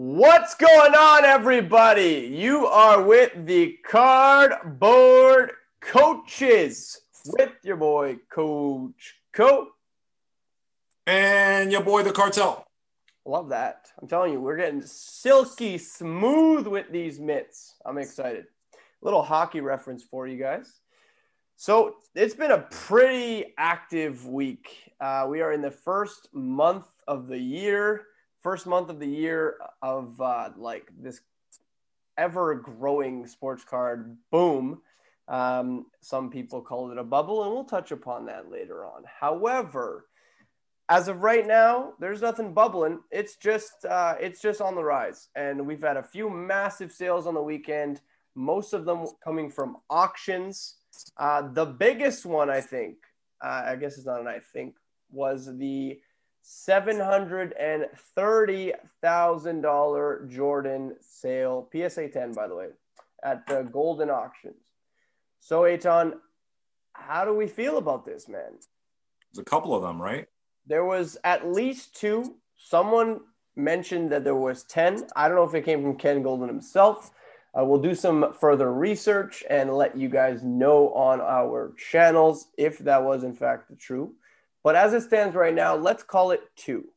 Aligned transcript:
What's 0.00 0.54
going 0.54 0.94
on, 0.94 1.24
everybody? 1.24 2.30
You 2.32 2.68
are 2.68 3.02
with 3.02 3.32
the 3.46 3.78
Cardboard 3.84 5.50
Coaches 5.80 7.00
with 7.26 7.50
your 7.64 7.78
boy, 7.78 8.18
Coach 8.30 9.16
Koe. 9.32 9.66
And 11.08 11.72
your 11.72 11.82
boy, 11.82 12.04
the 12.04 12.12
cartel. 12.12 12.64
Love 13.24 13.48
that. 13.48 13.88
I'm 14.00 14.06
telling 14.06 14.32
you, 14.32 14.40
we're 14.40 14.56
getting 14.56 14.82
silky 14.82 15.78
smooth 15.78 16.68
with 16.68 16.92
these 16.92 17.18
mitts. 17.18 17.74
I'm 17.84 17.98
excited. 17.98 18.44
Little 19.02 19.24
hockey 19.24 19.60
reference 19.60 20.04
for 20.04 20.28
you 20.28 20.38
guys. 20.38 20.78
So 21.56 21.96
it's 22.14 22.36
been 22.36 22.52
a 22.52 22.68
pretty 22.70 23.52
active 23.58 24.28
week. 24.28 24.92
Uh, 25.00 25.26
we 25.28 25.40
are 25.40 25.52
in 25.52 25.60
the 25.60 25.72
first 25.72 26.28
month 26.32 26.86
of 27.08 27.26
the 27.26 27.36
year, 27.36 28.04
first 28.42 28.66
month 28.66 28.90
of 28.90 29.00
the 29.00 29.08
year 29.08 29.58
of 29.82 30.20
uh, 30.20 30.50
like 30.56 30.88
this 30.98 31.20
ever 32.16 32.54
growing 32.56 33.26
sports 33.26 33.64
card 33.64 34.16
boom. 34.30 34.82
Um, 35.28 35.86
some 36.00 36.30
people 36.30 36.62
call 36.62 36.90
it 36.90 36.98
a 36.98 37.04
bubble, 37.04 37.44
and 37.44 37.52
we'll 37.52 37.64
touch 37.64 37.90
upon 37.90 38.26
that 38.26 38.50
later 38.50 38.84
on. 38.84 39.04
However, 39.20 40.06
as 40.88 41.08
of 41.08 41.22
right 41.22 41.46
now, 41.46 41.92
there's 42.00 42.22
nothing 42.22 42.54
bubbling. 42.54 43.00
It's 43.10 43.36
just 43.36 43.84
uh, 43.84 44.14
it's 44.20 44.40
just 44.40 44.60
on 44.60 44.74
the 44.74 44.82
rise, 44.82 45.28
and 45.34 45.66
we've 45.66 45.82
had 45.82 45.96
a 45.96 46.02
few 46.02 46.30
massive 46.30 46.92
sales 46.92 47.26
on 47.26 47.34
the 47.34 47.42
weekend. 47.42 48.00
Most 48.34 48.72
of 48.72 48.84
them 48.84 49.06
coming 49.22 49.50
from 49.50 49.76
auctions. 49.90 50.76
Uh, 51.16 51.42
the 51.52 51.66
biggest 51.66 52.24
one, 52.24 52.50
I 52.50 52.60
think, 52.60 52.96
uh, 53.44 53.62
I 53.66 53.76
guess 53.76 53.96
it's 53.96 54.06
not 54.06 54.20
an 54.20 54.26
I 54.26 54.40
think, 54.52 54.76
was 55.10 55.46
the 55.58 56.00
seven 56.50 56.98
hundred 56.98 57.52
and 57.60 57.86
thirty 58.14 58.72
thousand 59.02 59.60
dollar 59.60 60.26
Jordan 60.30 60.96
sale, 61.00 61.68
PSA 61.70 62.08
ten, 62.08 62.32
by 62.32 62.48
the 62.48 62.54
way, 62.54 62.68
at 63.22 63.46
the 63.46 63.68
Goldin 63.70 64.08
Auctions. 64.08 64.56
So, 65.40 65.66
Aton, 65.66 66.14
how 66.94 67.26
do 67.26 67.34
we 67.34 67.46
feel 67.46 67.76
about 67.76 68.06
this, 68.06 68.28
man? 68.28 68.52
There's 69.32 69.40
a 69.40 69.44
couple 69.44 69.74
of 69.74 69.82
them, 69.82 70.00
right? 70.00 70.26
There 70.66 70.86
was 70.86 71.18
at 71.22 71.52
least 71.52 71.94
two. 71.94 72.36
Someone 72.56 73.20
mentioned 73.54 74.10
that 74.12 74.24
there 74.24 74.34
was 74.34 74.64
10. 74.64 75.06
I 75.14 75.28
don't 75.28 75.36
know 75.36 75.44
if 75.44 75.54
it 75.54 75.66
came 75.66 75.82
from 75.82 75.96
Ken 75.96 76.22
Goldin 76.22 76.48
himself. 76.48 77.10
Uh, 77.58 77.64
we'll 77.64 77.80
do 77.80 77.94
some 77.94 78.32
further 78.40 78.72
research 78.72 79.44
and 79.50 79.74
let 79.74 79.96
you 79.96 80.08
guys 80.08 80.42
know 80.42 80.92
on 80.94 81.20
our 81.20 81.74
channels 81.76 82.48
if 82.56 82.78
that 82.78 83.02
was 83.02 83.22
in 83.22 83.34
fact 83.34 83.70
true. 83.78 84.14
But 84.64 84.76
as 84.76 84.92
it 84.92 85.02
stands 85.02 85.34
right 85.34 85.54
now, 85.54 85.76
let's 85.76 86.02
call 86.02 86.32
it 86.32 86.40
two. 86.56 86.88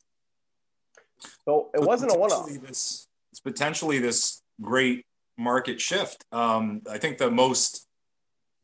So 1.46 1.70
it 1.74 1.82
wasn't 1.82 2.14
a 2.14 2.18
one-off. 2.18 2.50
This, 2.62 3.08
it's 3.32 3.40
potentially 3.40 4.00
this 4.00 4.42
great 4.62 5.06
market 5.38 5.80
shift. 5.80 6.26
Um, 6.32 6.82
I 6.90 6.98
think 6.98 7.18
the 7.18 7.32
most 7.32 7.88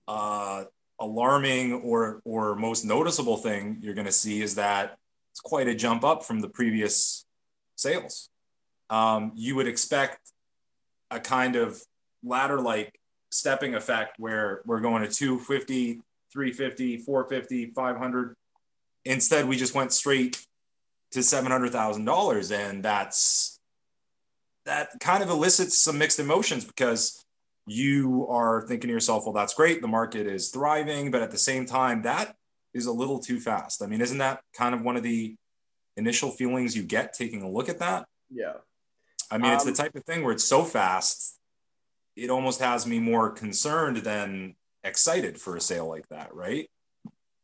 uh, 0.07 0.65
alarming 0.99 1.73
or 1.73 2.21
or 2.25 2.55
most 2.55 2.85
noticeable 2.85 3.37
thing 3.37 3.77
you're 3.81 3.93
going 3.93 4.05
to 4.07 4.11
see 4.11 4.41
is 4.41 4.55
that 4.55 4.97
it's 5.31 5.39
quite 5.39 5.67
a 5.67 5.75
jump 5.75 6.03
up 6.03 6.23
from 6.23 6.39
the 6.39 6.49
previous 6.49 7.25
sales. 7.75 8.29
Um, 8.89 9.31
you 9.35 9.55
would 9.55 9.67
expect 9.67 10.19
a 11.11 11.19
kind 11.19 11.55
of 11.55 11.81
ladder 12.23 12.59
like 12.59 12.99
stepping 13.31 13.75
effect 13.75 14.15
where 14.17 14.61
we're 14.65 14.79
going 14.79 15.03
to 15.03 15.09
250, 15.09 16.01
350, 16.31 16.97
450, 16.97 17.71
500. 17.71 18.35
Instead, 19.07 19.47
we 19.47 19.57
just 19.57 19.73
went 19.73 19.93
straight 19.93 20.45
to 21.11 21.19
$700,000 21.19 22.51
and 22.51 22.83
that's 22.83 23.59
that 24.65 24.89
kind 24.99 25.23
of 25.23 25.29
elicits 25.29 25.81
some 25.81 25.97
mixed 25.97 26.19
emotions 26.19 26.65
because 26.65 27.23
you 27.65 28.27
are 28.29 28.67
thinking 28.67 28.89
to 28.89 28.93
yourself, 28.93 29.23
well, 29.25 29.33
that's 29.33 29.53
great. 29.53 29.81
The 29.81 29.87
market 29.87 30.27
is 30.27 30.49
thriving, 30.49 31.09
but 31.09 31.21
at 31.21 31.31
the 31.31 31.37
same 31.37 31.65
time, 31.65 32.01
that 32.01 32.35
is 32.73 32.85
a 32.85 32.91
little 32.91 33.19
too 33.19 33.39
fast. 33.39 33.81
I 33.81 33.87
mean, 33.87 34.01
isn't 34.01 34.17
that 34.17 34.41
kind 34.53 34.75
of 34.75 34.81
one 34.81 34.97
of 34.97 35.03
the 35.03 35.35
initial 35.95 36.31
feelings 36.31 36.75
you 36.75 36.83
get 36.83 37.13
taking 37.13 37.41
a 37.43 37.49
look 37.49 37.69
at 37.69 37.79
that? 37.79 38.05
Yeah. 38.29 38.53
I 39.31 39.37
mean, 39.37 39.53
it's 39.53 39.63
the 39.63 39.71
Um, 39.71 39.75
type 39.75 39.95
of 39.95 40.03
thing 40.03 40.23
where 40.23 40.33
it's 40.33 40.43
so 40.43 40.63
fast, 40.63 41.39
it 42.15 42.29
almost 42.29 42.59
has 42.59 42.85
me 42.85 42.99
more 42.99 43.29
concerned 43.31 43.97
than 43.97 44.55
excited 44.83 45.39
for 45.39 45.55
a 45.55 45.61
sale 45.61 45.87
like 45.87 46.07
that, 46.09 46.33
right? 46.33 46.69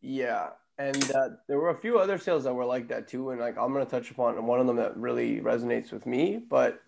Yeah, 0.01 0.49
and 0.77 1.11
uh, 1.11 1.29
there 1.47 1.59
were 1.59 1.69
a 1.69 1.77
few 1.77 1.99
other 1.99 2.17
sales 2.17 2.43
that 2.45 2.53
were 2.53 2.65
like 2.65 2.87
that 2.87 3.07
too, 3.07 3.29
and 3.29 3.39
like 3.39 3.57
I'm 3.57 3.73
gonna 3.73 3.85
touch 3.85 4.11
upon 4.11 4.45
one 4.45 4.59
of 4.59 4.67
them 4.67 4.77
that 4.77 4.97
really 4.97 5.39
resonates 5.39 5.91
with 5.91 6.05
me. 6.05 6.37
But 6.37 6.81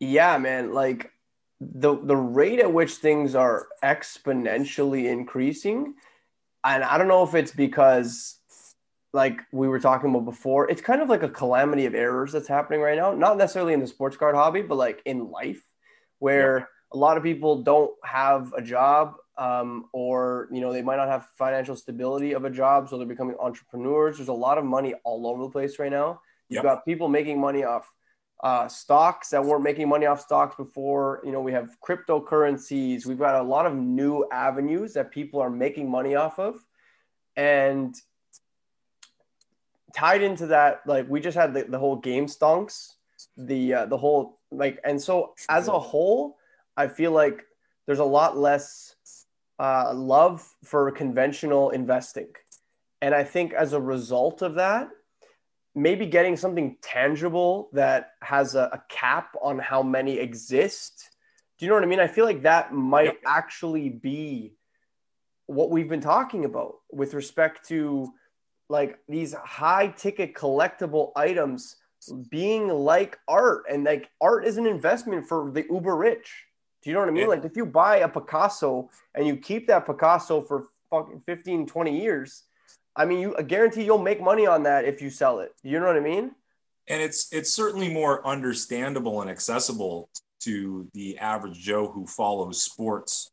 yeah, 0.00 0.36
man, 0.38 0.74
like 0.74 1.12
the 1.60 1.96
the 1.96 2.16
rate 2.16 2.60
at 2.60 2.72
which 2.72 2.94
things 2.94 3.34
are 3.34 3.68
exponentially 3.84 5.06
increasing, 5.06 5.94
and 6.64 6.82
I 6.82 6.98
don't 6.98 7.08
know 7.08 7.22
if 7.22 7.34
it's 7.34 7.52
because 7.52 8.36
like 9.12 9.40
we 9.52 9.68
were 9.68 9.80
talking 9.80 10.10
about 10.10 10.24
before, 10.24 10.68
it's 10.68 10.82
kind 10.82 11.00
of 11.00 11.08
like 11.08 11.22
a 11.22 11.28
calamity 11.28 11.86
of 11.86 11.94
errors 11.94 12.32
that's 12.32 12.48
happening 12.48 12.80
right 12.80 12.98
now. 12.98 13.14
Not 13.14 13.38
necessarily 13.38 13.72
in 13.72 13.80
the 13.80 13.86
sports 13.86 14.16
card 14.16 14.34
hobby, 14.34 14.62
but 14.62 14.76
like 14.76 15.02
in 15.04 15.30
life, 15.30 15.62
where 16.18 16.68
a 16.92 16.96
lot 16.96 17.16
of 17.16 17.22
people 17.22 17.62
don't 17.62 17.92
have 18.04 18.52
a 18.56 18.62
job 18.62 19.14
um, 19.38 19.86
or 19.92 20.48
you 20.52 20.60
know 20.60 20.72
they 20.72 20.82
might 20.82 20.96
not 20.96 21.08
have 21.08 21.28
financial 21.36 21.76
stability 21.76 22.32
of 22.32 22.44
a 22.44 22.50
job 22.50 22.88
so 22.88 22.98
they're 22.98 23.06
becoming 23.06 23.36
entrepreneurs. 23.40 24.16
There's 24.16 24.28
a 24.28 24.32
lot 24.32 24.58
of 24.58 24.64
money 24.64 24.94
all 25.04 25.26
over 25.26 25.44
the 25.44 25.50
place 25.50 25.78
right 25.78 25.90
now. 25.90 26.20
You've 26.48 26.56
Yep. 26.56 26.64
got 26.64 26.84
people 26.84 27.08
making 27.08 27.40
money 27.40 27.64
off 27.64 27.92
uh, 28.42 28.68
stocks 28.68 29.30
that 29.30 29.44
weren't 29.44 29.62
making 29.64 29.88
money 29.88 30.06
off 30.06 30.20
stocks 30.20 30.56
before. 30.56 31.20
You 31.24 31.32
know 31.32 31.40
we 31.40 31.52
have 31.52 31.76
cryptocurrencies. 31.86 33.06
We've 33.06 33.18
got 33.18 33.40
a 33.40 33.42
lot 33.42 33.66
of 33.66 33.74
new 33.74 34.26
avenues 34.32 34.92
that 34.94 35.10
people 35.10 35.40
are 35.40 35.50
making 35.50 35.90
money 35.90 36.14
off 36.14 36.38
of. 36.38 36.56
And 37.36 37.94
tied 39.94 40.22
into 40.22 40.46
that 40.46 40.82
like 40.86 41.08
we 41.08 41.20
just 41.20 41.36
had 41.36 41.54
the, 41.54 41.64
the 41.64 41.78
whole 41.78 41.96
game 41.96 42.26
stonks 42.26 42.94
the 43.36 43.74
uh, 43.74 43.86
the 43.86 43.96
whole 43.96 44.38
like 44.50 44.78
and 44.84 45.00
so 45.00 45.34
as 45.48 45.68
a 45.68 45.78
whole 45.78 46.36
i 46.76 46.86
feel 46.86 47.10
like 47.12 47.44
there's 47.86 47.98
a 47.98 48.04
lot 48.04 48.36
less 48.36 48.94
uh, 49.58 49.92
love 49.94 50.46
for 50.64 50.90
conventional 50.90 51.70
investing. 51.70 52.28
And 53.00 53.14
i 53.14 53.24
think 53.24 53.52
as 53.52 53.72
a 53.72 53.80
result 53.80 54.42
of 54.42 54.54
that 54.56 54.88
maybe 55.74 56.06
getting 56.06 56.36
something 56.36 56.76
tangible 56.82 57.68
that 57.72 58.12
has 58.22 58.54
a, 58.56 58.68
a 58.72 58.82
cap 58.88 59.34
on 59.40 59.58
how 59.58 59.82
many 59.82 60.18
exist. 60.18 61.10
Do 61.56 61.64
you 61.64 61.68
know 61.68 61.76
what 61.76 61.84
i 61.84 61.86
mean? 61.86 62.00
I 62.00 62.08
feel 62.08 62.24
like 62.24 62.42
that 62.42 62.72
might 62.72 63.04
Yep. 63.04 63.18
actually 63.26 63.88
be 63.88 64.54
what 65.46 65.70
we've 65.70 65.88
been 65.88 66.00
talking 66.00 66.44
about 66.44 66.74
with 66.90 67.14
respect 67.14 67.68
to 67.68 68.12
like 68.68 68.98
these 69.08 69.32
high 69.34 69.88
ticket 69.88 70.34
collectible 70.34 71.12
items 71.16 71.76
being 72.28 72.68
like 72.68 73.16
art. 73.26 73.64
And 73.70 73.84
like 73.84 74.10
art 74.20 74.46
is 74.46 74.58
an 74.58 74.66
investment 74.66 75.26
for 75.26 75.50
the 75.50 75.64
uber 75.70 75.96
rich 75.96 76.30
do 76.82 76.90
you 76.90 76.94
know 76.94 77.00
what 77.00 77.08
i 77.08 77.12
mean 77.12 77.22
Yeah. 77.22 77.28
like 77.28 77.44
if 77.44 77.56
you 77.56 77.66
buy 77.66 77.98
a 77.98 78.08
picasso 78.08 78.88
and 79.14 79.26
you 79.26 79.36
keep 79.36 79.66
that 79.68 79.86
picasso 79.86 80.40
for 80.40 80.66
fucking 80.90 81.22
15 81.26 81.66
20 81.66 82.00
years 82.00 82.44
i 82.96 83.04
mean 83.04 83.20
you 83.20 83.36
I 83.36 83.42
guarantee 83.42 83.84
you'll 83.84 83.98
make 83.98 84.20
money 84.20 84.46
on 84.46 84.62
that 84.64 84.84
if 84.84 85.02
you 85.02 85.10
sell 85.10 85.40
it 85.40 85.52
you 85.62 85.78
know 85.80 85.86
what 85.86 85.96
i 85.96 86.00
mean 86.00 86.32
And 86.88 87.02
it's 87.02 87.28
it's 87.32 87.52
certainly 87.52 87.92
more 87.92 88.26
understandable 88.26 89.20
and 89.22 89.30
accessible 89.30 90.08
to 90.40 90.88
the 90.94 91.18
average 91.18 91.58
Joe 91.58 91.88
who 91.90 92.06
follows 92.06 92.62
sports. 92.62 93.30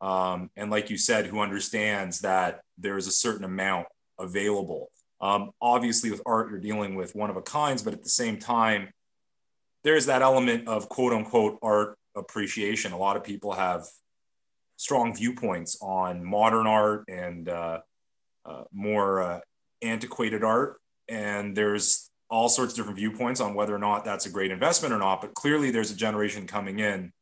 Um, 0.00 0.48
and 0.56 0.70
like 0.70 0.90
you 0.90 0.96
said, 0.96 1.26
who 1.26 1.40
understands 1.40 2.20
that 2.20 2.60
there 2.78 2.96
is 2.96 3.06
a 3.08 3.12
certain 3.12 3.44
amount 3.44 3.86
available. 4.18 4.88
Um, 5.20 5.50
obviously, 5.60 6.10
with 6.10 6.22
art, 6.24 6.48
you're 6.50 6.60
dealing 6.60 6.94
with 6.94 7.14
one 7.16 7.30
of 7.30 7.36
a 7.36 7.42
kinds, 7.42 7.82
but 7.82 7.92
at 7.94 8.02
the 8.02 8.08
same 8.22 8.38
time, 8.38 8.88
there's 9.82 10.06
that 10.06 10.22
element 10.22 10.68
of 10.68 10.88
quote 10.88 11.12
unquote 11.12 11.58
art 11.62 11.98
appreciation. 12.16 12.92
A 12.92 12.98
lot 12.98 13.16
of 13.16 13.24
people 13.24 13.52
have 13.52 13.86
strong 14.76 15.14
viewpoints 15.14 15.78
on 15.80 16.24
modern 16.24 16.66
art 16.66 17.04
and 17.08 17.48
uh, 17.48 17.80
uh, 18.44 18.64
more 18.72 19.22
uh, 19.22 19.40
antiquated 19.82 20.44
art. 20.44 20.80
And 21.08 21.56
there's 21.56 22.10
all 22.28 22.48
sorts 22.48 22.72
of 22.72 22.76
different 22.78 22.98
viewpoints 22.98 23.40
on 23.40 23.54
whether 23.54 23.74
or 23.74 23.78
not 23.78 24.04
that's 24.04 24.26
a 24.26 24.30
great 24.30 24.50
investment 24.50 24.92
or 24.92 24.98
not. 24.98 25.20
But 25.20 25.34
clearly, 25.34 25.70
there's 25.70 25.90
a 25.90 25.96
generation 25.96 26.46
coming 26.46 26.78
in 26.80 27.12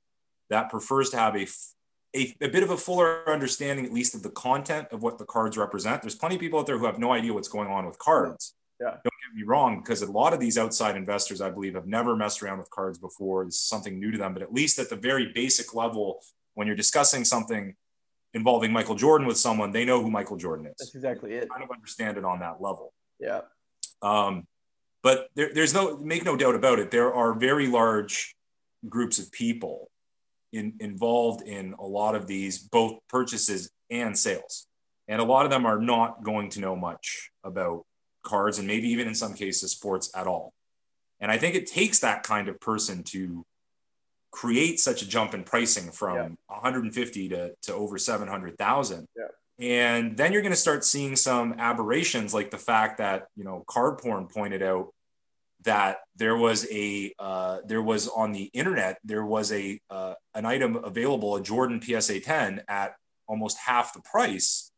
that 0.50 0.70
prefers 0.70 1.10
to 1.10 1.18
have 1.18 1.36
a, 1.36 1.42
f- 1.42 1.74
a, 2.16 2.34
a 2.40 2.48
bit 2.48 2.62
of 2.62 2.70
a 2.70 2.76
fuller 2.76 3.28
understanding, 3.28 3.84
at 3.84 3.92
least 3.92 4.14
of 4.14 4.22
the 4.22 4.30
content 4.30 4.88
of 4.92 5.02
what 5.02 5.18
the 5.18 5.24
cards 5.24 5.56
represent. 5.56 6.02
There's 6.02 6.14
plenty 6.14 6.36
of 6.36 6.40
people 6.40 6.58
out 6.60 6.66
there 6.66 6.78
who 6.78 6.86
have 6.86 6.98
no 6.98 7.12
idea 7.12 7.32
what's 7.32 7.48
going 7.48 7.68
on 7.68 7.86
with 7.86 7.98
cards. 7.98 8.54
Yeah. 8.80 8.90
Don't 8.90 9.13
me 9.34 9.42
wrong, 9.42 9.80
because 9.80 10.02
a 10.02 10.10
lot 10.10 10.32
of 10.32 10.40
these 10.40 10.56
outside 10.58 10.96
investors, 10.96 11.40
I 11.40 11.50
believe, 11.50 11.74
have 11.74 11.86
never 11.86 12.16
messed 12.16 12.42
around 12.42 12.58
with 12.58 12.70
cards 12.70 12.98
before. 12.98 13.44
This 13.44 13.56
is 13.56 13.62
something 13.62 13.98
new 13.98 14.10
to 14.10 14.18
them. 14.18 14.32
But 14.34 14.42
at 14.42 14.52
least 14.52 14.78
at 14.78 14.88
the 14.90 14.96
very 14.96 15.32
basic 15.34 15.74
level, 15.74 16.20
when 16.54 16.66
you're 16.66 16.76
discussing 16.76 17.24
something 17.24 17.74
involving 18.34 18.72
Michael 18.72 18.96
Jordan 18.96 19.26
with 19.26 19.38
someone, 19.38 19.72
they 19.72 19.84
know 19.84 20.02
who 20.02 20.10
Michael 20.10 20.36
Jordan 20.36 20.66
is. 20.66 20.74
that's 20.78 20.94
exactly 20.94 21.34
it 21.34 21.48
Kind 21.48 21.62
of 21.62 21.70
understand 21.70 22.18
it 22.18 22.24
on 22.24 22.40
that 22.40 22.60
level. 22.60 22.92
yeah 23.20 23.42
Um, 24.02 24.46
but 25.02 25.28
there, 25.34 25.50
there's 25.54 25.74
no 25.74 25.98
make 25.98 26.24
no 26.24 26.36
doubt 26.36 26.54
about 26.54 26.78
it. 26.78 26.90
There 26.90 27.12
are 27.14 27.34
very 27.34 27.68
large 27.68 28.34
groups 28.88 29.18
of 29.18 29.30
people 29.32 29.90
in, 30.52 30.74
involved 30.80 31.46
in 31.46 31.74
a 31.78 31.86
lot 31.86 32.14
of 32.14 32.26
these 32.26 32.58
both 32.58 32.98
purchases 33.08 33.70
and 33.90 34.18
sales, 34.18 34.66
and 35.08 35.20
a 35.20 35.24
lot 35.24 35.44
of 35.44 35.50
them 35.50 35.66
are 35.66 35.80
not 35.80 36.24
going 36.24 36.50
to 36.50 36.60
know 36.60 36.74
much 36.74 37.30
about 37.44 37.84
cards 38.24 38.58
and 38.58 38.66
maybe 38.66 38.88
even 38.88 39.06
in 39.06 39.14
some 39.14 39.34
cases 39.34 39.72
sports 39.72 40.10
at 40.14 40.26
all. 40.26 40.52
And 41.20 41.30
I 41.30 41.38
think 41.38 41.54
it 41.54 41.66
takes 41.66 42.00
that 42.00 42.22
kind 42.22 42.48
of 42.48 42.60
person 42.60 43.02
to 43.04 43.46
create 44.30 44.80
such 44.80 45.02
a 45.02 45.08
jump 45.08 45.32
in 45.32 45.44
pricing 45.44 45.90
from 45.92 46.16
yeah. 46.16 46.28
150 46.48 47.28
to, 47.28 47.54
to 47.62 47.74
over 47.74 47.98
700,000. 47.98 49.06
Yeah. 49.16 49.24
And 49.60 50.16
then 50.16 50.32
you're 50.32 50.42
going 50.42 50.52
to 50.52 50.56
start 50.56 50.84
seeing 50.84 51.14
some 51.14 51.54
aberrations 51.58 52.34
like 52.34 52.50
the 52.50 52.58
fact 52.58 52.98
that, 52.98 53.28
you 53.36 53.44
know, 53.44 53.62
card 53.68 53.98
porn 53.98 54.26
pointed 54.26 54.62
out 54.62 54.92
that 55.64 55.98
there 56.16 56.36
was 56.36 56.66
a 56.70 57.12
uh, 57.18 57.58
there 57.66 57.82
was 57.82 58.08
on 58.08 58.32
the 58.32 58.44
internet 58.52 58.98
there 59.02 59.24
was 59.24 59.50
a 59.52 59.80
uh, 59.90 60.14
an 60.34 60.46
item 60.46 60.76
available 60.76 61.36
a 61.36 61.42
Jordan 61.42 61.80
PSA 61.80 62.20
10 62.20 62.62
at 62.68 62.94
almost 63.26 63.58
half 63.58 63.94
the 63.94 64.02
price 64.02 64.70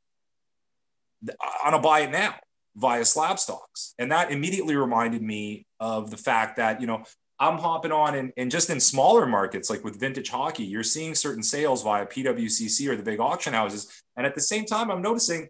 on 1.65 1.75
a 1.75 1.79
buy 1.79 2.01
it 2.01 2.11
now 2.11 2.37
via 2.77 3.03
Slabstox 3.03 3.95
and 3.99 4.13
that 4.13 4.31
immediately 4.31 4.77
reminded 4.77 5.23
me 5.23 5.67
of 5.81 6.11
the 6.11 6.17
fact 6.17 6.57
that 6.57 6.81
you 6.81 6.87
know 6.87 7.03
I'm 7.39 7.59
hopping 7.59 7.93
on 7.93 8.15
and, 8.15 8.33
and 8.37 8.51
just 8.51 8.71
in 8.71 8.81
smaller 8.81 9.27
markets 9.27 9.69
like 9.71 9.83
with 9.83 9.99
vintage 9.99 10.31
hockey 10.31 10.65
you're 10.65 10.83
seeing 10.83 11.15
certain 11.15 11.43
sales 11.43 11.83
via 11.83 12.07
PWCC 12.07 12.89
or 12.89 12.97
the 12.97 13.03
big 13.03 13.21
auction 13.21 13.53
houses 13.53 14.03
and 14.17 14.27
at 14.27 14.35
the 14.35 14.41
same 14.41 14.65
time 14.65 14.91
I'm 14.91 15.03
noticing 15.03 15.49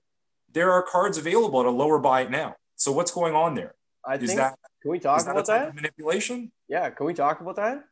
there 0.53 0.73
are 0.73 0.83
cards 0.83 1.19
available 1.19 1.61
at 1.61 1.67
a 1.67 1.71
lower 1.71 1.99
buy 1.99 2.23
it 2.23 2.31
now 2.31 2.55
so 2.77 2.93
what's 2.93 3.11
going 3.11 3.35
on 3.35 3.55
there 3.55 3.75
I 4.05 4.15
is 4.15 4.29
think 4.29 4.39
that 4.39 4.57
can 4.87 4.93
we 4.93 5.01
talk 5.01 5.27
about 5.27 5.47
that? 5.47 5.75
Manipulation? 5.75 6.53
Yeah, 6.69 6.91
can 6.91 7.07
we 7.07 7.13
talk 7.13 7.41
about 7.41 7.57
that? 7.57 7.85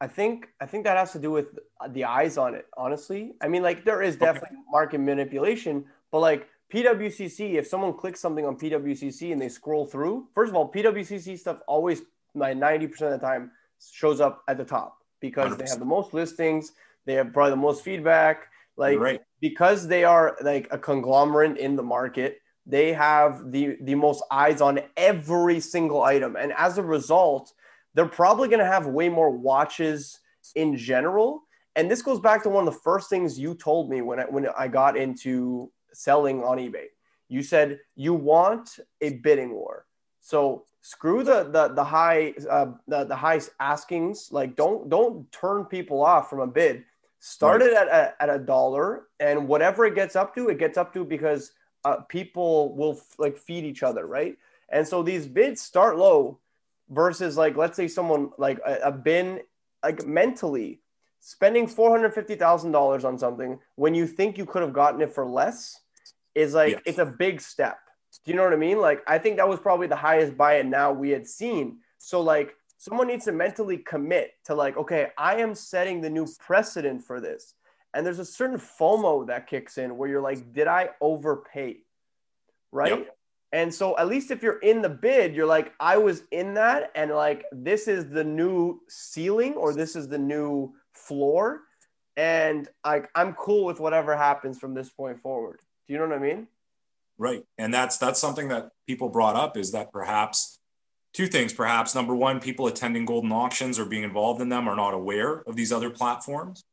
I 0.00 0.06
think 0.06 0.48
I 0.62 0.64
think 0.64 0.84
that 0.84 0.96
has 0.96 1.12
to 1.12 1.18
do 1.18 1.30
with 1.30 1.58
the 1.90 2.04
eyes 2.04 2.38
on 2.38 2.54
it. 2.54 2.64
Honestly, 2.74 3.34
I 3.42 3.48
mean, 3.48 3.62
like 3.62 3.84
there 3.84 4.00
is 4.00 4.16
definitely 4.16 4.56
okay. 4.56 4.70
market 4.70 4.98
manipulation, 4.98 5.84
but 6.10 6.20
like 6.20 6.48
PWCC, 6.72 7.54
if 7.54 7.66
someone 7.66 7.94
clicks 7.94 8.20
something 8.20 8.44
on 8.44 8.56
PWCC 8.56 9.32
and 9.32 9.40
they 9.40 9.48
scroll 9.48 9.86
through, 9.86 10.28
first 10.34 10.50
of 10.50 10.56
all, 10.56 10.70
PWCC 10.70 11.38
stuff 11.38 11.60
always 11.66 12.02
like 12.34 12.56
ninety 12.56 12.86
percent 12.86 13.14
of 13.14 13.20
the 13.20 13.26
time 13.26 13.50
shows 13.92 14.20
up 14.20 14.42
at 14.48 14.58
the 14.58 14.64
top 14.64 14.98
because 15.20 15.52
100%. 15.52 15.58
they 15.58 15.68
have 15.68 15.78
the 15.78 15.84
most 15.84 16.12
listings, 16.12 16.72
they 17.06 17.14
have 17.14 17.32
probably 17.32 17.50
the 17.50 17.56
most 17.56 17.82
feedback, 17.82 18.48
like 18.76 18.98
right. 18.98 19.20
because 19.40 19.88
they 19.88 20.04
are 20.04 20.36
like 20.42 20.68
a 20.70 20.78
conglomerate 20.78 21.58
in 21.58 21.76
the 21.76 21.82
market 21.82 22.38
they 22.68 22.92
have 22.92 23.50
the 23.50 23.76
the 23.82 23.94
most 23.94 24.22
eyes 24.30 24.60
on 24.60 24.78
every 24.96 25.58
single 25.58 26.02
item 26.02 26.36
and 26.36 26.52
as 26.56 26.78
a 26.78 26.82
result 26.82 27.52
they're 27.94 28.06
probably 28.06 28.46
going 28.46 28.60
to 28.60 28.66
have 28.66 28.86
way 28.86 29.08
more 29.08 29.30
watches 29.30 30.20
in 30.54 30.76
general 30.76 31.42
and 31.76 31.90
this 31.90 32.02
goes 32.02 32.20
back 32.20 32.42
to 32.42 32.48
one 32.48 32.66
of 32.66 32.72
the 32.72 32.80
first 32.80 33.08
things 33.08 33.38
you 33.38 33.54
told 33.54 33.90
me 33.90 34.02
when 34.02 34.20
I, 34.20 34.24
when 34.24 34.46
I 34.58 34.68
got 34.68 34.96
into 34.96 35.70
selling 35.92 36.42
on 36.42 36.58
eBay 36.58 36.86
you 37.28 37.42
said 37.42 37.80
you 37.94 38.14
want 38.14 38.78
a 39.00 39.14
bidding 39.14 39.52
war 39.52 39.86
so 40.20 40.64
screw 40.82 41.22
the 41.22 41.44
the, 41.44 41.68
the 41.68 41.84
high 41.84 42.34
uh, 42.48 42.66
the, 42.86 43.04
the 43.04 43.16
high 43.16 43.40
askings 43.60 44.32
like 44.32 44.56
don't 44.56 44.88
don't 44.88 45.30
turn 45.32 45.64
people 45.64 46.04
off 46.04 46.30
from 46.30 46.40
a 46.40 46.46
bid 46.46 46.84
start 47.20 47.60
right. 47.60 47.70
it 47.70 47.76
at 47.76 47.88
a, 47.88 48.22
at 48.22 48.30
a 48.30 48.38
dollar 48.38 49.08
and 49.20 49.48
whatever 49.48 49.84
it 49.84 49.94
gets 49.94 50.16
up 50.16 50.34
to 50.34 50.48
it 50.48 50.58
gets 50.58 50.78
up 50.78 50.92
to 50.92 51.04
because 51.04 51.52
uh, 51.84 51.96
people 52.08 52.74
will 52.74 52.94
f- 52.94 53.18
like 53.18 53.38
feed 53.38 53.64
each 53.64 53.82
other, 53.82 54.06
right? 54.06 54.36
And 54.68 54.86
so 54.86 55.02
these 55.02 55.26
bids 55.26 55.62
start 55.62 55.96
low 55.96 56.38
versus 56.90 57.36
like 57.36 57.56
let's 57.56 57.76
say 57.76 57.88
someone 57.88 58.30
like 58.38 58.58
a, 58.66 58.78
a 58.84 58.92
bin 58.92 59.40
like 59.82 60.06
mentally 60.06 60.80
spending 61.28 61.66
four 61.66 61.90
hundred 61.90 62.14
fifty 62.14 62.34
thousand 62.34 62.72
dollars 62.72 63.04
on 63.04 63.18
something 63.18 63.58
when 63.76 63.94
you 63.94 64.06
think 64.06 64.38
you 64.38 64.46
could 64.46 64.62
have 64.62 64.72
gotten 64.72 65.02
it 65.02 65.12
for 65.12 65.26
less 65.26 65.78
is 66.34 66.54
like 66.54 66.70
yes. 66.70 66.80
it's 66.86 66.98
a 66.98 67.04
big 67.04 67.38
step. 67.38 67.76
Do 68.24 68.32
you 68.32 68.36
know 68.38 68.44
what 68.44 68.54
I 68.54 68.56
mean? 68.56 68.80
Like 68.80 69.02
I 69.06 69.18
think 69.18 69.36
that 69.36 69.46
was 69.46 69.60
probably 69.60 69.88
the 69.88 69.94
highest 69.94 70.38
buy 70.38 70.54
it 70.54 70.64
now 70.64 70.90
we 70.90 71.10
had 71.10 71.26
seen. 71.26 71.80
So 71.98 72.22
like 72.22 72.54
someone 72.78 73.08
needs 73.08 73.26
to 73.26 73.32
mentally 73.32 73.76
commit 73.76 74.30
to 74.46 74.54
like 74.54 74.78
okay, 74.78 75.08
I 75.18 75.36
am 75.36 75.54
setting 75.54 76.00
the 76.00 76.08
new 76.08 76.26
precedent 76.38 77.04
for 77.04 77.20
this. 77.20 77.52
And 77.92 78.06
there's 78.06 78.20
a 78.20 78.24
certain 78.24 78.58
FOMO 78.58 79.26
that 79.26 79.48
kicks 79.48 79.76
in 79.76 79.98
where 79.98 80.08
you're 80.08 80.22
like, 80.22 80.54
did 80.54 80.66
I 80.66 80.90
overpay? 81.02 81.76
Right. 82.72 82.90
Yep. 82.90 83.16
And 83.52 83.74
so 83.74 83.98
at 83.98 84.08
least 84.08 84.30
if 84.30 84.42
you're 84.42 84.60
in 84.60 84.80
the 84.80 84.88
bid, 84.88 85.34
you're 85.34 85.46
like, 85.46 85.74
I 85.78 85.98
was 85.98 86.22
in 86.30 86.54
that, 86.54 86.90
and 86.94 87.10
like 87.10 87.44
this 87.52 87.86
is 87.86 88.08
the 88.08 88.24
new 88.24 88.80
ceiling 88.88 89.54
or 89.54 89.74
this 89.74 89.94
is 89.94 90.08
the 90.08 90.18
new 90.18 90.74
floor. 90.98 91.60
And 92.16 92.68
like 92.84 93.08
I'm 93.14 93.34
cool 93.34 93.64
with 93.64 93.80
whatever 93.80 94.16
happens 94.16 94.58
from 94.58 94.74
this 94.74 94.90
point 94.90 95.20
forward. 95.20 95.60
Do 95.86 95.94
you 95.94 96.00
know 96.00 96.08
what 96.08 96.16
I 96.16 96.20
mean? 96.20 96.48
Right. 97.16 97.42
And 97.58 97.72
that's 97.72 97.98
that's 97.98 98.20
something 98.20 98.48
that 98.48 98.70
people 98.86 99.08
brought 99.08 99.36
up 99.36 99.56
is 99.56 99.72
that 99.72 99.92
perhaps 99.92 100.58
two 101.14 101.26
things 101.26 101.52
perhaps 101.52 101.94
number 101.94 102.14
one 102.14 102.38
people 102.40 102.66
attending 102.66 103.06
Goldin 103.06 103.32
auctions 103.32 103.78
or 103.78 103.86
being 103.86 104.02
involved 104.02 104.40
in 104.40 104.48
them 104.48 104.68
are 104.68 104.76
not 104.76 104.94
aware 104.94 105.42
of 105.46 105.56
these 105.56 105.72
other 105.72 105.90
platforms 105.90 106.64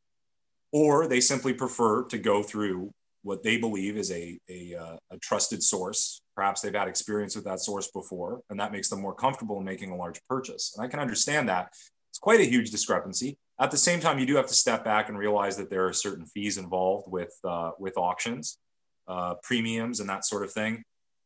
or 0.71 1.07
they 1.07 1.21
simply 1.21 1.53
prefer 1.53 2.03
to 2.03 2.17
go 2.17 2.43
through 2.43 2.91
what 3.23 3.41
they 3.41 3.57
believe 3.57 3.97
is 3.97 4.11
a, 4.11 4.37
a, 4.49 4.75
uh, 4.75 4.97
a, 5.09 5.17
trusted 5.17 5.63
source. 5.63 6.21
Perhaps 6.35 6.61
they've 6.61 6.75
had 6.75 6.87
experience 6.87 7.35
with 7.35 7.45
that 7.45 7.59
source 7.59 7.89
before, 7.91 8.41
and 8.49 8.59
that 8.59 8.71
makes 8.71 8.89
them 8.89 9.01
more 9.01 9.15
comfortable 9.15 9.57
in 9.57 9.63
making 9.63 9.91
a 9.91 9.95
large 9.95 10.19
purchase. 10.29 10.73
And 10.75 10.85
I 10.85 10.89
can 10.89 10.99
understand 10.99 11.49
that. 11.49 11.69
It's 12.11 12.19
quite 12.19 12.39
a 12.39 12.45
huge 12.45 12.71
discrepancy. 12.71 13.37
At 13.59 13.71
the 13.71 13.77
same 13.77 13.99
time, 13.99 14.19
you 14.19 14.25
do 14.25 14.35
have 14.35 14.47
to 14.47 14.53
step 14.53 14.83
back 14.83 15.09
and 15.09 15.17
realize 15.17 15.57
that 15.57 15.69
there 15.69 15.85
are 15.85 15.93
certain 15.93 16.25
fees 16.25 16.57
involved 16.57 17.09
with, 17.09 17.33
uh, 17.43 17.71
with 17.79 17.97
auctions, 17.97 18.57
uh, 19.07 19.35
premiums, 19.43 19.99
and 19.99 20.09
that 20.09 20.25
sort 20.25 20.43
of 20.43 20.51
thing. 20.51 20.83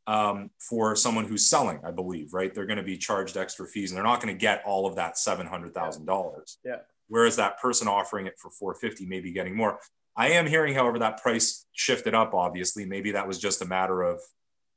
Um, 0.07 0.49
for 0.57 0.95
someone 0.95 1.25
who's 1.25 1.47
selling, 1.47 1.81
I 1.83 1.91
believe, 1.91 2.33
right? 2.33 2.53
They're 2.53 2.65
going 2.65 2.77
to 2.77 2.83
be 2.83 2.97
charged 2.97 3.37
extra 3.37 3.67
fees 3.67 3.91
and 3.91 3.97
they're 3.97 4.03
not 4.03 4.21
going 4.21 4.33
to 4.33 4.39
get 4.39 4.63
all 4.65 4.87
of 4.87 4.95
that 4.95 5.15
$700,000. 5.15 6.57
Yeah 6.63 6.77
whereas 7.09 7.35
that 7.35 7.59
person 7.59 7.87
offering 7.87 8.27
it 8.27 8.39
for 8.39 8.49
450 8.49 9.05
may 9.05 9.19
be 9.19 9.33
getting 9.33 9.55
more. 9.55 9.79
I 10.15 10.29
am 10.29 10.47
hearing, 10.47 10.73
however, 10.73 10.99
that 10.99 11.21
price 11.21 11.65
shifted 11.73 12.15
up. 12.15 12.33
Obviously, 12.33 12.85
maybe 12.85 13.11
that 13.11 13.27
was 13.27 13.39
just 13.39 13.61
a 13.61 13.65
matter 13.65 14.01
of 14.01 14.21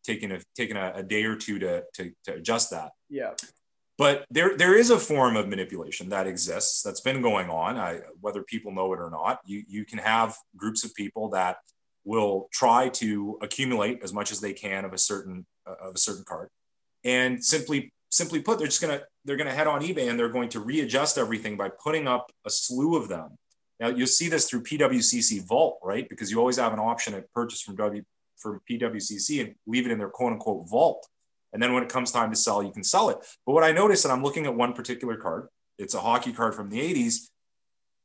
taking 0.05 0.33
a 0.33 0.41
taking 0.57 0.77
a, 0.77 0.93
a 0.97 1.03
day 1.03 1.25
or 1.25 1.37
two 1.37 1.59
to, 1.61 1.85
to 1.95 2.13
to 2.25 2.35
adjust 2.35 2.71
that. 2.71 2.91
Yeah. 3.09 3.33
But 4.03 4.27
there 4.33 4.57
there 4.57 4.77
is 4.77 4.91
a 4.91 4.99
form 4.99 5.37
of 5.37 5.47
manipulation 5.47 6.09
that 6.09 6.27
exists 6.27 6.83
that's 6.83 7.01
been 7.01 7.23
going 7.23 7.49
on. 7.49 7.79
I, 7.79 8.01
whether 8.21 8.43
people 8.43 8.73
know 8.73 8.93
it 8.95 8.99
or 8.99 9.11
not, 9.11 9.39
you 9.47 9.63
you 9.69 9.85
can 9.85 9.99
have 10.01 10.35
groups 10.57 10.83
of 10.83 10.93
people 10.97 11.29
that 11.29 11.59
will 12.05 12.49
try 12.53 12.89
to 12.89 13.39
accumulate 13.43 14.01
as 14.03 14.13
much 14.13 14.33
as 14.33 14.41
they 14.41 14.55
can 14.55 14.85
of 14.85 14.93
a 14.93 14.99
certain 14.99 15.47
uh, 15.69 15.89
of 15.89 15.95
a 15.95 15.99
certain 15.99 16.25
card, 16.25 16.49
and 17.05 17.45
simply 17.45 17.93
simply 18.11 18.41
put, 18.41 18.59
they're 18.59 18.67
just 18.67 18.81
gonna 18.81 19.03
they're 19.25 19.37
gonna 19.37 19.55
head 19.55 19.69
on 19.69 19.83
eBay 19.83 20.11
and 20.11 20.19
they're 20.19 20.37
going 20.39 20.49
to 20.49 20.59
readjust 20.59 21.17
everything 21.17 21.57
by 21.57 21.69
putting 21.69 22.09
up 22.09 22.33
a 22.45 22.51
slew 22.51 22.97
of 22.97 23.07
them. 23.09 23.39
Now 23.79 23.87
you'll 23.87 24.09
see 24.09 24.29
this 24.29 24.51
through 24.51 24.65
PWCC 24.65 25.47
Vault, 25.47 25.79
right? 25.81 26.09
Because 26.09 26.29
you 26.29 26.41
always 26.41 26.57
have 26.57 26.73
an 26.73 26.81
option 26.81 27.13
to 27.13 27.23
purchase 27.33 27.63
from 27.63 27.77
W 27.77 28.03
from 28.37 28.61
PWCC 28.69 29.43
and 29.43 29.55
leave 29.69 29.87
it 29.87 29.93
in 29.93 29.99
their 29.99 30.11
quote 30.11 30.33
unquote 30.33 30.69
vault. 30.69 31.07
And 31.53 31.63
then 31.63 31.73
when 31.75 31.83
it 31.83 31.89
comes 31.89 32.11
time 32.11 32.31
to 32.31 32.37
sell, 32.37 32.63
you 32.63 32.73
can 32.73 32.85
sell 32.85 33.11
it. 33.11 33.19
But 33.47 33.53
what 33.53 33.65
I 33.65 33.73
noticed, 33.73 34.05
and 34.05 34.13
I'm 34.13 34.23
looking 34.23 34.47
at 34.47 34.55
one 34.55 34.73
particular 34.73 35.17
card, 35.17 35.49
it's 35.79 35.95
a 35.95 36.01
hockey 36.01 36.33
card 36.33 36.55
from 36.55 36.71
the 36.71 36.79
80s, 36.79 37.29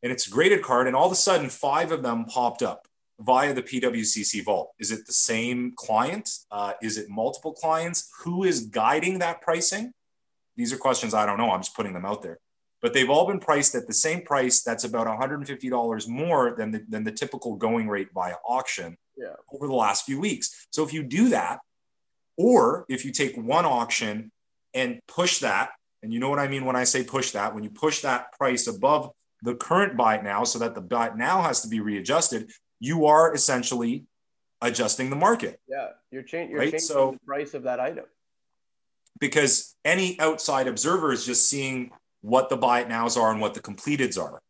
and 0.04 0.12
it's 0.12 0.28
a 0.28 0.32
graded 0.32 0.62
card, 0.62 0.88
and 0.88 0.96
all 0.96 1.06
of 1.06 1.12
a 1.12 1.16
sudden 1.16 1.50
five 1.50 1.92
of 1.92 2.04
them 2.04 2.26
popped 2.26 2.62
up 2.62 2.88
via 3.20 3.54
the 3.54 3.64
PWCC 3.64 4.44
vault? 4.44 4.74
Is 4.80 4.92
it 4.92 5.06
the 5.06 5.14
same 5.14 5.74
client? 5.76 6.30
Uh, 6.52 6.74
is 6.82 6.98
it 6.98 7.10
multiple 7.10 7.54
clients? 7.54 8.10
Who 8.24 8.44
is 8.44 8.68
guiding 8.68 9.20
that 9.20 9.42
pricing? 9.42 9.92
These 10.56 10.74
are 10.74 10.78
questions 10.78 11.14
I 11.14 11.26
don't 11.26 11.38
know. 11.38 11.52
I'm 11.52 11.62
just 11.62 11.76
putting 11.76 11.94
them 11.94 12.06
out 12.06 12.22
there. 12.22 12.40
But 12.82 12.94
they've 12.94 13.10
all 13.10 13.26
been 13.26 13.40
priced 13.40 13.74
at 13.74 13.88
the 13.88 13.94
same 13.94 14.22
price. 14.22 14.62
That's 14.62 14.84
about 14.84 15.08
$150 15.08 16.08
more 16.08 16.56
than 16.56 16.72
the, 16.72 16.86
than 16.88 17.04
the 17.04 17.12
typical 17.12 17.56
going 17.56 17.88
rate 17.88 18.10
via 18.14 18.36
auction 18.48 18.98
yeah. 19.16 19.34
over 19.52 19.66
the 19.68 19.74
last 19.74 20.06
few 20.06 20.20
weeks. 20.20 20.68
So 20.70 20.84
if 20.84 20.94
you 20.94 21.02
do 21.02 21.30
that, 21.30 21.60
or 22.38 22.86
if 22.88 23.04
you 23.04 23.12
take 23.12 23.36
one 23.36 23.66
auction 23.66 24.32
and 24.74 25.00
push 25.08 25.40
that, 25.40 25.72
and 26.04 26.14
you 26.14 26.20
know 26.20 26.30
what 26.30 26.40
I 26.40 26.48
mean 26.48 26.66
when 26.66 26.76
I 26.76 26.84
say 26.84 27.04
push 27.04 27.32
that, 27.32 27.54
when 27.54 27.64
you 27.64 27.72
push 27.72 28.02
that 28.02 28.32
price 28.34 28.68
above 28.68 29.12
the 29.42 29.56
current 29.56 29.98
buy 29.98 30.16
it 30.16 30.24
now 30.24 30.44
so 30.44 30.60
that 30.60 30.76
the 30.76 30.82
buy 30.82 31.08
it 31.08 31.18
now 31.18 31.42
has 31.42 31.62
to 31.62 31.68
be 31.68 31.80
readjusted, 31.80 32.52
you 32.80 33.08
are 33.08 33.34
essentially 33.34 34.06
adjusting 34.62 35.10
the 35.10 35.16
market. 35.16 35.60
Yeah, 35.68 35.90
you're, 36.12 36.24
cha- 36.24 36.44
you're 36.44 36.60
right? 36.60 36.72
changing 36.72 36.80
so, 36.80 37.12
the 37.12 37.26
price 37.26 37.54
of 37.54 37.64
that 37.64 37.80
item. 37.80 38.06
Because 39.20 39.76
any 39.84 40.20
outside 40.20 40.68
observer 40.68 41.12
is 41.12 41.26
just 41.26 41.50
seeing 41.50 41.92
what 42.22 42.50
the 42.50 42.58
buy 42.58 42.82
it 42.82 42.90
nows 42.90 43.18
are 43.18 43.32
and 43.32 43.42
what 43.42 43.54
the 43.54 43.60
completeds 43.60 44.22
are. 44.22 44.42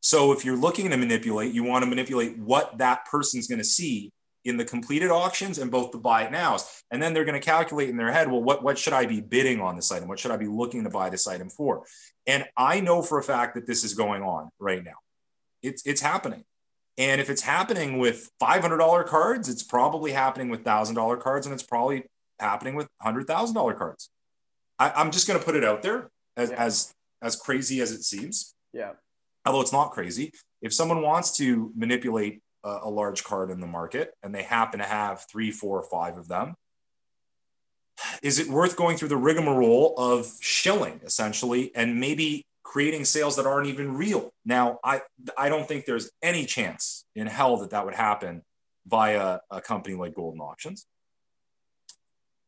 So 0.00 0.32
if 0.32 0.44
you're 0.44 0.56
looking 0.56 0.90
to 0.90 0.96
manipulate, 0.96 1.52
you 1.52 1.64
want 1.64 1.82
to 1.82 1.88
manipulate 1.88 2.38
what 2.38 2.78
that 2.78 3.04
person's 3.06 3.48
going 3.48 3.58
to 3.58 3.64
see 3.64 4.12
in 4.44 4.56
the 4.56 4.64
completed 4.64 5.10
auctions 5.10 5.58
and 5.58 5.70
both 5.70 5.90
the 5.90 5.98
buy 5.98 6.22
it 6.22 6.32
nows. 6.32 6.82
And 6.90 7.02
then 7.02 7.12
they're 7.12 7.24
going 7.24 7.40
to 7.40 7.44
calculate 7.44 7.88
in 7.88 7.96
their 7.96 8.12
head, 8.12 8.30
well, 8.30 8.42
what, 8.42 8.62
what 8.62 8.78
should 8.78 8.92
I 8.92 9.06
be 9.06 9.20
bidding 9.20 9.60
on 9.60 9.76
this 9.76 9.90
item? 9.92 10.08
What 10.08 10.18
should 10.18 10.30
I 10.30 10.36
be 10.36 10.46
looking 10.46 10.84
to 10.84 10.90
buy 10.90 11.10
this 11.10 11.26
item 11.26 11.50
for? 11.50 11.84
And 12.26 12.44
I 12.56 12.80
know 12.80 13.02
for 13.02 13.18
a 13.18 13.22
fact 13.22 13.54
that 13.54 13.66
this 13.66 13.84
is 13.84 13.94
going 13.94 14.22
on 14.22 14.50
right 14.58 14.84
now. 14.84 14.96
It's, 15.62 15.84
it's 15.86 16.00
happening. 16.00 16.44
And 16.96 17.20
if 17.20 17.30
it's 17.30 17.42
happening 17.42 17.98
with 17.98 18.30
$500 18.42 19.06
cards, 19.06 19.48
it's 19.48 19.62
probably 19.62 20.12
happening 20.12 20.48
with 20.48 20.64
$1,000 20.64 21.20
cards, 21.20 21.46
and 21.46 21.52
it's 21.52 21.62
probably 21.62 22.04
happening 22.40 22.74
with 22.74 22.88
$100,000 23.02 23.78
cards. 23.78 24.10
I, 24.78 25.00
am 25.00 25.10
just 25.10 25.26
going 25.28 25.38
to 25.38 25.44
put 25.44 25.56
it 25.56 25.64
out 25.64 25.82
there 25.82 26.10
as, 26.36 26.50
yeah. 26.50 26.56
as, 26.56 26.92
as 27.22 27.36
crazy 27.36 27.80
as 27.80 27.92
it 27.92 28.02
seems. 28.02 28.54
Yeah. 28.72 28.92
Although 29.44 29.60
it's 29.60 29.72
not 29.72 29.92
crazy. 29.92 30.32
If 30.60 30.74
someone 30.74 31.02
wants 31.02 31.36
to 31.36 31.72
manipulate 31.76 32.42
a, 32.64 32.78
a 32.82 32.90
large 32.90 33.24
card 33.24 33.50
in 33.50 33.60
the 33.60 33.66
market 33.66 34.12
and 34.22 34.34
they 34.34 34.42
happen 34.42 34.80
to 34.80 34.86
have 34.86 35.26
three, 35.30 35.50
four, 35.50 35.82
five 35.82 36.18
of 36.18 36.28
them, 36.28 36.54
is 38.22 38.38
it 38.38 38.48
worth 38.48 38.76
going 38.76 38.96
through 38.96 39.08
the 39.08 39.16
rigmarole 39.16 39.94
of 39.96 40.30
shilling 40.40 41.00
essentially 41.04 41.72
and 41.74 41.98
maybe 41.98 42.44
creating 42.62 43.04
sales 43.04 43.36
that 43.36 43.46
aren't 43.46 43.66
even 43.66 43.96
real? 43.96 44.30
Now, 44.44 44.78
I 44.84 45.02
I 45.36 45.48
don't 45.48 45.66
think 45.66 45.84
there's 45.84 46.10
any 46.22 46.44
chance 46.44 47.04
in 47.14 47.26
hell 47.26 47.56
that 47.58 47.70
that 47.70 47.84
would 47.84 47.94
happen 47.94 48.42
via 48.86 49.40
a 49.50 49.60
company 49.60 49.94
like 49.94 50.14
Goldin 50.14 50.40
Auctions. 50.40 50.86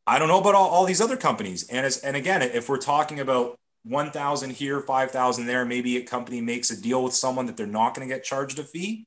I 0.06 0.18
don't 0.18 0.28
know 0.28 0.40
about 0.40 0.54
all, 0.54 0.68
all 0.68 0.84
these 0.86 1.00
other 1.00 1.16
companies. 1.16 1.68
And 1.68 1.84
as 1.84 1.98
and 1.98 2.16
again, 2.16 2.42
if 2.42 2.68
we're 2.68 2.78
talking 2.78 3.20
about 3.20 3.56
1,000 3.84 4.50
here, 4.50 4.80
5,000 4.80 5.46
there, 5.46 5.64
maybe 5.64 5.96
a 5.96 6.02
company 6.02 6.40
makes 6.40 6.70
a 6.70 6.80
deal 6.80 7.02
with 7.02 7.14
someone 7.14 7.46
that 7.46 7.56
they're 7.56 7.66
not 7.66 7.94
going 7.94 8.06
to 8.06 8.14
get 8.14 8.24
charged 8.24 8.58
a 8.58 8.64
fee 8.64 9.06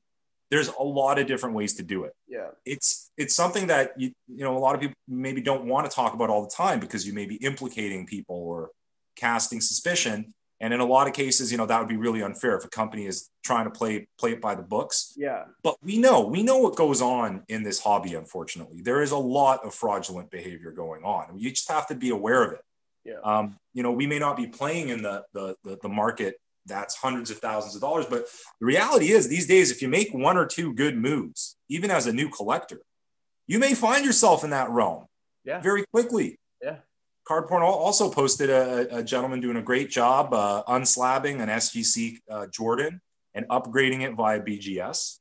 there's 0.50 0.68
a 0.68 0.82
lot 0.82 1.18
of 1.18 1.26
different 1.26 1.54
ways 1.54 1.74
to 1.74 1.82
do 1.82 2.04
it. 2.04 2.14
Yeah. 2.28 2.48
It's 2.64 3.10
it's 3.16 3.34
something 3.34 3.68
that 3.68 3.92
you 3.96 4.12
you 4.28 4.44
know 4.44 4.56
a 4.56 4.58
lot 4.58 4.74
of 4.74 4.80
people 4.80 4.94
maybe 5.08 5.40
don't 5.40 5.66
want 5.66 5.88
to 5.90 5.94
talk 5.94 6.14
about 6.14 6.30
all 6.30 6.42
the 6.42 6.50
time 6.54 6.80
because 6.80 7.06
you 7.06 7.12
may 7.12 7.26
be 7.26 7.36
implicating 7.36 8.06
people 8.06 8.36
or 8.36 8.70
casting 9.16 9.60
suspicion. 9.60 10.34
And 10.60 10.72
in 10.72 10.80
a 10.80 10.84
lot 10.84 11.08
of 11.08 11.12
cases, 11.12 11.50
you 11.50 11.58
know, 11.58 11.66
that 11.66 11.78
would 11.78 11.88
be 11.88 11.96
really 11.96 12.22
unfair 12.22 12.56
if 12.56 12.64
a 12.64 12.68
company 12.68 13.06
is 13.06 13.28
trying 13.44 13.64
to 13.64 13.70
play 13.70 14.06
play 14.18 14.32
it 14.32 14.40
by 14.40 14.54
the 14.54 14.62
books. 14.62 15.12
Yeah. 15.16 15.44
But 15.62 15.76
we 15.82 15.98
know, 15.98 16.26
we 16.26 16.42
know 16.42 16.58
what 16.58 16.76
goes 16.76 17.02
on 17.02 17.42
in 17.48 17.62
this 17.62 17.80
hobby, 17.80 18.14
unfortunately. 18.14 18.80
There 18.80 19.02
is 19.02 19.10
a 19.10 19.18
lot 19.18 19.64
of 19.64 19.74
fraudulent 19.74 20.30
behavior 20.30 20.70
going 20.70 21.02
on. 21.02 21.36
You 21.38 21.50
just 21.50 21.70
have 21.70 21.86
to 21.88 21.94
be 21.94 22.10
aware 22.10 22.44
of 22.44 22.52
it. 22.52 22.60
Yeah. 23.04 23.18
Um, 23.22 23.56
you 23.74 23.82
know, 23.82 23.92
we 23.92 24.06
may 24.06 24.18
not 24.18 24.36
be 24.36 24.46
playing 24.46 24.88
in 24.88 25.02
the 25.02 25.24
the, 25.32 25.56
the, 25.64 25.78
the 25.82 25.88
market 25.88 26.36
that's 26.66 26.96
hundreds 26.96 27.30
of 27.30 27.38
thousands 27.38 27.74
of 27.74 27.80
dollars. 27.80 28.06
But 28.06 28.26
the 28.60 28.66
reality 28.66 29.10
is, 29.10 29.28
these 29.28 29.46
days, 29.46 29.70
if 29.70 29.82
you 29.82 29.88
make 29.88 30.12
one 30.12 30.36
or 30.36 30.46
two 30.46 30.74
good 30.74 30.96
moves, 30.96 31.56
even 31.68 31.90
as 31.90 32.06
a 32.06 32.12
new 32.12 32.28
collector, 32.28 32.80
you 33.46 33.58
may 33.58 33.74
find 33.74 34.04
yourself 34.04 34.44
in 34.44 34.50
that 34.50 34.70
realm 34.70 35.06
yeah. 35.44 35.60
very 35.60 35.84
quickly. 35.92 36.38
Yeah. 36.62 36.76
Card 37.26 37.48
Porn 37.48 37.62
also 37.62 38.10
posted 38.10 38.50
a, 38.50 38.98
a 38.98 39.02
gentleman 39.02 39.40
doing 39.40 39.56
a 39.56 39.62
great 39.62 39.90
job 39.90 40.34
uh, 40.34 40.62
unslabbing 40.68 41.40
an 41.40 41.48
SGC 41.48 42.18
uh, 42.30 42.46
Jordan 42.48 43.00
and 43.34 43.48
upgrading 43.48 44.02
it 44.02 44.14
via 44.14 44.40
BGS. 44.40 45.18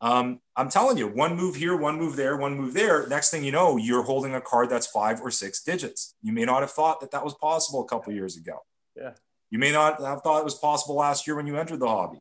Um, 0.00 0.40
I'm 0.56 0.68
telling 0.68 0.98
you, 0.98 1.08
one 1.08 1.36
move 1.36 1.54
here, 1.54 1.76
one 1.76 1.96
move 1.96 2.16
there, 2.16 2.36
one 2.36 2.56
move 2.56 2.74
there. 2.74 3.06
Next 3.06 3.30
thing 3.30 3.44
you 3.44 3.52
know, 3.52 3.76
you're 3.76 4.02
holding 4.02 4.34
a 4.34 4.40
card 4.40 4.68
that's 4.68 4.86
five 4.86 5.20
or 5.20 5.30
six 5.30 5.62
digits. 5.62 6.14
You 6.22 6.32
may 6.32 6.44
not 6.44 6.60
have 6.60 6.72
thought 6.72 7.00
that 7.00 7.12
that 7.12 7.24
was 7.24 7.34
possible 7.34 7.82
a 7.82 7.86
couple 7.86 8.12
years 8.12 8.36
ago. 8.36 8.58
Yeah. 8.96 9.12
You 9.54 9.60
may 9.60 9.70
not 9.70 10.00
have 10.00 10.22
thought 10.22 10.40
it 10.40 10.44
was 10.44 10.56
possible 10.56 10.96
last 10.96 11.28
year 11.28 11.36
when 11.36 11.46
you 11.46 11.56
entered 11.56 11.78
the 11.78 11.86
hobby, 11.86 12.18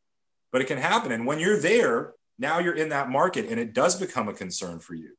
but 0.51 0.61
it 0.61 0.67
can 0.67 0.77
happen. 0.77 1.11
And 1.11 1.25
when 1.25 1.39
you're 1.39 1.59
there, 1.59 2.13
now 2.37 2.59
you're 2.59 2.75
in 2.75 2.89
that 2.89 3.09
market 3.09 3.47
and 3.49 3.59
it 3.59 3.73
does 3.73 3.99
become 3.99 4.29
a 4.29 4.33
concern 4.33 4.77
for 4.77 4.93
you 4.93 5.15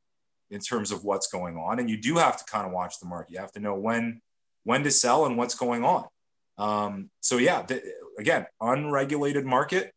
in 0.49 0.61
terms 0.61 0.93
of 0.93 1.03
what's 1.03 1.27
going 1.27 1.57
on. 1.57 1.77
And 1.77 1.89
you 1.89 1.97
do 1.97 2.15
have 2.15 2.37
to 2.37 2.45
kind 2.45 2.65
of 2.65 2.71
watch 2.71 3.01
the 3.01 3.05
market. 3.05 3.33
You 3.33 3.39
have 3.39 3.51
to 3.51 3.59
know 3.59 3.75
when 3.75 4.21
when 4.63 4.81
to 4.83 4.91
sell 4.91 5.25
and 5.25 5.37
what's 5.37 5.55
going 5.55 5.83
on. 5.83 6.05
Um, 6.57 7.09
so 7.19 7.35
yeah, 7.35 7.65
again, 8.17 8.45
unregulated 8.61 9.43
market. 9.43 9.91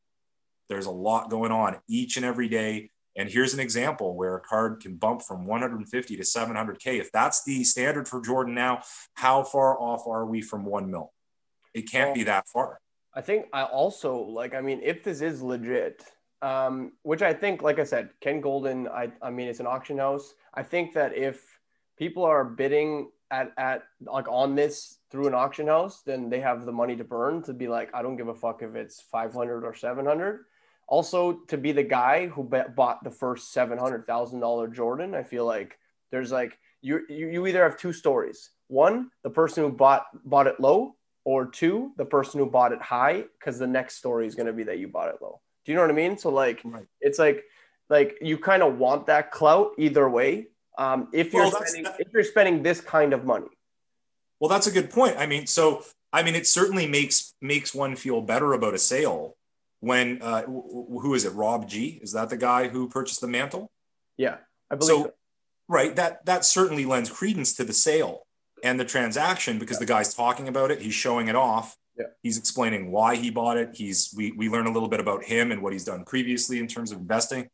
There's 0.69 0.87
a 0.87 0.91
lot 0.91 1.31
going 1.31 1.53
on 1.53 1.77
each 1.89 2.17
and 2.17 2.27
every 2.27 2.49
day. 2.49 2.91
And 3.15 3.29
here's 3.29 3.55
an 3.55 3.61
example 3.61 4.17
where 4.17 4.35
a 4.35 4.41
card 4.41 4.81
can 4.81 4.97
bump 4.97 5.23
from 5.23 5.47
150 5.47 6.17
to 6.17 6.23
700k. 6.25 6.99
If 6.99 7.13
that's 7.13 7.45
the 7.45 7.63
standard 7.63 8.09
for 8.09 8.21
Jordan 8.21 8.57
now, 8.57 8.83
how 9.15 9.45
far 9.45 9.81
off 9.81 10.09
are 10.09 10.27
we 10.27 10.43
from 10.43 10.65
one 10.65 10.91
mil? 10.91 11.13
It 11.79 11.91
can't 11.91 12.15
be 12.15 12.25
that 12.25 12.49
far. 12.49 12.81
I 13.15 13.21
think 13.21 13.47
I 13.53 13.65
also 13.65 14.17
like. 14.17 14.55
I 14.55 14.61
mean, 14.61 14.81
if 14.83 15.03
this 15.03 15.21
is 15.21 15.43
legit, 15.43 16.05
um, 16.43 16.93
which 17.03 17.23
I 17.23 17.33
think, 17.33 17.63
like 17.63 17.79
I 17.79 17.85
said, 17.85 18.11
Ken 18.21 18.41
Goldin, 18.41 18.89
I 18.89 19.11
I 19.23 19.31
mean, 19.31 19.49
it's 19.49 19.61
an 19.61 19.67
auction 19.67 19.99
house. 19.99 20.35
I 20.55 20.63
think 20.63 20.95
that 20.95 21.17
if 21.17 21.43
people 21.97 22.25
are 22.25 22.45
bidding 22.45 23.11
at 23.31 23.53
at 23.57 23.83
like 24.01 24.29
on 24.29 24.55
this 24.55 24.99
through 25.11 25.27
an 25.27 25.35
auction 25.35 25.67
house, 25.67 26.03
then 26.03 26.31
they 26.31 26.41
have 26.41 26.65
the 26.65 26.73
money 26.73 26.97
to 26.97 27.05
burn 27.05 27.43
to 27.43 27.53
be 27.53 27.69
like, 27.69 27.91
I 27.95 28.03
don't 28.03 28.17
give 28.17 28.29
a 28.29 28.35
fuck 28.35 28.63
if 28.63 28.75
it's 28.75 29.01
five 29.01 29.33
hundred 29.33 29.65
or 29.65 29.75
seven 29.75 30.07
hundred. 30.07 30.45
Also, 30.87 31.41
to 31.49 31.59
be 31.59 31.73
the 31.73 31.83
guy 31.83 32.29
who 32.29 32.43
bought 32.45 33.05
the 33.05 33.11
first 33.11 33.53
seven 33.53 33.79
hundred 33.79 34.07
thousand 34.07 34.41
dollar 34.41 34.69
Jordan, 34.69 35.15
I 35.15 35.23
feel 35.23 35.45
like 35.45 35.79
there's 36.11 36.33
like 36.33 36.59
you, 36.81 37.01
you 37.09 37.29
you 37.29 37.47
either 37.47 37.63
have 37.63 37.77
two 37.77 37.93
stories. 37.93 38.51
One, 38.69 39.11
the 39.23 39.31
person 39.31 39.65
who 39.65 39.73
bought 39.73 40.07
bought 40.25 40.47
it 40.47 40.61
low, 40.61 40.97
or 41.29 41.45
two, 41.45 41.93
the 41.99 42.07
person 42.07 42.41
who 42.41 42.47
bought 42.47 42.73
it 42.73 42.81
high, 42.81 43.23
because 43.39 43.59
the 43.59 43.67
next 43.67 43.97
story 43.97 44.27
is 44.27 44.35
going 44.35 44.47
to 44.47 44.53
be 44.55 44.63
that 44.63 44.79
you 44.79 44.89
bought 44.89 45.11
it 45.11 45.17
low. 45.21 45.43
Do 45.67 45.73
you 45.73 45.77
know 45.77 45.83
what 45.83 45.91
I 45.91 45.95
mean? 45.95 46.17
So 46.17 46.31
like, 46.31 46.63
right. 46.65 46.87
it's 47.03 47.19
like, 47.19 47.45
like 47.91 48.17
you 48.23 48.39
kind 48.39 48.63
of 48.63 48.79
want 48.79 49.09
that 49.09 49.31
clout 49.31 49.73
either 49.77 50.09
way. 50.09 50.47
Um, 50.79 51.09
if 51.13 51.35
you're 51.35 51.43
well, 51.43 51.63
spending, 51.67 51.93
if 51.99 52.09
you're 52.15 52.25
spending 52.25 52.63
this 52.63 52.81
kind 52.81 53.13
of 53.13 53.27
money. 53.27 53.49
Well, 54.41 54.49
that's 54.49 54.67
a 54.67 54.71
good 54.71 54.89
point. 54.89 55.19
I 55.19 55.27
mean, 55.27 55.47
so 55.47 55.83
I 56.15 56.23
mean, 56.23 56.35
it 56.35 56.47
certainly 56.47 56.87
makes 56.87 57.35
makes 57.43 57.75
one 57.75 57.95
feel 57.95 58.23
better 58.23 58.55
about 58.55 58.73
a 58.73 58.79
sale 58.79 59.37
when 59.81 60.23
uh, 60.23 60.45
who 60.45 61.13
is 61.13 61.27
it? 61.27 61.35
Rob 61.35 61.69
G 61.69 62.01
is 62.01 62.13
that 62.13 62.31
the 62.31 62.39
guy 62.39 62.69
who 62.69 62.89
purchased 62.89 63.21
the 63.21 63.29
mantle? 63.29 63.71
Yeah, 64.17 64.37
I 64.71 64.77
believe 64.77 64.89
so. 64.89 65.03
so. 65.03 65.13
Right. 65.69 65.95
That 65.95 66.25
that 66.25 66.47
certainly 66.47 66.87
lends 66.87 67.11
credence 67.11 67.53
to 67.57 67.65
the 67.65 67.75
sale 67.75 68.23
and 68.63 68.79
the 68.79 68.85
transaction 68.85 69.59
because 69.59 69.77
yeah. 69.77 69.81
the 69.81 69.87
guy's 69.87 70.15
talking 70.15 70.49
about 70.49 70.71
it, 70.71 70.81
he's 70.81 70.95
showing 70.95 71.29
it 71.29 71.37
off. 71.37 71.77
Yeah. 71.99 72.07
He's 72.23 72.39
explaining 72.39 72.93
why 72.93 73.17
he 73.17 73.31
bought 73.31 73.57
it. 73.57 73.71
He's 73.75 74.15
we 74.17 74.33
we 74.33 74.49
learn 74.49 74.67
a 74.67 74.73
little 74.73 74.89
bit 74.89 75.01
about 75.01 75.25
him 75.25 75.51
and 75.51 75.63
what 75.63 75.73
he's 75.73 75.85
done 75.85 76.05
previously 76.05 76.59
in 76.59 76.67
terms 76.67 76.93
of 76.93 76.99
investing. 76.99 77.49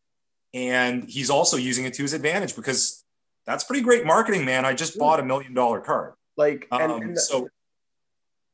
And 0.52 1.08
he's 1.08 1.30
also 1.30 1.56
using 1.56 1.84
it 1.84 1.94
to 1.94 2.02
his 2.02 2.12
advantage 2.12 2.54
because 2.54 3.04
that's 3.46 3.64
pretty 3.64 3.82
great 3.82 4.06
marketing, 4.06 4.44
man. 4.44 4.64
I 4.64 4.75
just 4.75 4.99
bought 4.99 5.18
a 5.18 5.25
million 5.25 5.54
dollar 5.54 5.80
card. 5.80 6.14
Like 6.37 6.68
and, 6.70 6.92
um, 6.92 7.02
and 7.02 7.16
the, 7.16 7.20
so 7.20 7.49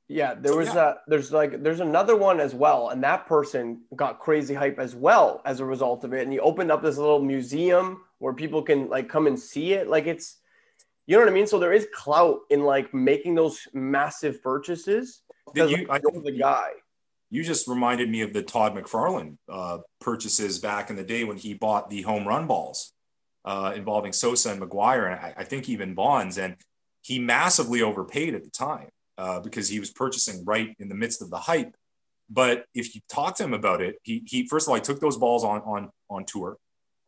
yeah, 0.08 0.34
there 0.34 0.52
so, 0.52 0.58
was 0.58 0.68
yeah. 0.68 0.88
a 0.90 0.94
there's 1.06 1.32
like 1.32 1.62
there's 1.62 1.78
another 1.78 2.16
one 2.16 2.40
as 2.40 2.52
well, 2.52 2.88
and 2.88 3.02
that 3.04 3.26
person 3.26 3.82
got 3.94 4.18
crazy 4.18 4.54
hype 4.54 4.80
as 4.80 4.94
well 4.94 5.40
as 5.44 5.60
a 5.60 5.64
result 5.64 6.02
of 6.02 6.12
it. 6.12 6.22
And 6.22 6.32
he 6.32 6.40
opened 6.40 6.72
up 6.72 6.82
this 6.82 6.98
little 6.98 7.22
museum 7.22 8.02
where 8.18 8.32
people 8.32 8.60
can 8.62 8.88
like 8.88 9.08
come 9.08 9.26
and 9.26 9.38
see 9.38 9.72
it. 9.72 9.88
Like 9.88 10.06
it's 10.06 10.38
you 11.10 11.16
know 11.16 11.24
what 11.24 11.28
I 11.32 11.34
mean? 11.34 11.48
So 11.48 11.58
there 11.58 11.72
is 11.72 11.88
clout 11.92 12.42
in 12.50 12.62
like 12.62 12.94
making 12.94 13.34
those 13.34 13.66
massive 13.74 14.40
purchases. 14.40 15.22
Because 15.52 15.72
you, 15.72 15.78
like, 15.88 16.04
I 16.06 16.12
know 16.12 16.22
the 16.22 16.30
guy. 16.30 16.68
You 17.30 17.42
just 17.42 17.66
reminded 17.66 18.08
me 18.08 18.20
of 18.20 18.32
the 18.32 18.44
Todd 18.44 18.76
McFarlane 18.76 19.36
uh, 19.48 19.78
purchases 20.00 20.60
back 20.60 20.88
in 20.88 20.94
the 20.94 21.02
day 21.02 21.24
when 21.24 21.36
he 21.36 21.52
bought 21.52 21.90
the 21.90 22.02
home 22.02 22.28
run 22.28 22.46
balls 22.46 22.92
uh, 23.44 23.72
involving 23.74 24.12
Sosa 24.12 24.52
and 24.52 24.62
McGwire, 24.62 25.06
and 25.06 25.14
I, 25.14 25.34
I, 25.38 25.42
think 25.42 25.68
even 25.68 25.94
Bonds. 25.94 26.38
And 26.38 26.54
he 27.02 27.18
massively 27.18 27.82
overpaid 27.82 28.36
at 28.36 28.44
the 28.44 28.50
time 28.50 28.86
uh, 29.18 29.40
because 29.40 29.68
he 29.68 29.80
was 29.80 29.90
purchasing 29.90 30.44
right 30.44 30.76
in 30.78 30.88
the 30.88 30.94
midst 30.94 31.22
of 31.22 31.30
the 31.30 31.38
hype. 31.38 31.74
But 32.28 32.66
if 32.72 32.94
you 32.94 33.00
talk 33.08 33.36
to 33.38 33.42
him 33.42 33.54
about 33.54 33.82
it, 33.82 33.96
he, 34.04 34.22
he 34.26 34.46
first 34.46 34.68
of 34.68 34.70
all, 34.70 34.76
he 34.76 34.80
took 34.80 35.00
those 35.00 35.16
balls 35.16 35.42
on 35.42 35.60
on 35.62 35.90
on 36.08 36.24
tour. 36.24 36.56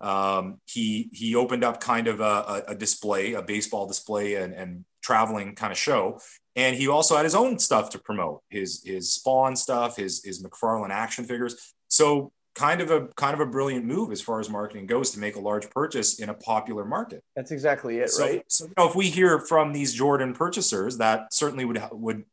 Um, 0.03 0.61
he 0.67 1.09
he 1.13 1.35
opened 1.37 1.65
up 1.65 1.81
kind 1.81 2.09
of 2.09 2.21
a, 2.21 2.65
a 2.69 2.75
display, 2.75 3.35
a 3.35 3.43
baseball 3.43 3.87
display, 3.87 4.35
and, 4.35 4.53
and 4.53 4.85
traveling 5.03 5.55
kind 5.55 5.73
of 5.73 5.79
show. 5.79 6.21
And 6.57 6.77
he 6.77 6.89
also 6.89 7.17
had 7.17 7.25
his 7.25 7.35
own 7.35 7.59
stuff 7.59 7.91
to 7.91 7.99
promote 7.99 8.43
his 8.51 8.83
his 8.85 9.13
Spawn 9.13 9.57
stuff, 9.57 9.97
his 9.97 10.23
his 10.25 10.43
McFarlane 10.43 10.91
action 10.91 11.25
figures. 11.25 11.75
So 11.89 12.33
kind 12.55 12.81
of 12.81 12.91
a 12.91 13.07
kind 13.17 13.35
of 13.35 13.41
a 13.41 13.47
brilliant 13.47 13.85
move 13.85 14.13
as 14.13 14.21
far 14.21 14.41
as 14.41 14.51
marketing 14.51 14.87
goes 14.87 15.11
to 15.11 15.19
make 15.19 15.37
a 15.37 15.41
large 15.41 15.71
purchase 15.71 16.21
in 16.21 16.29
a 16.29 16.35
popular 16.35 16.85
market. 16.85 17.23
That's 17.37 17.51
exactly 17.51 17.99
it, 17.99 18.11
so, 18.11 18.25
right? 18.25 18.45
So 18.49 18.67
you 18.67 18.73
know, 18.77 18.89
if 18.89 18.95
we 18.95 19.09
hear 19.09 19.39
from 19.39 19.73
these 19.73 19.95
Jordan 19.95 20.35
purchasers, 20.35 20.99
that 20.99 21.33
certainly 21.33 21.65
would 21.65 21.83
would 21.93 22.25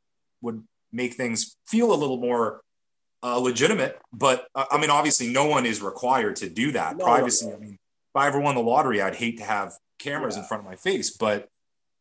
would 0.42 0.64
make 0.92 1.14
things 1.14 1.56
feel 1.68 1.94
a 1.94 1.96
little 1.96 2.18
more 2.18 2.62
uh, 3.22 3.38
legitimate, 3.38 4.00
but 4.14 4.48
uh, 4.56 4.66
I 4.72 4.80
mean, 4.80 4.90
obviously, 4.90 5.30
no 5.32 5.46
one 5.46 5.66
is 5.66 5.82
required 5.82 6.38
to 6.38 6.50
do 6.50 6.72
that. 6.72 6.98
No, 6.98 7.06
Privacy. 7.06 7.48
No. 7.48 7.56
I 7.56 7.58
mean, 7.58 7.74
if 7.74 8.16
I 8.16 8.28
ever 8.28 8.40
won 8.40 8.56
the 8.56 8.62
lottery, 8.62 9.02
I'd 9.02 9.16
hate 9.16 9.38
to 9.38 9.44
have 9.44 9.74
cameras 10.00 10.36
yeah. 10.36 10.42
in 10.42 10.48
front 10.48 10.64
of 10.64 10.70
my 10.70 10.76
face, 10.76 11.12
but 11.12 11.48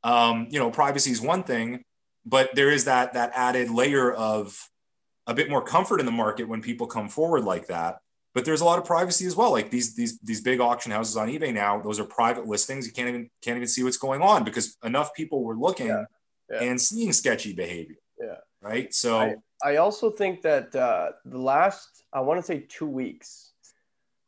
um, 0.05 0.47
you 0.51 0.59
know, 0.59 0.71
privacy 0.71 1.11
is 1.11 1.21
one 1.21 1.43
thing, 1.43 1.83
but 2.25 2.55
there 2.55 2.71
is 2.71 2.85
that 2.85 3.15
that 3.15 3.33
added 3.35 3.71
layer 3.71 4.13
of 4.13 4.57
a 5.27 5.35
bit 5.35 5.51
more 5.51 5.63
comfort 5.63 6.01
in 6.01 6.07
the 6.07 6.13
market 6.13 6.49
when 6.49 6.63
people 6.63 6.87
come 6.87 7.09
forward 7.09 7.45
like 7.45 7.67
that. 7.67 7.99
but 8.35 8.45
there's 8.45 8.61
a 8.61 8.65
lot 8.65 8.79
of 8.79 8.85
privacy 8.85 9.27
as 9.27 9.35
well. 9.35 9.51
Like 9.51 9.71
these 9.71 9.97
these 9.97 10.19
these 10.21 10.41
big 10.41 10.61
auction 10.61 10.93
houses 10.93 11.17
on 11.17 11.29
eBay 11.29 11.53
now, 11.53 11.81
those 11.81 11.99
are 11.99 12.05
private 12.05 12.47
listings. 12.47 12.87
You 12.87 12.93
can't 12.93 13.09
even 13.09 13.29
can't 13.43 13.57
even 13.57 13.69
see 13.69 13.83
what's 13.83 13.97
going 13.97 14.23
on 14.23 14.45
because 14.45 14.77
enough 14.85 15.13
people 15.13 15.43
were 15.43 15.57
looking 15.57 15.89
yeah. 15.89 16.05
Yeah. 16.49 16.63
and 16.63 16.81
seeing 16.81 17.13
sketchy 17.13 17.53
behavior. 17.53 17.97
Yeah. 18.21 18.37
Right. 18.61 18.95
So 18.95 19.19
I, 19.19 19.35
I 19.63 19.77
also 19.77 20.11
think 20.11 20.43
that 20.43 20.75
uh, 20.75 21.13
the 21.25 21.39
last 21.39 22.05
I 22.13 22.21
want 22.21 22.39
to 22.41 22.47
say 22.47 22.65
two 22.69 22.87
weeks, 22.87 23.53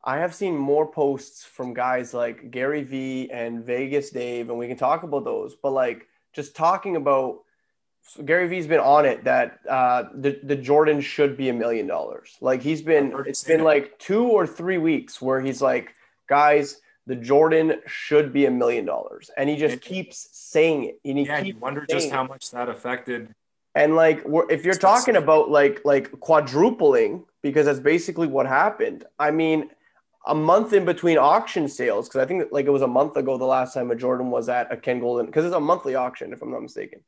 I 0.04 0.18
have 0.18 0.34
seen 0.34 0.56
more 0.56 0.90
posts 0.90 1.44
from 1.44 1.74
guys 1.74 2.12
like 2.14 2.50
Gary 2.50 2.82
Vee 2.82 3.30
and 3.30 3.64
Vegas 3.64 4.10
Dave, 4.10 4.48
and 4.50 4.58
we 4.58 4.66
can 4.68 4.76
talk 4.76 5.02
about 5.02 5.24
those. 5.24 5.54
But 5.54 5.70
like 5.72 6.08
just 6.32 6.56
talking 6.56 6.96
about 6.96 7.40
so 8.02 8.22
Gary 8.22 8.48
Vee's 8.48 8.66
been 8.66 8.80
on 8.80 9.04
it 9.04 9.24
that 9.24 9.60
uh, 9.68 10.04
the 10.14 10.40
the 10.42 10.56
Jordan 10.56 11.00
should 11.00 11.36
be 11.36 11.48
a 11.48 11.52
million 11.52 11.86
dollars. 11.86 12.36
Like 12.40 12.62
he's 12.62 12.82
been, 12.82 13.14
it's 13.26 13.44
been 13.44 13.62
like 13.62 13.98
two 13.98 14.24
or 14.24 14.46
three 14.46 14.78
weeks 14.78 15.20
where 15.20 15.40
he's 15.40 15.60
like, 15.60 15.94
guys, 16.28 16.80
the 17.06 17.14
Jordan 17.14 17.80
should 17.86 18.32
be 18.32 18.46
a 18.46 18.50
million 18.50 18.84
dollars, 18.84 19.30
and 19.36 19.48
he 19.48 19.56
just 19.56 19.80
keeps 19.80 20.28
saying 20.32 20.84
it. 20.84 21.00
And 21.04 21.18
he 21.18 21.24
yeah, 21.24 21.40
you 21.40 21.56
wonder 21.58 21.86
just 21.88 22.10
how 22.10 22.24
much 22.24 22.50
that 22.52 22.68
affected. 22.68 23.34
And 23.74 23.94
like, 23.94 24.24
if 24.50 24.64
you're 24.64 24.74
talking 24.74 25.16
about 25.16 25.50
like 25.50 25.80
like 25.84 26.10
quadrupling, 26.20 27.24
because 27.42 27.66
that's 27.66 27.80
basically 27.80 28.26
what 28.26 28.46
happened. 28.46 29.04
I 29.18 29.30
mean, 29.30 29.70
a 30.26 30.34
month 30.34 30.72
in 30.72 30.84
between 30.84 31.18
auction 31.18 31.68
sales, 31.68 32.08
because 32.08 32.20
I 32.20 32.26
think 32.26 32.48
like 32.50 32.66
it 32.66 32.70
was 32.70 32.82
a 32.82 32.88
month 32.88 33.16
ago 33.16 33.38
the 33.38 33.44
last 33.44 33.74
time 33.74 33.90
a 33.90 33.96
Jordan 33.96 34.30
was 34.30 34.48
at 34.48 34.72
a 34.72 34.76
Ken 34.76 35.00
Goldin, 35.00 35.26
because 35.26 35.44
it's 35.44 35.54
a 35.54 35.60
monthly 35.60 35.94
auction, 35.94 36.32
if 36.32 36.42
I'm 36.42 36.50
not 36.50 36.62
mistaken. 36.62 37.00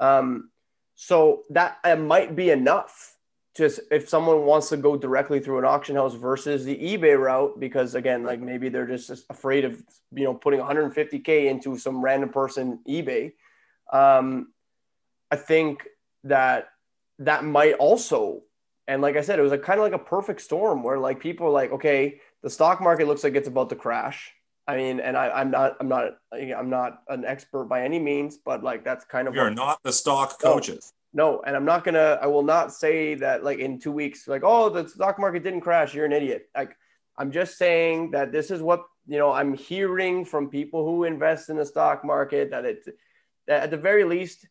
Um, 0.00 0.50
so 0.94 1.42
that 1.50 1.78
it 1.84 1.98
might 1.98 2.36
be 2.36 2.50
enough 2.50 3.16
just 3.56 3.80
if 3.90 4.08
someone 4.08 4.42
wants 4.42 4.68
to 4.68 4.76
go 4.76 4.96
directly 4.96 5.40
through 5.40 5.58
an 5.58 5.64
auction 5.64 5.96
house 5.96 6.14
versus 6.14 6.64
the 6.64 6.76
eBay 6.76 7.18
route, 7.18 7.58
because 7.58 7.94
again, 7.94 8.22
like 8.22 8.40
maybe 8.40 8.68
they're 8.68 8.86
just 8.86 9.24
afraid 9.30 9.64
of 9.64 9.82
you 10.12 10.24
know 10.24 10.34
putting 10.34 10.60
150k 10.60 11.46
into 11.46 11.78
some 11.78 12.02
random 12.02 12.28
person 12.28 12.80
eBay. 12.86 13.32
Um, 13.92 14.52
I 15.30 15.36
think 15.36 15.84
that 16.28 16.68
that 17.18 17.44
might 17.44 17.74
also, 17.74 18.42
and 18.86 19.02
like 19.02 19.16
I 19.16 19.22
said, 19.22 19.38
it 19.38 19.42
was 19.42 19.52
a 19.52 19.58
kind 19.58 19.80
of 19.80 19.84
like 19.84 19.92
a 19.92 20.04
perfect 20.04 20.40
storm 20.40 20.82
where 20.82 20.98
like 20.98 21.20
people 21.20 21.46
are 21.46 21.50
like, 21.50 21.72
okay, 21.72 22.20
the 22.42 22.50
stock 22.50 22.80
market 22.80 23.06
looks 23.06 23.24
like 23.24 23.34
it's 23.34 23.48
about 23.48 23.70
to 23.70 23.76
crash. 23.76 24.32
I 24.68 24.76
mean, 24.76 25.00
and 25.00 25.16
I, 25.16 25.40
am 25.40 25.50
not, 25.50 25.76
I'm 25.78 25.88
not, 25.88 26.18
I'm 26.32 26.68
not 26.68 27.02
an 27.08 27.24
expert 27.24 27.64
by 27.64 27.84
any 27.84 28.00
means, 28.00 28.38
but 28.44 28.64
like 28.64 28.84
that's 28.84 29.04
kind 29.04 29.28
of. 29.28 29.34
You're 29.34 29.50
not 29.50 29.80
the 29.84 29.92
stock 29.92 30.40
coaches. 30.40 30.92
No, 31.12 31.32
no, 31.32 31.42
and 31.46 31.54
I'm 31.54 31.64
not 31.64 31.84
gonna. 31.84 32.18
I 32.20 32.26
will 32.26 32.42
not 32.42 32.72
say 32.72 33.14
that 33.14 33.44
like 33.44 33.58
in 33.58 33.78
two 33.78 33.92
weeks, 33.92 34.26
like 34.26 34.42
oh, 34.44 34.68
the 34.68 34.88
stock 34.88 35.20
market 35.20 35.44
didn't 35.44 35.60
crash. 35.60 35.94
You're 35.94 36.04
an 36.04 36.12
idiot. 36.12 36.48
Like 36.54 36.76
I'm 37.16 37.30
just 37.30 37.56
saying 37.56 38.10
that 38.10 38.32
this 38.32 38.50
is 38.50 38.60
what 38.60 38.82
you 39.06 39.18
know. 39.18 39.32
I'm 39.32 39.54
hearing 39.54 40.24
from 40.24 40.50
people 40.50 40.84
who 40.84 41.04
invest 41.04 41.48
in 41.48 41.56
the 41.56 41.64
stock 41.64 42.04
market 42.04 42.50
that 42.50 42.64
it, 42.64 42.84
that 43.46 43.62
at 43.62 43.70
the 43.70 43.76
very 43.76 44.02
least, 44.02 44.48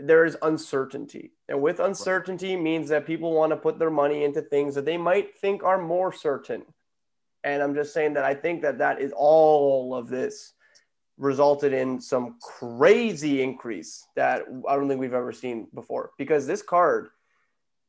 there 0.00 0.24
is 0.24 0.36
uncertainty, 0.42 1.32
and 1.48 1.60
with 1.60 1.80
uncertainty 1.80 2.54
right. 2.54 2.62
means 2.62 2.88
that 2.88 3.06
people 3.06 3.32
want 3.32 3.50
to 3.50 3.56
put 3.56 3.78
their 3.78 3.90
money 3.90 4.24
into 4.24 4.42
things 4.42 4.74
that 4.74 4.84
they 4.84 4.96
might 4.96 5.38
think 5.38 5.62
are 5.62 5.80
more 5.80 6.12
certain 6.12 6.64
and 7.44 7.62
I'm 7.62 7.74
just 7.74 7.94
saying 7.94 8.14
that 8.14 8.24
I 8.24 8.34
think 8.34 8.62
that 8.62 8.78
that 8.78 9.00
is 9.00 9.12
all 9.16 9.94
of 9.94 10.08
this 10.08 10.52
resulted 11.16 11.72
in 11.72 12.00
some 12.00 12.36
crazy 12.40 13.42
increase 13.42 14.06
that 14.16 14.42
I 14.68 14.76
don't 14.76 14.88
think 14.88 15.00
we've 15.00 15.14
ever 15.14 15.32
seen 15.32 15.68
before. 15.74 16.10
Because 16.18 16.46
this 16.46 16.62
card, 16.62 17.08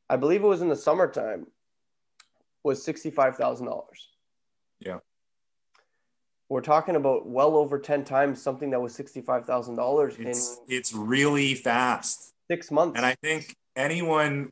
I 0.08 0.16
believe 0.16 0.42
it 0.42 0.46
was 0.46 0.62
in 0.62 0.68
the 0.68 0.76
summertime, 0.76 1.46
was 2.62 2.84
$65,000. 2.84 3.82
Yeah. 4.80 4.98
We're 6.50 6.60
talking 6.62 6.96
about 6.96 7.28
well 7.28 7.56
over 7.56 7.78
10 7.78 8.04
times 8.04 8.42
something 8.42 8.70
that 8.70 8.80
was 8.82 8.98
$65,000 8.98 10.18
in 10.18 10.26
it's 10.66 10.92
really 10.92 11.54
fast. 11.54 12.32
6 12.50 12.70
months. 12.72 12.96
And 12.96 13.06
I 13.06 13.14
think 13.22 13.54
anyone 13.76 14.50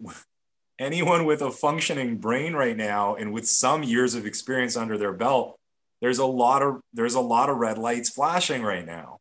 anyone 0.78 1.24
with 1.24 1.42
a 1.42 1.50
functioning 1.50 2.16
brain 2.16 2.54
right 2.54 2.76
now 2.76 3.16
and 3.16 3.32
with 3.32 3.48
some 3.48 3.82
years 3.82 4.14
of 4.14 4.26
experience 4.26 4.76
under 4.76 4.96
their 4.96 5.12
belt 5.12 5.58
there's 6.00 6.18
a 6.18 6.24
lot 6.24 6.62
of 6.62 6.80
there's 6.92 7.14
a 7.14 7.20
lot 7.20 7.50
of 7.50 7.56
red 7.56 7.78
lights 7.78 8.10
flashing 8.10 8.62
right 8.62 8.86
now 8.86 9.18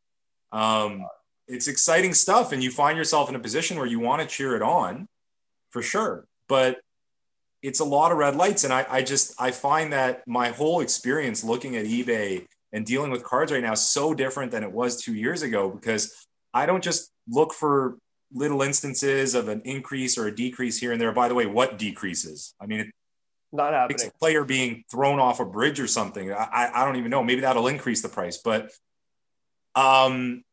um, 0.51 1.03
it's 1.47 1.67
exciting 1.67 2.13
stuff 2.13 2.51
and 2.51 2.63
you 2.63 2.69
find 2.69 2.95
yourself 2.95 3.27
in 3.27 3.33
a 3.33 3.39
position 3.39 3.77
where 3.77 3.87
you 3.87 3.99
want 3.99 4.21
to 4.21 4.27
cheer 4.27 4.55
it 4.55 4.61
on 4.61 5.07
for 5.71 5.81
sure 5.81 6.25
but 6.47 6.79
it's 7.63 7.79
a 7.79 7.85
lot 7.85 8.11
of 8.11 8.19
red 8.19 8.35
lights 8.35 8.63
and 8.63 8.71
I, 8.71 8.85
I 8.87 9.01
just 9.01 9.33
i 9.41 9.49
find 9.49 9.91
that 9.93 10.21
my 10.27 10.49
whole 10.49 10.81
experience 10.81 11.43
looking 11.43 11.75
at 11.75 11.85
ebay 11.85 12.45
and 12.73 12.85
dealing 12.85 13.11
with 13.11 13.23
cards 13.23 13.51
right 13.51 13.63
now 13.63 13.73
is 13.73 13.81
so 13.81 14.13
different 14.13 14.51
than 14.51 14.63
it 14.63 14.71
was 14.71 15.01
two 15.01 15.13
years 15.13 15.41
ago 15.41 15.69
because 15.69 16.27
i 16.53 16.65
don't 16.65 16.83
just 16.83 17.11
look 17.27 17.53
for 17.53 17.97
little 18.33 18.61
instances 18.61 19.35
of 19.35 19.47
an 19.47 19.61
increase 19.65 20.17
or 20.17 20.27
a 20.27 20.35
decrease 20.35 20.77
here 20.77 20.91
and 20.91 20.99
there. 20.99 21.11
By 21.11 21.27
the 21.27 21.35
way, 21.35 21.45
what 21.45 21.77
decreases? 21.77 22.53
I 22.59 22.65
mean, 22.65 22.81
it, 22.81 22.87
not 23.51 23.73
happening. 23.73 24.07
A 24.07 24.17
player 24.19 24.43
being 24.43 24.83
thrown 24.91 25.19
off 25.19 25.39
a 25.39 25.45
bridge 25.45 25.79
or 25.79 25.87
something. 25.87 26.31
I, 26.31 26.69
I 26.73 26.85
don't 26.85 26.97
even 26.97 27.09
know. 27.09 27.23
Maybe 27.23 27.41
that'll 27.41 27.67
increase 27.67 28.01
the 28.01 28.09
price. 28.09 28.37
But 28.37 28.71
um, 29.75 30.43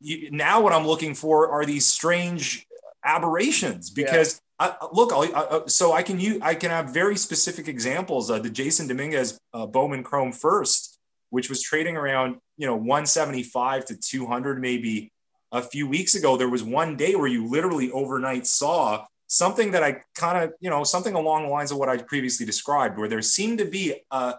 you, 0.00 0.30
now 0.30 0.60
what 0.60 0.72
I'm 0.72 0.86
looking 0.86 1.14
for 1.14 1.50
are 1.50 1.64
these 1.64 1.86
strange 1.86 2.66
aberrations 3.04 3.90
because 3.90 4.40
yeah. 4.60 4.74
I, 4.80 4.86
look, 4.92 5.12
I, 5.14 5.62
so 5.66 5.92
I 5.92 6.02
can 6.02 6.20
use 6.20 6.40
I 6.42 6.54
can 6.54 6.70
have 6.70 6.92
very 6.92 7.16
specific 7.16 7.68
examples. 7.68 8.30
Uh, 8.30 8.40
the 8.40 8.50
Jasson 8.50 8.88
Dominguez 8.88 9.38
uh, 9.54 9.66
Bowman 9.66 10.02
Chrome 10.02 10.32
first, 10.32 10.87
which 11.30 11.48
was 11.48 11.62
trading 11.62 11.96
around 11.96 12.36
you 12.56 12.66
know 12.66 12.76
175 12.76 13.86
to 13.86 13.96
200 13.96 14.60
maybe 14.60 15.10
a 15.52 15.62
few 15.62 15.88
weeks 15.88 16.14
ago, 16.14 16.36
there 16.36 16.48
was 16.48 16.62
one 16.62 16.96
day 16.96 17.14
where 17.14 17.26
you 17.26 17.48
literally 17.48 17.90
overnight 17.90 18.46
saw 18.46 19.06
something 19.26 19.70
that 19.72 19.82
I 19.82 20.02
kind 20.14 20.44
of, 20.44 20.52
you 20.60 20.70
know, 20.70 20.84
something 20.84 21.14
along 21.14 21.44
the 21.44 21.48
lines 21.48 21.70
of 21.70 21.78
what 21.78 21.88
I 21.88 21.96
previously 21.98 22.44
described, 22.44 22.98
where 22.98 23.08
there 23.08 23.22
seemed 23.22 23.58
to 23.58 23.64
be 23.64 23.94
a, 24.10 24.34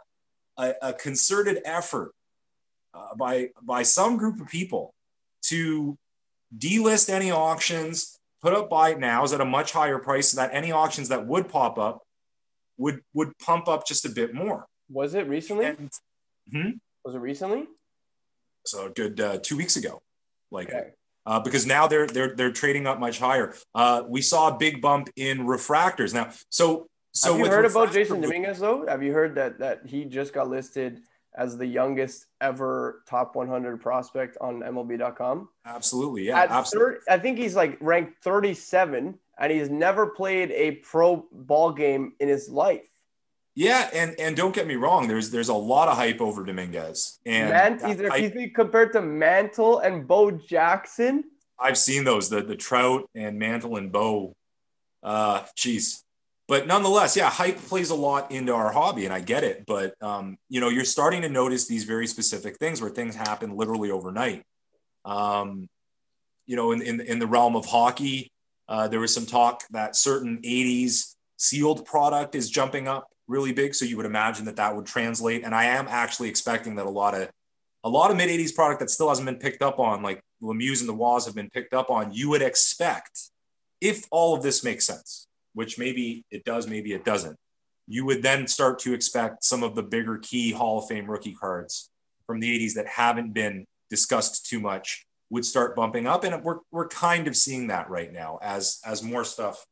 a, 0.57 0.73
a 0.81 0.93
concerted 0.93 1.61
effort 1.65 2.13
uh, 2.93 3.15
by, 3.15 3.49
by 3.61 3.83
some 3.83 4.17
group 4.17 4.39
of 4.39 4.47
people 4.47 4.93
to 5.43 5.97
delist 6.57 7.09
any 7.09 7.31
auctions, 7.31 8.19
put 8.41 8.53
up 8.53 8.69
buy 8.69 8.93
nows 8.93 9.33
at 9.33 9.41
a 9.41 9.45
much 9.45 9.71
higher 9.71 9.99
price 9.99 10.29
so 10.29 10.37
that 10.37 10.51
any 10.53 10.71
auctions 10.71 11.09
that 11.09 11.25
would 11.25 11.49
pop 11.49 11.77
up 11.77 12.01
would, 12.77 13.01
would 13.13 13.37
pump 13.39 13.67
up 13.67 13.85
just 13.85 14.05
a 14.05 14.09
bit 14.09 14.33
more. 14.33 14.65
Was 14.89 15.13
it 15.13 15.27
recently? 15.27 15.65
And, 15.65 15.91
hmm? 16.51 16.69
Was 17.03 17.15
it 17.15 17.19
recently? 17.19 17.65
So 18.65 18.87
a 18.87 18.89
good 18.89 19.19
uh, 19.19 19.39
two 19.41 19.57
weeks 19.57 19.75
ago. 19.75 20.01
Like 20.51 20.69
okay 20.69 20.89
uh, 21.29 21.39
because 21.39 21.65
now 21.65 21.87
they're 21.87 22.07
they're 22.07 22.35
they're 22.35 22.51
trading 22.51 22.87
up 22.87 22.99
much 22.99 23.19
higher. 23.19 23.53
Uh, 23.75 24.03
we 24.07 24.21
saw 24.21 24.53
a 24.53 24.57
big 24.57 24.81
bump 24.81 25.09
in 25.15 25.39
refractors 25.39 26.13
now. 26.13 26.31
So 26.49 26.89
so 27.11 27.33
have 27.33 27.45
you 27.45 27.51
heard 27.51 27.65
about 27.65 27.91
Jasson 27.91 28.21
Dominguez 28.21 28.59
though? 28.59 28.85
Have 28.87 29.03
you 29.03 29.13
heard 29.13 29.35
that 29.35 29.59
that 29.59 29.81
he 29.85 30.05
just 30.05 30.33
got 30.33 30.49
listed 30.49 31.01
as 31.35 31.55
the 31.55 31.65
youngest 31.65 32.25
ever 32.41 33.03
top 33.07 33.35
100 33.35 33.79
prospect 33.79 34.37
on 34.41 34.61
MLB.com? 34.61 35.49
Absolutely, 35.65 36.27
yeah, 36.27 36.39
At 36.39 36.49
absolutely. 36.49 36.95
30, 37.07 37.11
I 37.11 37.19
think 37.19 37.37
he's 37.37 37.55
like 37.55 37.77
ranked 37.79 38.23
37, 38.23 39.17
and 39.37 39.51
he's 39.51 39.69
never 39.69 40.07
played 40.07 40.51
a 40.51 40.71
pro 40.77 41.27
ball 41.31 41.71
game 41.71 42.13
in 42.19 42.27
his 42.27 42.49
life. 42.49 42.89
Yeah, 43.59 43.89
and 43.91 44.17
and 44.17 44.37
don't 44.37 44.55
get 44.55 44.67
me 44.67 44.77
wrong. 44.77 45.09
There's 45.09 45.31
there's 45.31 45.49
a 45.49 45.53
lot 45.53 45.89
of 45.89 45.97
hype 45.97 46.21
over 46.21 46.45
Dominguez, 46.45 47.19
and 47.25 47.49
Mant, 47.49 47.99
he's, 48.15 48.31
he's 48.31 48.51
compared 48.55 48.93
to 48.93 49.01
Mantle 49.01 49.79
and 49.79 50.07
Bo 50.07 50.31
Jackson. 50.31 51.25
I've 51.59 51.77
seen 51.77 52.05
those 52.05 52.29
the 52.29 52.41
the 52.41 52.55
Trout 52.55 53.09
and 53.15 53.37
Mantle 53.37 53.75
and 53.75 53.91
Bo. 53.91 54.33
Uh, 55.03 55.41
jeez, 55.57 56.03
but 56.47 56.67
nonetheless, 56.67 57.17
yeah, 57.17 57.29
hype 57.29 57.57
plays 57.57 57.89
a 57.89 57.95
lot 57.95 58.31
into 58.31 58.53
our 58.53 58.71
hobby, 58.71 59.03
and 59.03 59.13
I 59.13 59.19
get 59.19 59.43
it. 59.43 59.65
But 59.67 59.93
um, 60.01 60.37
you 60.47 60.61
know, 60.61 60.69
you're 60.69 60.85
starting 60.85 61.23
to 61.23 61.29
notice 61.29 61.67
these 61.67 61.83
very 61.83 62.07
specific 62.07 62.59
things 62.59 62.79
where 62.79 62.89
things 62.89 63.13
happen 63.13 63.57
literally 63.57 63.91
overnight. 63.91 64.43
Um, 65.03 65.67
you 66.45 66.55
know, 66.55 66.71
in 66.71 66.81
in, 66.81 67.01
in 67.01 67.19
the 67.19 67.27
realm 67.27 67.57
of 67.57 67.65
hockey, 67.65 68.31
uh, 68.69 68.87
there 68.87 69.01
was 69.01 69.13
some 69.13 69.25
talk 69.25 69.63
that 69.71 69.97
certain 69.97 70.37
'80s 70.43 71.15
sealed 71.35 71.83
product 71.83 72.35
is 72.35 72.49
jumping 72.49 72.87
up 72.87 73.09
really 73.29 73.53
big. 73.53 73.75
So 73.75 73.85
you 73.85 73.95
would 73.97 74.05
imagine 74.05 74.45
that 74.45 74.57
that 74.57 74.75
would 74.75 74.85
translate. 74.85 75.43
And 75.45 75.55
I 75.55 75.65
am 75.65 75.87
actually 75.87 76.29
expecting 76.29 76.75
that 76.75 76.85
a 76.85 76.89
lot 76.89 77.13
of 77.13 77.29
a 77.83 77.89
lot 77.89 78.11
of 78.11 78.17
mid 78.17 78.29
80s 78.29 78.53
product 78.53 78.81
that 78.81 78.89
still 78.89 79.07
hasn't 79.07 79.25
been 79.25 79.37
picked 79.37 79.61
up 79.61 79.79
on, 79.79 80.03
like 80.03 80.21
Lemieux 80.41 80.79
and 80.81 80.89
the 80.89 80.93
Walls 80.93 81.25
have 81.25 81.35
been 81.35 81.49
picked 81.49 81.73
up 81.73 81.89
on, 81.89 82.11
you 82.11 82.29
would 82.29 82.41
expect 82.41 83.29
if 83.79 84.05
all 84.11 84.35
of 84.35 84.43
this 84.43 84.63
makes 84.65 84.85
sense, 84.85 85.27
which 85.53 85.79
maybe 85.79 86.25
it 86.29 86.43
does, 86.43 86.67
maybe 86.67 86.91
it 86.91 87.05
doesn't, 87.05 87.37
you 87.87 88.05
would 88.05 88.21
then 88.21 88.47
start 88.47 88.79
to 88.79 88.93
expect 88.93 89.43
some 89.45 89.63
of 89.63 89.75
the 89.75 89.83
bigger 89.83 90.17
key 90.17 90.51
Hall 90.51 90.79
of 90.79 90.87
Fame 90.87 91.09
rookie 91.09 91.33
cards 91.33 91.89
from 92.27 92.41
the 92.41 92.59
80s 92.59 92.73
that 92.73 92.87
haven't 92.87 93.33
been 93.33 93.65
discussed 93.89 94.45
too 94.45 94.59
much 94.59 95.05
would 95.29 95.45
start 95.45 95.75
bumping 95.75 96.05
up. 96.05 96.25
And 96.25 96.43
we're, 96.43 96.59
we're 96.71 96.87
kind 96.87 97.27
of 97.27 97.35
seeing 97.35 97.67
that 97.67 97.89
right 97.89 98.11
now 98.11 98.39
as, 98.41 98.81
as 98.85 99.01
more 99.01 99.23
stuff 99.23 99.65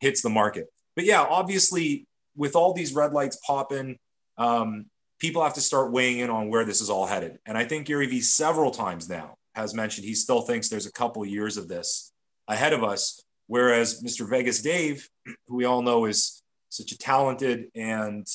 hits 0.00 0.20
the 0.20 0.28
market. 0.28 0.66
But 0.94 1.06
yeah, 1.06 1.22
obviously 1.22 2.07
with 2.38 2.56
all 2.56 2.72
these 2.72 2.94
red 2.94 3.12
lights 3.12 3.36
popping, 3.44 3.98
um, 4.38 4.86
people 5.18 5.42
have 5.42 5.54
to 5.54 5.60
start 5.60 5.92
weighing 5.92 6.20
in 6.20 6.30
on 6.30 6.48
where 6.48 6.64
this 6.64 6.80
is 6.80 6.88
all 6.88 7.04
headed. 7.04 7.38
And 7.44 7.58
I 7.58 7.64
think 7.64 7.86
Gary 7.86 8.06
Vee 8.06 8.20
several 8.20 8.70
times 8.70 9.08
now 9.08 9.34
has 9.54 9.74
mentioned 9.74 10.06
he 10.06 10.14
still 10.14 10.40
thinks 10.40 10.68
there's 10.68 10.86
a 10.86 10.92
couple 10.92 11.26
years 11.26 11.56
of 11.56 11.68
this 11.68 12.12
ahead 12.46 12.72
of 12.72 12.84
us. 12.84 13.20
Whereas 13.48 14.02
Mr. 14.02 14.28
Vegas 14.28 14.62
Dave, 14.62 15.08
who 15.48 15.56
we 15.56 15.64
all 15.64 15.82
know 15.82 16.04
is 16.04 16.42
such 16.68 16.92
a 16.92 16.98
talented 16.98 17.66
and 17.74 18.26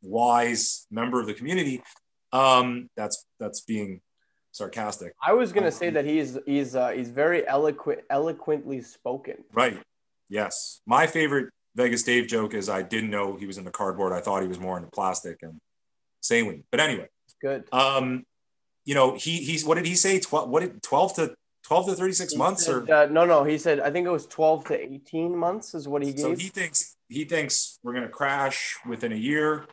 wise 0.00 0.86
member 0.90 1.20
of 1.20 1.26
the 1.26 1.34
community, 1.34 1.82
um, 2.32 2.88
that's 2.96 3.26
that's 3.38 3.60
being 3.60 4.00
sarcastic. 4.52 5.12
I 5.26 5.32
was 5.32 5.52
gonna 5.52 5.72
say 5.72 5.90
that 5.90 6.04
he's 6.04 6.38
he's 6.46 6.76
uh, 6.76 6.90
he's 6.90 7.10
very 7.10 7.46
eloquent, 7.46 8.02
eloquently 8.08 8.80
spoken. 8.80 9.44
Right. 9.52 9.76
Yes. 10.28 10.80
My 10.86 11.08
favorite 11.08 11.52
Vegas 11.74 12.02
Dave 12.02 12.26
joke 12.26 12.54
is 12.54 12.68
I 12.68 12.82
didn't 12.82 13.10
know 13.10 13.36
he 13.36 13.46
was 13.46 13.58
in 13.58 13.64
the 13.64 13.70
cardboard. 13.70 14.12
I 14.12 14.20
thought 14.20 14.42
he 14.42 14.48
was 14.48 14.58
more 14.58 14.76
into 14.76 14.90
plastic 14.90 15.38
and 15.42 15.60
saline. 16.20 16.64
But 16.70 16.80
anyway, 16.80 17.08
good. 17.40 17.64
Um, 17.72 18.24
you 18.84 18.94
know, 18.94 19.14
he 19.14 19.36
he's 19.38 19.64
what 19.64 19.76
did 19.76 19.86
he 19.86 19.94
say? 19.94 20.18
Twelve 20.20 20.48
what 20.48 20.60
did 20.60 20.82
twelve 20.82 21.14
to 21.14 21.34
twelve 21.64 21.86
to 21.86 21.94
thirty 21.94 22.12
six 22.12 22.34
months 22.34 22.64
said, 22.64 22.88
or 22.88 22.94
uh, 22.94 23.06
no 23.06 23.24
no 23.24 23.44
he 23.44 23.58
said 23.58 23.80
I 23.80 23.90
think 23.90 24.06
it 24.06 24.10
was 24.10 24.26
twelve 24.26 24.64
to 24.66 24.78
eighteen 24.78 25.36
months 25.36 25.74
is 25.74 25.86
what 25.86 26.02
he 26.02 26.12
gave. 26.12 26.20
so 26.20 26.34
he 26.34 26.48
thinks 26.48 26.96
he 27.08 27.24
thinks 27.24 27.78
we're 27.82 27.94
gonna 27.94 28.08
crash 28.08 28.76
within 28.86 29.12
a 29.12 29.16
year. 29.16 29.66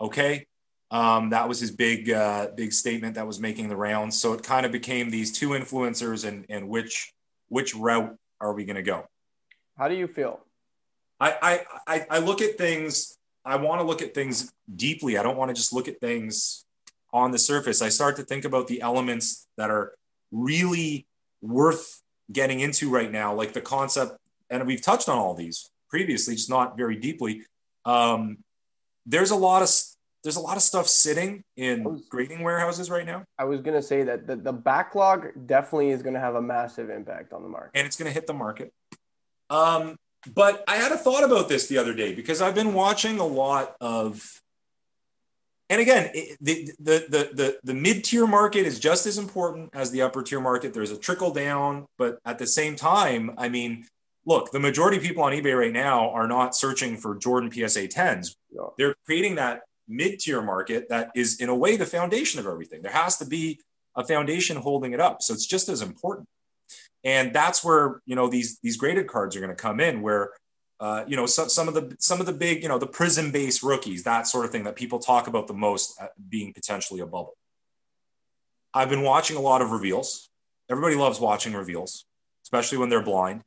Okay. 0.00 0.46
Um, 0.90 1.30
that 1.30 1.48
was 1.48 1.58
his 1.58 1.70
big 1.70 2.10
uh, 2.10 2.48
big 2.54 2.72
statement 2.72 3.14
that 3.14 3.26
was 3.26 3.40
making 3.40 3.68
the 3.68 3.76
rounds. 3.76 4.20
So 4.20 4.34
it 4.34 4.42
kind 4.42 4.66
of 4.66 4.72
became 4.72 5.10
these 5.10 5.32
two 5.32 5.50
influencers 5.50 6.26
and 6.26 6.44
and 6.48 6.68
which 6.68 7.12
which 7.48 7.74
route 7.74 8.16
are 8.40 8.52
we 8.54 8.64
gonna 8.64 8.82
go? 8.82 9.06
How 9.78 9.88
do 9.88 9.94
you 9.94 10.06
feel? 10.06 10.40
I, 11.22 11.64
I, 11.86 12.06
I 12.10 12.18
look 12.18 12.40
at 12.40 12.58
things, 12.58 13.16
I 13.44 13.56
want 13.56 13.80
to 13.80 13.86
look 13.86 14.02
at 14.02 14.12
things 14.12 14.52
deeply. 14.74 15.16
I 15.16 15.22
don't 15.22 15.36
want 15.36 15.50
to 15.50 15.54
just 15.54 15.72
look 15.72 15.86
at 15.86 16.00
things 16.00 16.64
on 17.12 17.30
the 17.30 17.38
surface. 17.38 17.80
I 17.80 17.90
start 17.90 18.16
to 18.16 18.24
think 18.24 18.44
about 18.44 18.66
the 18.66 18.82
elements 18.82 19.46
that 19.56 19.70
are 19.70 19.94
really 20.32 21.06
worth 21.40 22.02
getting 22.32 22.60
into 22.60 22.90
right 22.90 23.10
now, 23.10 23.34
like 23.34 23.52
the 23.52 23.60
concept, 23.60 24.16
and 24.50 24.66
we've 24.66 24.82
touched 24.82 25.08
on 25.08 25.16
all 25.16 25.34
these 25.34 25.70
previously, 25.88 26.34
just 26.34 26.50
not 26.50 26.76
very 26.76 26.96
deeply. 26.96 27.44
Um, 27.84 28.38
there's 29.06 29.30
a 29.30 29.36
lot 29.36 29.62
of 29.62 29.70
there's 30.22 30.36
a 30.36 30.40
lot 30.40 30.56
of 30.56 30.62
stuff 30.62 30.86
sitting 30.86 31.42
in 31.56 32.02
grading 32.08 32.42
warehouses 32.42 32.90
right 32.90 33.04
now. 33.04 33.24
I 33.38 33.44
was 33.44 33.60
gonna 33.60 33.82
say 33.82 34.02
that 34.04 34.26
the, 34.26 34.36
the 34.36 34.52
backlog 34.52 35.46
definitely 35.46 35.90
is 35.90 36.02
gonna 36.02 36.20
have 36.20 36.36
a 36.36 36.42
massive 36.42 36.90
impact 36.90 37.32
on 37.32 37.42
the 37.42 37.48
market. 37.48 37.72
And 37.74 37.86
it's 37.86 37.96
gonna 37.96 38.12
hit 38.12 38.26
the 38.26 38.34
market. 38.34 38.72
Um, 39.50 39.96
but 40.34 40.62
I 40.68 40.76
had 40.76 40.92
a 40.92 40.96
thought 40.96 41.24
about 41.24 41.48
this 41.48 41.66
the 41.66 41.78
other 41.78 41.94
day 41.94 42.14
because 42.14 42.40
I've 42.40 42.54
been 42.54 42.74
watching 42.74 43.18
a 43.18 43.26
lot 43.26 43.76
of, 43.80 44.40
and 45.68 45.80
again, 45.80 46.10
it, 46.14 46.36
the, 46.40 46.70
the, 46.78 47.06
the, 47.08 47.30
the, 47.34 47.58
the 47.64 47.74
mid 47.74 48.04
tier 48.04 48.26
market 48.26 48.66
is 48.66 48.78
just 48.78 49.06
as 49.06 49.18
important 49.18 49.70
as 49.74 49.90
the 49.90 50.02
upper 50.02 50.22
tier 50.22 50.40
market. 50.40 50.74
There's 50.74 50.90
a 50.90 50.98
trickle 50.98 51.32
down, 51.32 51.86
but 51.98 52.18
at 52.24 52.38
the 52.38 52.46
same 52.46 52.76
time, 52.76 53.32
I 53.38 53.48
mean, 53.48 53.86
look, 54.26 54.52
the 54.52 54.60
majority 54.60 54.98
of 54.98 55.02
people 55.02 55.24
on 55.24 55.32
eBay 55.32 55.58
right 55.58 55.72
now 55.72 56.10
are 56.10 56.28
not 56.28 56.54
searching 56.54 56.96
for 56.96 57.16
Jordan 57.16 57.50
PSA 57.50 57.88
10s. 57.88 58.34
No. 58.52 58.74
They're 58.78 58.94
creating 59.06 59.36
that 59.36 59.62
mid 59.88 60.20
tier 60.20 60.42
market 60.42 60.88
that 60.90 61.10
is, 61.16 61.40
in 61.40 61.48
a 61.48 61.54
way, 61.54 61.76
the 61.76 61.86
foundation 61.86 62.38
of 62.38 62.46
everything. 62.46 62.82
There 62.82 62.92
has 62.92 63.16
to 63.18 63.26
be 63.26 63.58
a 63.96 64.04
foundation 64.04 64.56
holding 64.56 64.92
it 64.92 65.00
up. 65.00 65.22
So 65.22 65.34
it's 65.34 65.46
just 65.46 65.68
as 65.68 65.82
important 65.82 66.28
and 67.04 67.32
that's 67.32 67.64
where 67.64 68.00
you 68.06 68.16
know 68.16 68.28
these 68.28 68.58
these 68.60 68.76
graded 68.76 69.06
cards 69.06 69.36
are 69.36 69.40
going 69.40 69.50
to 69.50 69.56
come 69.56 69.80
in 69.80 70.02
where 70.02 70.30
uh, 70.80 71.04
you 71.06 71.16
know 71.16 71.26
some, 71.26 71.48
some 71.48 71.68
of 71.68 71.74
the 71.74 71.96
some 71.98 72.20
of 72.20 72.26
the 72.26 72.32
big 72.32 72.62
you 72.62 72.68
know 72.68 72.78
the 72.78 72.86
prism 72.86 73.30
based 73.30 73.62
rookies 73.62 74.02
that 74.04 74.26
sort 74.26 74.44
of 74.44 74.50
thing 74.50 74.64
that 74.64 74.76
people 74.76 74.98
talk 74.98 75.26
about 75.26 75.46
the 75.46 75.54
most 75.54 76.00
being 76.28 76.52
potentially 76.52 77.00
a 77.00 77.06
bubble. 77.06 77.36
I've 78.74 78.88
been 78.88 79.02
watching 79.02 79.36
a 79.36 79.40
lot 79.40 79.60
of 79.60 79.70
reveals. 79.70 80.30
Everybody 80.70 80.96
loves 80.96 81.20
watching 81.20 81.52
reveals 81.52 82.06
especially 82.52 82.78
when 82.78 82.88
they're 82.88 83.02
blind. 83.02 83.42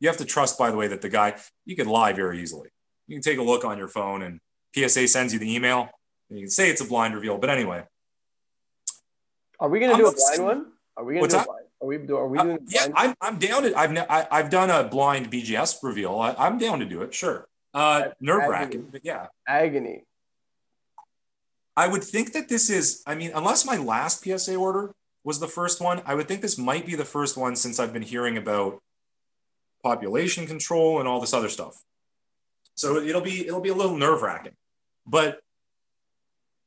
You 0.00 0.08
have 0.08 0.18
to 0.18 0.24
trust 0.24 0.58
by 0.58 0.70
the 0.70 0.76
way 0.76 0.88
that 0.88 1.00
the 1.00 1.08
guy 1.08 1.36
you 1.64 1.76
can 1.76 1.88
lie 1.88 2.12
very 2.12 2.40
easily. 2.40 2.68
You 3.06 3.16
can 3.16 3.22
take 3.22 3.38
a 3.38 3.42
look 3.42 3.64
on 3.64 3.78
your 3.78 3.88
phone 3.88 4.22
and 4.22 4.40
psa 4.74 5.06
sends 5.06 5.32
you 5.32 5.38
the 5.38 5.54
email. 5.54 5.88
And 6.28 6.38
you 6.38 6.44
can 6.44 6.50
say 6.50 6.70
it's 6.70 6.80
a 6.80 6.84
blind 6.84 7.14
reveal 7.14 7.38
but 7.38 7.50
anyway. 7.50 7.84
Are 9.58 9.68
we 9.68 9.80
going 9.80 9.92
to 9.92 9.96
do 9.96 10.06
a 10.06 10.12
blind 10.12 10.44
one? 10.44 10.66
Are 10.96 11.04
we 11.04 11.14
going 11.14 11.28
to 11.28 11.36
do 11.36 11.40
a 11.40 11.44
blind 11.44 11.59
are 11.82 11.86
we, 11.86 11.96
are 11.96 12.28
we 12.28 12.38
doing? 12.38 12.56
Uh, 12.56 12.58
yeah, 12.68 12.88
I'm, 12.94 13.14
I'm 13.20 13.38
down 13.38 13.62
to. 13.62 13.74
I've 13.74 13.96
I, 13.96 14.26
I've 14.30 14.50
done 14.50 14.70
a 14.70 14.84
blind 14.84 15.30
BGS 15.30 15.76
reveal. 15.82 16.18
I, 16.18 16.46
am 16.46 16.58
down 16.58 16.80
to 16.80 16.84
do 16.84 17.02
it. 17.02 17.14
Sure. 17.14 17.46
Uh, 17.72 18.08
nerve 18.20 18.48
wracking, 18.48 18.88
but 18.90 19.02
yeah. 19.04 19.26
Agony. 19.46 20.02
I 21.76 21.88
would 21.88 22.04
think 22.04 22.32
that 22.32 22.48
this 22.48 22.68
is. 22.68 23.02
I 23.06 23.14
mean, 23.14 23.32
unless 23.34 23.64
my 23.64 23.76
last 23.76 24.24
PSA 24.24 24.56
order 24.56 24.92
was 25.24 25.40
the 25.40 25.48
first 25.48 25.80
one, 25.80 26.02
I 26.04 26.14
would 26.14 26.28
think 26.28 26.42
this 26.42 26.58
might 26.58 26.86
be 26.86 26.94
the 26.94 27.04
first 27.04 27.36
one 27.36 27.56
since 27.56 27.78
I've 27.78 27.92
been 27.92 28.02
hearing 28.02 28.36
about 28.36 28.80
population 29.82 30.46
control 30.46 30.98
and 30.98 31.08
all 31.08 31.20
this 31.20 31.32
other 31.32 31.48
stuff. 31.48 31.82
So 32.74 32.96
it'll 32.96 33.20
be 33.20 33.46
it'll 33.46 33.60
be 33.60 33.70
a 33.70 33.74
little 33.74 33.96
nerve 33.96 34.22
wracking, 34.22 34.56
but 35.06 35.40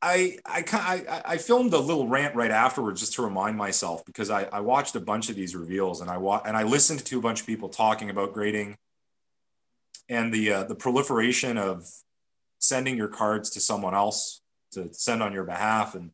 I, 0.04 0.38
I, 0.46 0.66
I, 0.74 1.22
I 1.26 1.38
filmed 1.38 1.74
a 1.74 1.80
little 1.80 2.10
rant 2.10 2.36
right 2.36 2.52
afterwards 2.52 3.00
just 3.00 3.14
to 3.14 3.22
remind 3.22 3.56
myself 3.56 4.06
because 4.06 4.30
I, 4.30 4.44
I 4.52 4.60
watched 4.60 4.98
a 4.98 5.00
bunch 5.00 5.30
of 5.30 5.38
these 5.38 5.56
reveals 5.56 6.02
and 6.02 6.10
I 6.10 6.18
wa- 6.18 6.42
and 6.46 6.58
I 6.58 6.64
listened 6.64 7.06
to 7.06 7.18
a 7.18 7.22
bunch 7.22 7.40
of 7.40 7.48
people 7.48 7.70
talking 7.70 8.10
about 8.10 8.34
grading 8.34 8.76
and 10.10 10.34
the 10.34 10.52
uh, 10.52 10.64
the 10.66 10.76
proliferation 10.76 11.58
of 11.58 11.88
sending 12.60 12.98
your 12.98 13.08
cards 13.08 13.52
to 13.52 13.62
someone 13.62 13.96
else 13.96 14.42
to 14.74 14.94
send 14.94 15.24
on 15.24 15.32
your 15.32 15.46
behalf 15.46 15.96
and 15.96 16.12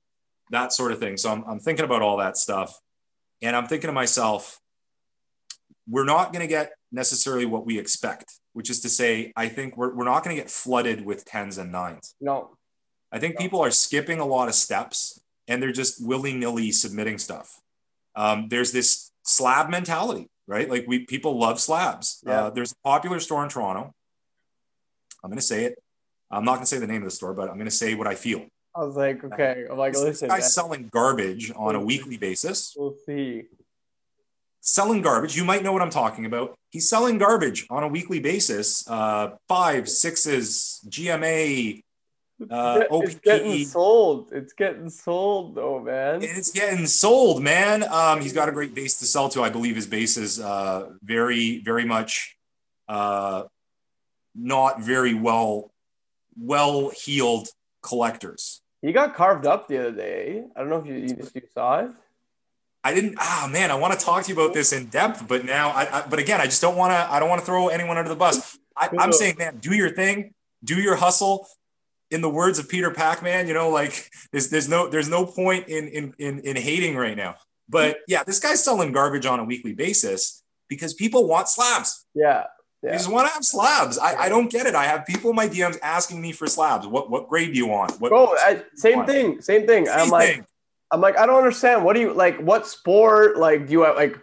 that 0.52 0.72
sort 0.72 0.92
of 0.92 1.00
thing. 1.00 1.18
So 1.18 1.32
I'm, 1.32 1.44
I'm 1.48 1.60
thinking 1.60 1.86
about 1.86 2.04
all 2.04 2.18
that 2.18 2.38
stuff 2.38 2.80
and 3.42 3.56
I'm 3.56 3.66
thinking 3.66 3.88
to 3.88 3.94
myself, 3.94 4.60
we're 5.88 6.06
not 6.06 6.32
going 6.32 6.42
to 6.42 6.48
get 6.48 6.74
necessarily 6.92 7.48
what 7.48 7.66
we 7.66 7.80
expect, 7.80 8.34
which 8.54 8.70
is 8.70 8.82
to 8.82 8.90
say, 8.90 9.34
I 9.36 9.48
think 9.48 9.78
we're, 9.78 9.96
we're 9.96 10.06
not 10.06 10.24
going 10.24 10.36
to 10.36 10.42
get 10.42 10.52
flooded 10.52 11.04
with 11.04 11.26
tens 11.26 11.58
and 11.58 11.72
nines. 11.72 12.14
No, 12.22 12.56
I 13.12 13.20
think 13.20 13.38
people 13.38 13.62
are 13.62 13.72
skipping 13.72 14.20
a 14.20 14.26
lot 14.26 14.48
of 14.48 14.56
steps 14.56 15.20
and 15.48 15.62
they're 15.62 15.72
just 15.72 16.06
willy 16.06 16.34
nilly 16.34 16.72
submitting 16.72 17.18
stuff. 17.18 17.60
Um, 18.16 18.48
there's 18.50 18.72
this 18.72 19.12
slab 19.24 19.70
mentality, 19.70 20.28
right? 20.48 20.70
Like 20.70 20.86
we 20.88 21.06
people 21.06 21.38
love 21.40 21.60
slabs. 21.60 22.24
Yeah. 22.26 22.46
Uh, 22.46 22.50
there's 22.52 22.72
a 22.72 22.76
popular 22.84 23.20
store 23.20 23.44
in 23.44 23.50
Toronto. 23.50 23.94
I'm 25.24 25.30
going 25.30 25.40
to 25.40 25.46
say 25.46 25.66
it. 25.66 25.78
I'm 26.32 26.46
not 26.46 26.56
going 26.56 26.64
to 26.64 26.68
say 26.68 26.78
the 26.78 26.88
name 26.88 27.02
of 27.02 27.06
the 27.06 27.16
store, 27.16 27.34
but 27.34 27.50
I'm 27.50 27.56
going 27.56 27.66
to 27.66 27.72
say 27.72 27.96
what 27.96 28.08
I 28.08 28.16
feel. 28.16 28.46
I 28.76 28.84
was 28.84 28.96
like, 28.96 29.24
okay. 29.24 29.66
I'm 29.70 29.78
like, 29.78 29.94
this 29.94 30.02
listen. 30.02 30.30
guy's 30.30 30.54
selling 30.54 30.90
garbage 30.92 31.52
on 31.56 31.76
a 31.76 31.82
weekly 31.82 32.18
basis. 32.18 32.76
We'll 32.78 32.96
see. 33.06 33.46
Selling 34.62 35.02
garbage. 35.02 35.36
You 35.36 35.44
might 35.44 35.64
know 35.64 35.74
what 35.74 35.82
I'm 35.82 35.90
talking 35.90 36.26
about. 36.26 36.56
He's 36.70 36.88
selling 36.88 37.18
garbage 37.18 37.66
on 37.70 37.84
a 37.84 37.88
weekly 37.88 38.20
basis. 38.20 38.88
Uh, 38.88 39.32
five, 39.48 39.90
sixes, 39.90 40.82
GMA, 40.88 41.82
uh, 42.50 42.84
it's 42.92 43.16
getting 43.16 43.66
sold. 43.66 44.32
It's 44.32 44.54
getting 44.54 44.90
sold, 44.90 45.56
though, 45.56 45.80
man. 45.80 46.22
It's 46.22 46.52
getting 46.52 46.88
sold, 46.88 47.44
man. 47.44 47.84
Um, 47.84 48.22
he's 48.22 48.34
got 48.34 48.50
a 48.50 48.52
great 48.52 48.74
base 48.74 49.00
to 49.00 49.06
sell 49.06 49.30
to. 49.30 49.42
I 49.42 49.50
believe 49.50 49.76
his 49.76 49.88
base 49.88 50.18
is 50.18 50.40
uh, 50.40 50.90
very, 51.04 51.62
very 51.64 51.86
much 51.86 52.38
uh, 52.88 53.44
not 54.36 54.82
very 54.82 55.14
well, 55.14 55.72
well 56.38 56.90
heeled 56.90 57.50
collectors. 57.82 58.62
He 58.82 58.94
got 58.94 59.16
carved 59.16 59.46
up 59.46 59.68
the 59.68 59.78
other 59.80 59.92
day. 59.92 60.44
I 60.56 60.60
don't 60.60 60.70
know 60.70 60.78
if 60.78 60.86
you, 60.86 60.96
you, 60.96 61.30
you 61.34 61.42
saw 61.54 61.82
it. 61.82 61.92
I 62.82 62.94
didn't. 62.94 63.16
Ah, 63.20 63.50
man, 63.52 63.72
I 63.72 63.76
want 63.76 63.98
to 63.98 64.04
talk 64.04 64.24
to 64.24 64.30
you 64.30 64.42
about 64.42 64.54
this 64.54 64.72
in 64.72 64.86
depth, 64.86 65.28
but 65.28 65.44
now, 65.44 65.70
I, 65.72 66.00
I 66.00 66.08
but 66.08 66.18
again, 66.18 66.40
I 66.40 66.46
just 66.46 66.62
don't 66.62 66.78
want 66.78 66.92
to. 66.92 67.14
I 67.14 67.20
don't 67.20 67.28
want 67.28 67.42
to 67.42 67.46
throw 67.46 67.68
anyone 67.68 67.98
under 67.98 68.10
the 68.10 68.16
bus. 68.16 68.58
I, 68.76 68.90
I'm 68.98 69.12
saying, 69.12 69.36
man, 69.38 69.58
do 69.58 69.76
your 69.76 69.90
thing, 69.90 70.34
do 70.64 70.76
your 70.76 70.96
hustle. 70.96 71.46
In 72.12 72.22
the 72.22 72.30
words 72.30 72.58
of 72.60 72.68
Peter 72.68 72.90
Pac-Man, 72.92 73.48
you 73.48 73.54
know, 73.54 73.70
like 73.70 74.10
there's 74.32 74.50
there's 74.50 74.68
no 74.68 74.88
there's 74.90 75.10
no 75.10 75.26
point 75.26 75.68
in 75.68 75.88
in 75.88 76.14
in, 76.18 76.40
in 76.40 76.56
hating 76.56 76.96
right 76.96 77.16
now. 77.16 77.36
But 77.68 77.98
yeah, 78.08 78.24
this 78.24 78.40
guy's 78.40 78.64
selling 78.64 78.92
garbage 78.92 79.26
on 79.28 79.40
a 79.40 79.44
weekly 79.44 79.74
basis 79.74 80.44
because 80.70 80.94
people 80.96 81.28
want 81.28 81.48
slabs. 81.48 82.06
Yeah. 82.16 82.46
They 82.82 82.90
Yeah. 82.90 82.96
just 82.98 83.12
want 83.12 83.28
to 83.28 83.34
have 83.34 83.44
slabs. 83.44 83.98
I, 84.00 84.16
I 84.16 84.30
don't 84.30 84.50
get 84.50 84.66
it. 84.66 84.74
I 84.74 84.86
have 84.86 85.06
people 85.06 85.30
in 85.30 85.36
my 85.36 85.48
DMs 85.48 85.78
asking 85.84 86.20
me 86.22 86.32
for 86.32 86.48
slabs. 86.48 86.88
What 86.88 87.12
what 87.12 87.30
grade 87.30 87.54
do 87.54 87.58
you 87.60 87.68
want? 87.68 88.00
What 88.02 88.10
Bro, 88.10 88.36
I, 88.38 88.64
same 88.76 89.06
thing. 89.06 89.42
Same 89.42 89.68
thing. 89.68 89.88
I'm 89.90 90.10
like, 90.10 90.30
thing. 90.30 90.46
I'm 90.90 91.02
like, 91.02 91.18
I 91.18 91.26
don't 91.28 91.38
understand. 91.38 91.84
What 91.84 91.94
do 91.94 92.00
you 92.00 92.14
like? 92.14 92.40
What 92.40 92.66
sport? 92.68 93.38
Like, 93.38 93.68
do 93.68 93.74
you 93.74 93.82
have 93.84 93.96
like, 93.96 94.18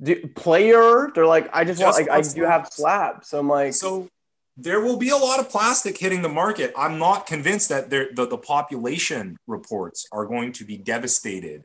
do, 0.00 0.14
player? 0.36 1.10
They're 1.14 1.26
like, 1.26 1.48
I 1.52 1.64
just, 1.64 1.80
Just 1.80 1.98
want 1.98 2.08
like, 2.08 2.16
I 2.16 2.28
do 2.34 2.42
have 2.42 2.68
slabs. 2.68 3.28
So 3.28 3.38
I'm 3.40 3.48
like, 3.48 3.72
So 3.74 4.08
there 4.56 4.80
will 4.80 4.96
be 4.96 5.10
a 5.10 5.16
lot 5.16 5.38
of 5.38 5.50
plastic 5.50 5.98
hitting 5.98 6.22
the 6.22 6.28
market. 6.28 6.72
I'm 6.76 6.98
not 6.98 7.26
convinced 7.26 7.68
that 7.68 7.90
the, 7.90 8.08
the 8.14 8.38
population 8.38 9.36
reports 9.46 10.06
are 10.12 10.24
going 10.24 10.52
to 10.52 10.64
be 10.64 10.78
devastated 10.78 11.64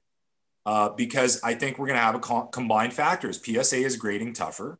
uh, 0.65 0.89
because 0.89 1.41
I 1.41 1.53
think 1.53 1.79
we're 1.79 1.87
going 1.87 1.97
to 1.97 2.03
have 2.03 2.15
a 2.15 2.19
co- 2.19 2.47
combined 2.47 2.93
factors. 2.93 3.41
PSA 3.43 3.77
is 3.77 3.95
grading 3.95 4.33
tougher. 4.33 4.77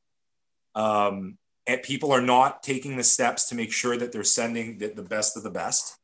Um, 0.76 1.38
and 1.68 1.82
people 1.84 2.12
are 2.12 2.22
not 2.22 2.64
taking 2.64 2.98
the 2.98 3.04
steps 3.04 3.48
to 3.50 3.56
make 3.56 3.72
sure 3.72 3.96
that 3.96 4.12
they're 4.12 4.24
sending 4.24 4.78
the, 4.78 4.88
the 4.88 5.04
best 5.04 5.38
of 5.38 5.44
the 5.44 5.52
best. 5.52 5.98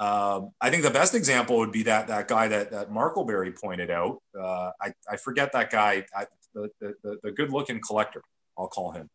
Uh, 0.00 0.42
I 0.60 0.70
think 0.70 0.82
the 0.82 0.90
best 0.90 1.14
example 1.14 1.58
would 1.58 1.72
be 1.72 1.82
that 1.82 2.08
that 2.08 2.26
guy 2.26 2.48
that 2.48 2.70
that 2.70 2.90
Markleberry 2.90 3.54
pointed 3.54 3.90
out. 3.90 4.18
Uh, 4.38 4.70
I, 4.80 4.94
I 5.08 5.16
forget 5.18 5.52
that 5.52 5.70
guy, 5.70 6.06
I, 6.16 6.24
the, 6.54 6.70
the, 6.80 7.18
the 7.22 7.30
good 7.30 7.50
looking 7.50 7.80
collector, 7.86 8.22
I'll 8.56 8.68
call 8.68 8.92
him, 8.92 9.10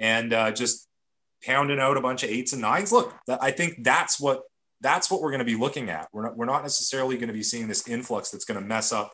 and 0.00 0.32
uh, 0.32 0.50
just 0.50 0.88
pounding 1.46 1.80
out 1.80 1.96
a 1.96 2.00
bunch 2.00 2.22
of 2.22 2.30
eights 2.30 2.52
and 2.52 2.62
nines. 2.62 2.92
Look, 2.92 3.14
I 3.28 3.50
think 3.50 3.84
that's 3.84 4.20
what 4.20 4.42
that's 4.80 5.10
what 5.10 5.22
we're 5.22 5.30
going 5.30 5.40
to 5.40 5.44
be 5.44 5.56
looking 5.56 5.90
at. 5.90 6.08
We're 6.12 6.24
not 6.24 6.36
we're 6.36 6.46
not 6.46 6.62
necessarily 6.62 7.16
going 7.16 7.28
to 7.28 7.34
be 7.34 7.42
seeing 7.42 7.68
this 7.68 7.86
influx 7.88 8.30
that's 8.30 8.44
going 8.44 8.60
to 8.60 8.66
mess 8.66 8.92
up 8.92 9.12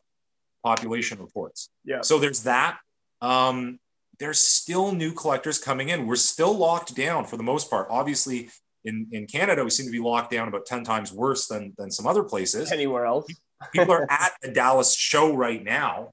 population 0.64 1.18
reports. 1.18 1.70
Yeah. 1.84 2.02
So 2.02 2.18
there's 2.18 2.42
that. 2.44 2.78
Um, 3.20 3.78
there's 4.18 4.40
still 4.40 4.92
new 4.92 5.12
collectors 5.12 5.58
coming 5.58 5.88
in. 5.88 6.06
We're 6.06 6.16
still 6.16 6.52
locked 6.52 6.94
down 6.94 7.24
for 7.24 7.36
the 7.36 7.42
most 7.42 7.70
part. 7.70 7.88
Obviously, 7.90 8.50
in, 8.84 9.08
in 9.12 9.26
Canada, 9.26 9.64
we 9.64 9.70
seem 9.70 9.86
to 9.86 9.92
be 9.92 9.98
locked 9.98 10.30
down 10.30 10.46
about 10.46 10.66
10 10.66 10.84
times 10.84 11.12
worse 11.12 11.46
than, 11.46 11.72
than 11.78 11.90
some 11.90 12.06
other 12.06 12.22
places. 12.22 12.70
Anywhere 12.70 13.06
else. 13.06 13.26
People 13.72 13.92
are 13.92 14.06
at 14.10 14.32
the 14.42 14.50
Dallas 14.50 14.94
show 14.94 15.34
right 15.34 15.62
now, 15.62 16.10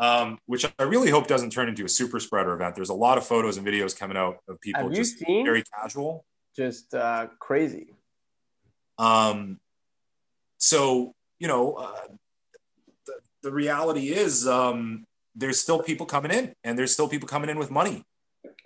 um, 0.00 0.38
which 0.46 0.64
I 0.78 0.82
really 0.82 1.10
hope 1.10 1.26
doesn't 1.26 1.50
turn 1.50 1.68
into 1.68 1.84
a 1.84 1.88
super 1.88 2.18
spreader 2.20 2.54
event. 2.54 2.74
There's 2.74 2.88
a 2.88 2.94
lot 2.94 3.18
of 3.18 3.26
photos 3.26 3.58
and 3.58 3.66
videos 3.66 3.96
coming 3.96 4.16
out 4.16 4.38
of 4.48 4.58
people 4.60 4.82
Have 4.82 4.92
just 4.92 5.22
very 5.26 5.62
casual. 5.78 6.24
Just 6.56 6.94
uh, 6.94 7.28
crazy. 7.38 7.94
Um, 8.98 9.60
so, 10.56 11.14
you 11.38 11.48
know, 11.48 11.74
uh, 11.74 12.08
the, 13.06 13.12
the 13.42 13.52
reality 13.52 14.08
is 14.08 14.48
um, 14.48 15.04
there's 15.34 15.60
still 15.60 15.82
people 15.82 16.06
coming 16.06 16.32
in 16.32 16.54
and 16.64 16.78
there's 16.78 16.92
still 16.92 17.08
people 17.08 17.28
coming 17.28 17.50
in 17.50 17.58
with 17.58 17.70
money. 17.70 18.02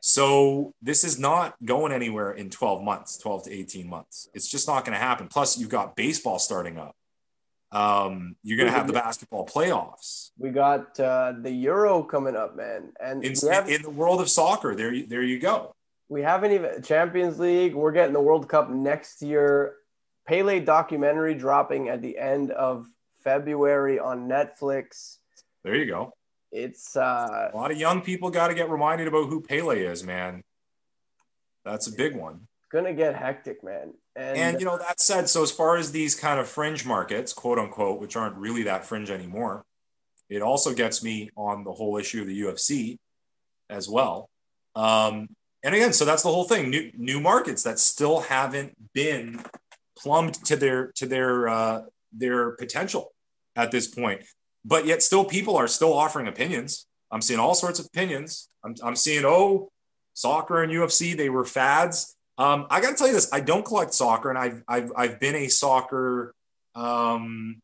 So 0.00 0.72
this 0.82 1.02
is 1.02 1.18
not 1.18 1.56
going 1.64 1.92
anywhere 1.92 2.30
in 2.32 2.48
12 2.48 2.82
months, 2.82 3.18
12 3.18 3.44
to 3.44 3.52
18 3.52 3.88
months. 3.88 4.28
It's 4.34 4.48
just 4.48 4.68
not 4.68 4.84
going 4.84 4.92
to 4.92 5.04
happen. 5.04 5.26
Plus, 5.26 5.58
you've 5.58 5.70
got 5.70 5.96
baseball 5.96 6.38
starting 6.38 6.78
up. 6.78 6.94
Um, 7.74 8.36
you're 8.44 8.56
going 8.56 8.70
to 8.70 8.76
have 8.76 8.86
the 8.86 8.92
basketball 8.92 9.44
playoffs. 9.46 10.30
We 10.38 10.50
got 10.50 10.98
uh, 11.00 11.32
the 11.40 11.50
Euro 11.50 12.02
coming 12.04 12.36
up, 12.36 12.54
man, 12.56 12.92
and 13.04 13.24
In, 13.24 13.32
in 13.68 13.82
the 13.82 13.90
world 13.90 14.20
of 14.20 14.28
soccer, 14.30 14.74
there, 14.76 14.92
you- 14.92 15.06
there 15.06 15.22
you 15.22 15.40
go. 15.40 15.74
we 16.08 16.22
haven't 16.22 16.52
even 16.52 16.82
Champions 16.82 17.38
League. 17.40 17.74
We're 17.74 17.90
getting 17.92 18.12
the 18.12 18.20
World 18.20 18.48
Cup 18.48 18.70
next 18.70 19.22
year. 19.22 19.74
Pele 20.28 20.60
documentary 20.60 21.34
dropping 21.34 21.88
at 21.88 22.00
the 22.00 22.16
end 22.16 22.50
of 22.52 22.86
February 23.24 23.98
on 23.98 24.28
Netflix. 24.28 25.16
There 25.64 25.74
you 25.74 25.86
go. 25.86 26.12
It's 26.52 26.96
uh, 26.96 27.50
A 27.52 27.56
lot 27.56 27.72
of 27.72 27.78
young 27.78 28.00
people 28.02 28.30
got 28.30 28.48
to 28.48 28.54
get 28.54 28.70
reminded 28.70 29.08
about 29.08 29.28
who 29.28 29.40
Pele 29.40 29.78
is, 29.80 30.04
man. 30.04 30.42
That's 31.64 31.88
a 31.88 31.92
big 31.92 32.14
one. 32.14 32.46
Gonna 32.74 32.92
get 32.92 33.14
hectic, 33.14 33.62
man. 33.62 33.94
And, 34.16 34.36
And 34.36 34.60
you 34.60 34.66
know, 34.66 34.76
that 34.76 35.00
said, 35.00 35.28
so 35.28 35.42
as 35.42 35.50
far 35.50 35.76
as 35.76 35.92
these 35.92 36.14
kind 36.14 36.40
of 36.40 36.48
fringe 36.48 36.84
markets, 36.84 37.32
quote 37.32 37.58
unquote, 37.58 38.00
which 38.00 38.16
aren't 38.16 38.36
really 38.36 38.64
that 38.64 38.84
fringe 38.84 39.10
anymore, 39.10 39.64
it 40.28 40.42
also 40.42 40.74
gets 40.74 41.02
me 41.02 41.30
on 41.36 41.64
the 41.64 41.72
whole 41.72 41.96
issue 41.96 42.20
of 42.20 42.26
the 42.26 42.42
UFC 42.42 42.98
as 43.70 43.88
well. 43.88 44.28
Um, 44.74 45.28
and 45.62 45.74
again, 45.74 45.92
so 45.92 46.04
that's 46.04 46.22
the 46.22 46.28
whole 46.28 46.44
thing. 46.44 46.68
New 46.68 46.90
new 46.96 47.20
markets 47.20 47.62
that 47.62 47.78
still 47.78 48.20
haven't 48.20 48.74
been 48.92 49.42
plumbed 49.96 50.34
to 50.46 50.56
their 50.56 50.92
to 50.96 51.06
their 51.06 51.48
uh, 51.48 51.82
their 52.12 52.52
potential 52.56 53.12
at 53.56 53.70
this 53.70 53.86
point. 53.86 54.22
But 54.64 54.86
yet, 54.86 55.02
still, 55.02 55.24
people 55.24 55.56
are 55.56 55.68
still 55.68 55.92
offering 55.92 56.26
opinions. 56.26 56.86
I'm 57.10 57.20
seeing 57.20 57.38
all 57.38 57.54
sorts 57.54 57.78
of 57.78 57.86
opinions. 57.86 58.48
I'm, 58.64 58.74
I'm 58.82 58.96
seeing, 58.96 59.24
oh, 59.24 59.70
soccer 60.14 60.62
and 60.62 60.72
UFC, 60.72 61.16
they 61.16 61.28
were 61.28 61.44
fads. 61.44 62.13
Um, 62.36 62.66
I 62.70 62.80
got 62.80 62.90
to 62.90 62.96
tell 62.96 63.06
you 63.06 63.12
this: 63.12 63.32
I 63.32 63.40
don't 63.40 63.64
collect 63.64 63.94
soccer, 63.94 64.30
and 64.30 64.38
I've 64.38 64.62
I've, 64.68 64.92
I've 64.96 65.20
been 65.20 65.34
a 65.34 65.48
soccer. 65.48 66.34
Um, 66.74 67.60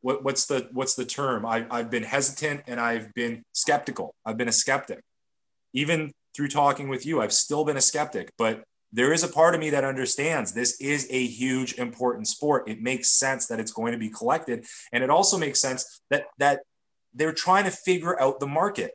what, 0.00 0.24
what's 0.24 0.46
the 0.46 0.68
what's 0.72 0.94
the 0.94 1.04
term? 1.04 1.44
I, 1.44 1.66
I've 1.70 1.90
been 1.90 2.04
hesitant 2.04 2.62
and 2.66 2.78
I've 2.78 3.12
been 3.14 3.42
skeptical. 3.52 4.14
I've 4.24 4.36
been 4.36 4.48
a 4.48 4.52
skeptic, 4.52 5.00
even 5.72 6.12
through 6.36 6.48
talking 6.48 6.88
with 6.88 7.04
you. 7.04 7.20
I've 7.20 7.32
still 7.32 7.64
been 7.64 7.76
a 7.76 7.80
skeptic, 7.80 8.30
but 8.38 8.62
there 8.92 9.12
is 9.12 9.22
a 9.22 9.28
part 9.28 9.54
of 9.54 9.60
me 9.60 9.70
that 9.70 9.84
understands 9.84 10.52
this 10.52 10.80
is 10.80 11.06
a 11.10 11.26
huge 11.26 11.74
important 11.74 12.26
sport. 12.28 12.68
It 12.68 12.80
makes 12.80 13.10
sense 13.10 13.46
that 13.48 13.60
it's 13.60 13.72
going 13.72 13.92
to 13.92 13.98
be 13.98 14.08
collected, 14.08 14.64
and 14.92 15.02
it 15.02 15.10
also 15.10 15.36
makes 15.36 15.60
sense 15.60 16.00
that 16.10 16.26
that 16.38 16.60
they're 17.14 17.32
trying 17.32 17.64
to 17.64 17.70
figure 17.70 18.20
out 18.20 18.38
the 18.38 18.46
market 18.46 18.92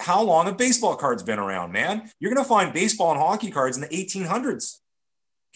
how 0.00 0.22
long 0.22 0.46
have 0.46 0.56
baseball 0.58 0.96
cards 0.96 1.22
been 1.22 1.38
around, 1.38 1.72
man? 1.72 2.10
You're 2.18 2.32
going 2.32 2.42
to 2.44 2.48
find 2.48 2.72
baseball 2.72 3.12
and 3.12 3.20
hockey 3.20 3.50
cards 3.50 3.76
in 3.76 3.82
the 3.82 3.88
1800s. 3.88 4.76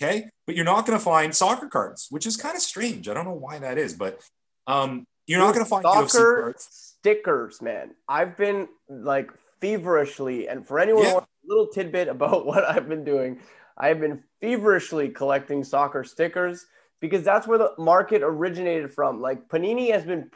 Okay. 0.00 0.28
But 0.46 0.56
you're 0.56 0.64
not 0.64 0.86
going 0.86 0.98
to 0.98 1.04
find 1.04 1.34
soccer 1.34 1.68
cards, 1.68 2.08
which 2.10 2.26
is 2.26 2.36
kind 2.36 2.56
of 2.56 2.62
strange. 2.62 3.08
I 3.08 3.14
don't 3.14 3.24
know 3.24 3.32
why 3.32 3.58
that 3.58 3.78
is, 3.78 3.94
but 3.94 4.20
um, 4.66 5.06
you're 5.26 5.40
not 5.40 5.54
going 5.54 5.64
to 5.64 5.68
find 5.70 5.82
soccer 5.82 6.54
stickers, 6.58 7.62
man. 7.62 7.90
I've 8.08 8.36
been 8.36 8.68
like 8.88 9.30
feverishly, 9.60 10.48
and 10.48 10.66
for 10.66 10.78
anyone 10.78 11.02
Yeah. 11.02 11.08
who 11.10 11.14
wants 11.16 11.28
a 11.44 11.48
little 11.48 11.66
tidbit 11.68 12.08
about 12.08 12.46
what 12.50 12.64
I've 12.64 12.88
been 12.88 13.04
doing, 13.04 13.40
I 13.76 13.88
have 13.88 14.00
been 14.00 14.22
feverishly 14.40 15.08
collecting 15.08 15.64
soccer 15.64 16.04
stickers 16.04 16.66
because 17.00 17.22
that's 17.22 17.46
where 17.46 17.58
the 17.58 17.72
market 17.78 18.22
originated 18.22 18.90
from. 18.92 19.20
Like 19.20 19.48
Panini 19.48 19.90
has 19.92 20.04
been 20.04 20.30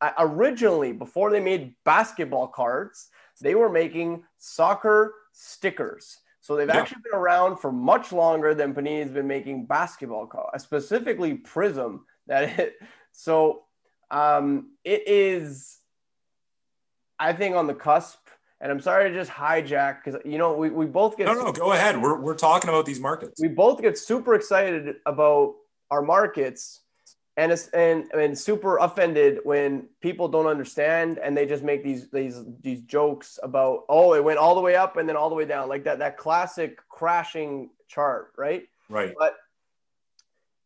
uh, 0.00 0.10
originally 0.18 0.92
before 0.92 1.30
they 1.30 1.40
made 1.40 1.74
basketball 1.84 2.48
cards, 2.48 3.08
they 3.42 3.54
were 3.54 3.68
making 3.68 4.24
soccer 4.38 5.14
stickers. 5.32 6.18
So 6.40 6.56
they've 6.56 6.68
Yeah. 6.68 6.76
actually 6.78 7.02
been 7.02 7.18
around 7.18 7.58
for 7.58 7.70
much 7.70 8.12
longer 8.12 8.54
than 8.54 8.74
Panini's 8.74 9.10
been 9.10 9.26
making 9.28 9.66
basketball 9.66 10.26
cards, 10.26 10.62
specifically 10.64 11.34
Prism. 11.34 12.06
That 12.28 12.56
it, 12.60 12.74
so 13.10 13.64
um, 14.12 14.70
it 14.84 15.08
is, 15.08 15.80
I 17.18 17.32
think, 17.32 17.56
on 17.56 17.66
the 17.66 17.74
cusp. 17.74 18.20
And 18.60 18.70
I'm 18.70 18.78
sorry 18.80 19.10
to 19.10 19.14
just 19.14 19.28
hijack 19.28 20.04
because 20.04 20.20
you 20.24 20.38
know 20.38 20.54
we, 20.56 20.70
we 20.70 20.86
both 20.86 21.16
get 21.16 21.26
No, 21.26 21.34
no, 21.34 21.50
go 21.52 21.72
ahead. 21.72 22.00
We're, 22.00 22.20
we're 22.20 22.36
talking 22.36 22.68
about 22.70 22.86
these 22.86 23.00
markets. 23.00 23.40
we 23.42 23.48
both 23.48 23.82
get 23.82 23.98
super 23.98 24.34
excited 24.34 24.96
about 25.04 25.56
our 25.90 26.00
markets 26.00 26.81
and 27.36 27.50
it's 27.50 27.68
and, 27.68 28.10
and 28.12 28.38
super 28.38 28.78
offended 28.78 29.38
when 29.44 29.88
people 30.00 30.28
don't 30.28 30.46
understand 30.46 31.18
and 31.18 31.36
they 31.36 31.46
just 31.46 31.62
make 31.62 31.82
these 31.82 32.10
these 32.10 32.42
these 32.60 32.82
jokes 32.82 33.38
about 33.42 33.84
oh 33.88 34.14
it 34.14 34.22
went 34.22 34.38
all 34.38 34.54
the 34.54 34.60
way 34.60 34.76
up 34.76 34.96
and 34.96 35.08
then 35.08 35.16
all 35.16 35.28
the 35.28 35.34
way 35.34 35.44
down 35.44 35.68
like 35.68 35.84
that 35.84 35.98
that 35.98 36.16
classic 36.16 36.78
crashing 36.88 37.70
chart 37.88 38.32
right? 38.36 38.64
Right. 38.88 39.14
but 39.18 39.36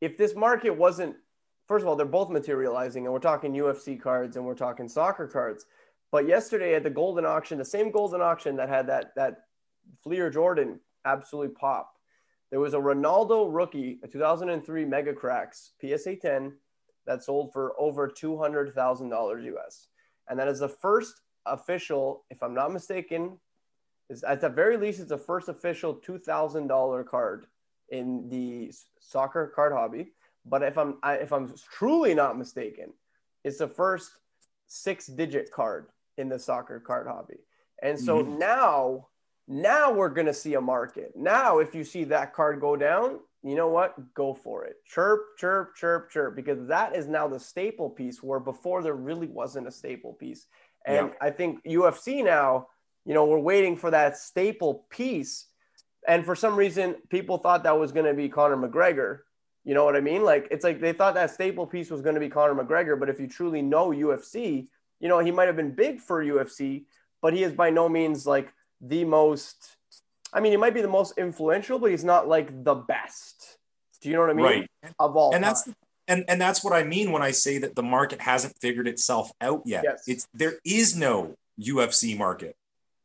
if 0.00 0.18
this 0.18 0.34
market 0.34 0.70
wasn't 0.70 1.16
first 1.68 1.82
of 1.82 1.88
all 1.88 1.96
they're 1.96 2.06
both 2.06 2.30
materializing 2.30 3.04
and 3.04 3.12
we're 3.12 3.20
talking 3.20 3.52
ufc 3.52 4.00
cards 4.00 4.36
and 4.36 4.44
we're 4.44 4.54
talking 4.54 4.88
soccer 4.88 5.26
cards. 5.26 5.66
But 6.12 6.28
yesterday 6.28 6.74
at 6.74 6.84
the 6.84 6.90
Goldin 6.90 7.26
auction 7.26 7.58
the 7.58 7.64
same 7.64 7.92
Goldin 7.92 8.20
auction 8.20 8.56
that 8.56 8.68
had 8.68 8.86
that 8.88 9.12
that 9.16 9.42
fleer 10.02 10.30
jordan 10.30 10.80
absolutely 11.04 11.54
pop 11.54 11.95
there 12.56 12.62
was 12.62 12.72
a 12.72 12.78
ronaldo 12.78 13.46
rookie 13.54 13.98
a 14.02 14.08
2003 14.08 14.86
Mega 14.86 15.12
Craques 15.12 15.72
psa 15.78 16.16
10 16.16 16.54
that 17.06 17.22
sold 17.22 17.52
for 17.52 17.78
over 17.78 18.08
$200000 18.08 19.66
us 19.66 19.88
and 20.30 20.38
that 20.38 20.48
is 20.48 20.60
the 20.60 20.68
first 20.68 21.20
official 21.44 22.24
if 22.30 22.42
i'm 22.42 22.54
not 22.54 22.72
mistaken 22.72 23.38
is 24.08 24.24
at 24.24 24.40
the 24.40 24.48
very 24.48 24.78
least 24.78 25.00
it's 25.00 25.10
the 25.10 25.18
first 25.18 25.50
official 25.50 25.96
$2000 25.96 27.06
card 27.06 27.44
in 27.90 28.26
the 28.30 28.72
soccer 29.00 29.52
card 29.54 29.74
hobby. 29.74 30.12
But 30.46 30.62
if 30.62 30.78
I'm 30.78 30.96
I, 31.02 31.16
if 31.16 31.34
I'm 31.34 31.52
truly 31.70 32.14
not 32.14 32.38
mistaken, 32.38 32.94
it's 33.44 33.58
the 33.58 33.68
first 33.68 34.12
six 34.66 35.06
digit 35.08 35.50
card 35.52 35.88
in 36.16 36.30
the 36.30 36.38
soccer 36.38 36.80
card 36.80 37.06
hobby. 37.06 37.40
And 37.82 38.00
so 38.00 38.22
Mhm. 38.22 38.38
now 38.38 39.08
now 39.48 39.92
we're 39.92 40.08
going 40.08 40.26
to 40.26 40.34
see 40.34 40.54
a 40.54 40.60
market. 40.60 41.12
Now 41.14 41.58
if 41.58 41.74
you 41.74 41.84
see 41.84 42.04
that 42.04 42.34
card 42.34 42.60
go 42.60 42.76
down, 42.76 43.20
you 43.42 43.54
know 43.54 43.68
what? 43.68 43.94
Go 44.14 44.34
for 44.34 44.64
it. 44.64 44.76
Chirp, 44.84 45.36
chirp, 45.38 45.76
chirp, 45.76 46.10
chirp 46.10 46.34
because 46.34 46.66
that 46.66 46.96
is 46.96 47.06
now 47.06 47.28
the 47.28 47.38
staple 47.38 47.90
piece 47.90 48.22
where 48.22 48.40
before 48.40 48.82
there 48.82 48.94
really 48.94 49.28
wasn't 49.28 49.68
a 49.68 49.72
staple 49.72 50.14
piece. 50.14 50.46
And 50.84 51.08
Yeah. 51.08 51.14
I 51.20 51.30
think 51.30 51.64
UFC 51.64 52.24
now, 52.24 52.68
you 53.04 53.14
know, 53.14 53.24
we're 53.24 53.38
waiting 53.38 53.76
for 53.76 53.90
that 53.92 54.16
staple 54.16 54.86
piece 54.90 55.46
and 56.08 56.24
for 56.24 56.34
some 56.34 56.56
reason 56.56 56.96
people 57.08 57.38
thought 57.38 57.64
that 57.64 57.78
was 57.78 57.92
going 57.92 58.06
to 58.06 58.14
be 58.14 58.28
Conor 58.28 58.56
McGregor. 58.56 59.20
You 59.64 59.74
know 59.74 59.84
what 59.84 59.96
I 59.96 60.00
mean? 60.00 60.22
Like 60.22 60.48
it's 60.50 60.64
like 60.64 60.80
they 60.80 60.92
thought 60.92 61.14
that 61.14 61.30
staple 61.30 61.66
piece 61.66 61.90
was 61.90 62.00
going 62.02 62.14
to 62.14 62.20
be 62.20 62.28
Conor 62.28 62.54
McGregor, 62.54 62.98
but 62.98 63.08
if 63.08 63.20
you 63.20 63.26
truly 63.26 63.62
know 63.62 63.90
UFC, 63.90 64.68
you 65.00 65.08
know 65.08 65.18
he 65.18 65.30
might 65.30 65.46
have 65.46 65.56
been 65.56 65.72
big 65.72 66.00
for 66.00 66.24
UFC, 66.24 66.84
but 67.20 67.32
he 67.32 67.42
is 67.42 67.52
by 67.52 67.70
no 67.70 67.88
means 67.88 68.26
like 68.26 68.52
the 68.80 69.04
most. 69.04 69.76
I 70.32 70.40
mean, 70.40 70.52
he 70.52 70.56
might 70.56 70.74
be 70.74 70.82
the 70.82 70.88
most 70.88 71.16
influential, 71.18 71.78
but 71.78 71.90
he's 71.90 72.04
not 72.04 72.28
like 72.28 72.64
the 72.64 72.74
best. 72.74 73.58
Do 74.00 74.08
you 74.08 74.14
know 74.14 74.22
what 74.22 74.30
I 74.30 74.34
mean? 74.34 74.44
Right. 74.44 74.70
Of 74.98 75.16
all 75.16 75.34
and 75.34 75.42
that's 75.42 75.68
and 76.08 76.24
and 76.28 76.40
that's 76.40 76.62
what 76.62 76.72
I 76.72 76.84
mean 76.84 77.12
when 77.12 77.22
I 77.22 77.30
say 77.30 77.58
that 77.58 77.74
the 77.74 77.82
market 77.82 78.20
hasn't 78.20 78.56
figured 78.60 78.86
itself 78.86 79.30
out 79.40 79.62
yet. 79.64 79.84
Yes. 79.84 80.04
It's 80.06 80.28
there 80.34 80.54
is 80.64 80.96
no 80.96 81.34
UFC 81.60 82.16
market. 82.16 82.56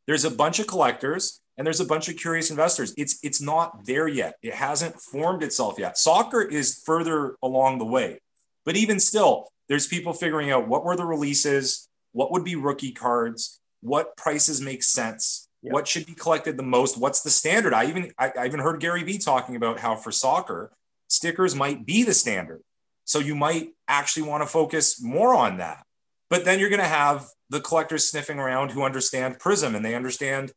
There's 0.07 0.25
a 0.25 0.31
bunch 0.31 0.59
of 0.59 0.67
collectors 0.67 1.39
and 1.57 1.65
there's 1.65 1.79
a 1.79 1.85
bunch 1.85 2.09
of 2.09 2.17
curious 2.17 2.49
investors. 2.49 2.93
It's 2.97 3.19
it's 3.23 3.41
not 3.41 3.85
there 3.85 4.07
yet. 4.07 4.35
It 4.41 4.53
hasn't 4.53 4.99
formed 4.99 5.43
itself 5.43 5.75
yet. 5.77 5.97
Soccer 5.97 6.41
is 6.41 6.81
further 6.85 7.35
along 7.41 7.79
the 7.79 7.85
way. 7.85 8.19
But 8.65 8.75
even 8.75 8.99
still, 8.99 9.49
there's 9.67 9.87
people 9.87 10.13
figuring 10.13 10.51
out 10.51 10.67
what 10.67 10.83
were 10.83 10.95
the 10.95 11.05
releases, 11.05 11.87
what 12.11 12.31
would 12.31 12.43
be 12.43 12.55
rookie 12.55 12.91
cards, 12.91 13.59
what 13.81 14.15
prices 14.15 14.61
make 14.61 14.83
sense, 14.83 15.47
yep. 15.61 15.73
what 15.73 15.87
should 15.87 16.05
be 16.05 16.13
collected 16.13 16.57
the 16.57 16.63
most, 16.63 16.97
what's 16.97 17.21
the 17.21 17.29
standard. 17.29 17.73
I 17.73 17.85
even 17.85 18.11
I, 18.17 18.31
I 18.37 18.45
even 18.45 18.59
heard 18.59 18.79
Gary 18.79 19.03
Vee 19.03 19.17
talking 19.17 19.55
about 19.55 19.79
how 19.79 19.95
for 19.95 20.11
soccer, 20.11 20.71
stickers 21.07 21.55
might 21.55 21.85
be 21.85 22.03
the 22.03 22.13
standard. 22.13 22.61
So 23.05 23.19
you 23.19 23.35
might 23.35 23.69
actually 23.87 24.23
want 24.23 24.43
to 24.43 24.47
focus 24.47 25.01
more 25.01 25.35
on 25.35 25.57
that. 25.57 25.85
But 26.29 26.45
then 26.45 26.59
you're 26.59 26.69
going 26.69 26.79
to 26.79 26.87
have 26.87 27.25
the 27.49 27.59
collectors 27.59 28.09
sniffing 28.09 28.39
around 28.39 28.71
who 28.71 28.83
understand 28.83 29.39
Prism 29.39 29.75
and 29.75 29.83
they 29.83 29.95
understand 29.95 30.53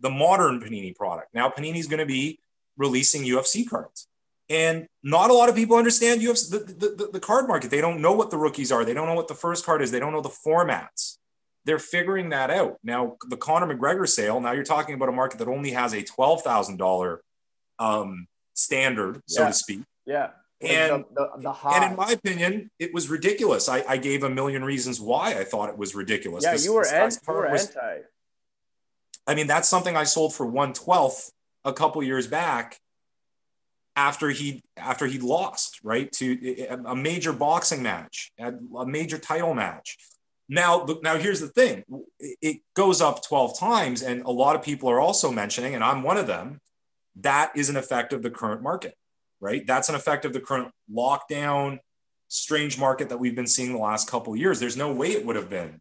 the 0.00 0.08
modern 0.08 0.60
Panini 0.60 0.94
product. 0.94 1.34
Now 1.34 1.50
Panini's 1.50 1.86
going 1.86 2.00
to 2.00 2.06
be 2.06 2.38
releasing 2.76 3.22
UFC 3.22 3.68
cards. 3.68 4.08
And 4.48 4.86
not 5.02 5.30
a 5.30 5.34
lot 5.34 5.48
of 5.48 5.54
people 5.54 5.76
understand 5.76 6.20
UFC, 6.20 6.50
the, 6.50 6.58
the, 6.58 7.10
the, 7.12 7.20
card 7.20 7.46
market. 7.46 7.70
They 7.70 7.80
don't 7.80 8.00
know 8.00 8.12
what 8.12 8.30
the 8.30 8.36
rookies 8.36 8.72
are. 8.72 8.84
They 8.84 8.92
don't 8.92 9.06
know 9.06 9.14
what 9.14 9.28
the 9.28 9.34
first 9.34 9.64
card 9.64 9.82
is. 9.82 9.90
They 9.90 10.00
don't 10.00 10.12
know 10.12 10.20
the 10.20 10.28
formats. 10.28 11.18
They're 11.64 11.78
figuring 11.78 12.30
that 12.30 12.50
out. 12.50 12.78
Now, 12.82 13.16
the 13.28 13.36
Conor 13.36 13.74
McGregor 13.74 14.08
sale, 14.08 14.40
now 14.40 14.52
you're 14.52 14.64
talking 14.64 14.94
about 14.94 15.08
a 15.08 15.12
market 15.12 15.38
that 15.38 15.48
only 15.48 15.70
has 15.70 15.92
a 15.92 16.02
$12,000 16.02 17.18
um, 17.78 18.26
standard, 18.54 19.20
so 19.26 19.42
yeah. 19.42 19.48
to 19.48 19.54
speak. 19.54 19.80
Yeah. 20.06 20.30
And, 20.60 21.04
the, 21.14 21.28
the, 21.36 21.42
the 21.42 21.68
and 21.68 21.90
in 21.90 21.96
my 21.96 22.12
opinion, 22.12 22.70
it 22.78 22.94
was 22.94 23.08
ridiculous. 23.08 23.68
I, 23.68 23.84
I, 23.88 23.96
gave 23.96 24.22
a 24.22 24.30
million 24.30 24.62
reasons 24.64 25.00
why 25.00 25.34
I 25.34 25.42
thought 25.42 25.68
it 25.68 25.76
was 25.76 25.96
ridiculous. 25.96 26.44
Yeah, 26.44 26.52
this, 26.52 26.64
you 26.64 26.72
were, 26.72 26.86
you 26.86 27.18
were 27.26 27.50
was, 27.50 27.66
anti. 27.66 28.02
I 29.26 29.34
mean, 29.34 29.48
that's 29.48 29.68
something 29.68 29.96
I 29.96 30.04
sold 30.04 30.34
for 30.34 30.46
one 30.46 30.72
twelfth 30.72 31.32
a 31.64 31.72
couple 31.72 32.00
years 32.04 32.28
back 32.28 32.78
after 33.96 34.30
he 34.30 34.62
after 34.76 35.06
he 35.06 35.18
lost 35.18 35.80
right 35.82 36.10
to 36.12 36.66
a 36.86 36.96
major 36.96 37.32
boxing 37.32 37.82
match 37.82 38.32
a 38.38 38.86
major 38.86 39.18
title 39.18 39.54
match 39.54 39.98
now 40.52 40.86
now 41.02 41.16
here's 41.16 41.40
the 41.40 41.48
thing 41.48 41.82
it 42.20 42.58
goes 42.74 43.00
up 43.00 43.24
12 43.26 43.58
times 43.58 44.02
and 44.02 44.22
a 44.22 44.30
lot 44.30 44.54
of 44.54 44.62
people 44.62 44.90
are 44.90 45.00
also 45.00 45.32
mentioning 45.32 45.74
and 45.74 45.82
i'm 45.82 46.02
one 46.02 46.18
of 46.18 46.26
them 46.26 46.60
that 47.16 47.50
is 47.56 47.70
an 47.70 47.76
effect 47.76 48.12
of 48.12 48.22
the 48.22 48.30
current 48.30 48.62
market 48.62 48.94
right 49.40 49.66
that's 49.66 49.88
an 49.88 49.94
effect 49.94 50.26
of 50.26 50.34
the 50.34 50.40
current 50.40 50.70
lockdown 50.94 51.78
strange 52.28 52.78
market 52.78 53.08
that 53.08 53.16
we've 53.16 53.34
been 53.34 53.46
seeing 53.46 53.72
the 53.72 53.78
last 53.78 54.10
couple 54.10 54.36
years 54.36 54.60
there's 54.60 54.76
no 54.76 54.92
way 54.92 55.08
it 55.12 55.24
would 55.24 55.36
have 55.36 55.48
been 55.48 55.80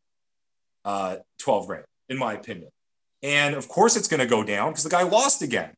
uh, 0.86 1.18
12 1.40 1.68
grand 1.68 1.86
in 2.08 2.18
my 2.18 2.34
opinion 2.34 2.70
and 3.22 3.56
of 3.56 3.68
course 3.68 3.98
it's 3.98 4.08
going 4.08 4.22
to 4.22 4.26
go 4.26 4.42
down 4.42 4.70
because 4.70 4.84
the 4.84 4.90
guy 4.90 5.04
lost 5.04 5.42
again 5.42 5.72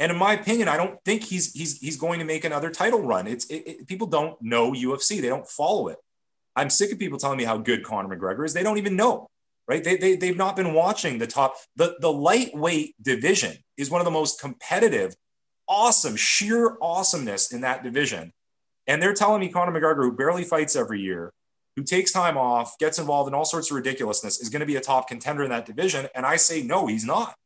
and 0.00 0.12
in 0.12 0.16
my 0.16 0.34
opinion, 0.34 0.68
I 0.68 0.76
don't 0.76 0.96
think 1.04 1.24
he's 1.24 1.52
he's 1.52 1.80
he's 1.80 1.96
going 1.96 2.20
to 2.20 2.24
make 2.24 2.44
another 2.44 2.70
title 2.70 3.02
run. 3.02 3.26
It's 3.26 3.46
it, 3.46 3.66
it, 3.66 3.86
people 3.88 4.06
don't 4.06 4.40
know 4.40 4.70
UFC. 4.70 5.20
They 5.20 5.26
don't 5.26 5.48
follow 5.48 5.88
it. 5.88 5.98
I'm 6.58 6.70
sick 6.70 6.90
of 6.90 6.98
people 6.98 7.18
telling 7.18 7.38
me 7.38 7.44
how 7.44 7.56
good 7.56 7.84
Conor 7.84 8.16
McGregor 8.16 8.44
is. 8.44 8.52
They 8.52 8.64
don't 8.64 8.78
even 8.78 8.96
know, 8.96 9.28
right? 9.68 9.82
They, 9.82 9.96
they 9.96 10.16
they've 10.16 10.36
not 10.36 10.56
been 10.56 10.74
watching 10.74 11.18
the 11.18 11.26
top. 11.26 11.54
The 11.76 11.96
the 12.00 12.12
lightweight 12.12 13.00
division 13.00 13.56
is 13.76 13.90
one 13.90 14.00
of 14.00 14.04
the 14.04 14.10
most 14.10 14.40
competitive, 14.40 15.14
awesome, 15.68 16.16
sheer 16.16 16.76
awesomeness 16.82 17.52
in 17.52 17.60
that 17.60 17.84
division. 17.84 18.32
And 18.88 19.00
they're 19.00 19.14
telling 19.14 19.40
me 19.40 19.50
Conor 19.50 19.78
McGregor, 19.78 20.02
who 20.02 20.16
barely 20.16 20.42
fights 20.42 20.74
every 20.74 21.00
year, 21.00 21.32
who 21.76 21.84
takes 21.84 22.10
time 22.10 22.36
off, 22.36 22.76
gets 22.78 22.98
involved 22.98 23.28
in 23.28 23.34
all 23.34 23.44
sorts 23.44 23.70
of 23.70 23.76
ridiculousness, 23.76 24.40
is 24.40 24.48
going 24.48 24.60
to 24.60 24.66
be 24.66 24.76
a 24.76 24.80
top 24.80 25.06
contender 25.06 25.44
in 25.44 25.50
that 25.50 25.64
division. 25.64 26.08
And 26.14 26.26
I 26.26 26.36
say, 26.36 26.62
no, 26.62 26.88
he's 26.88 27.04
not. 27.04 27.36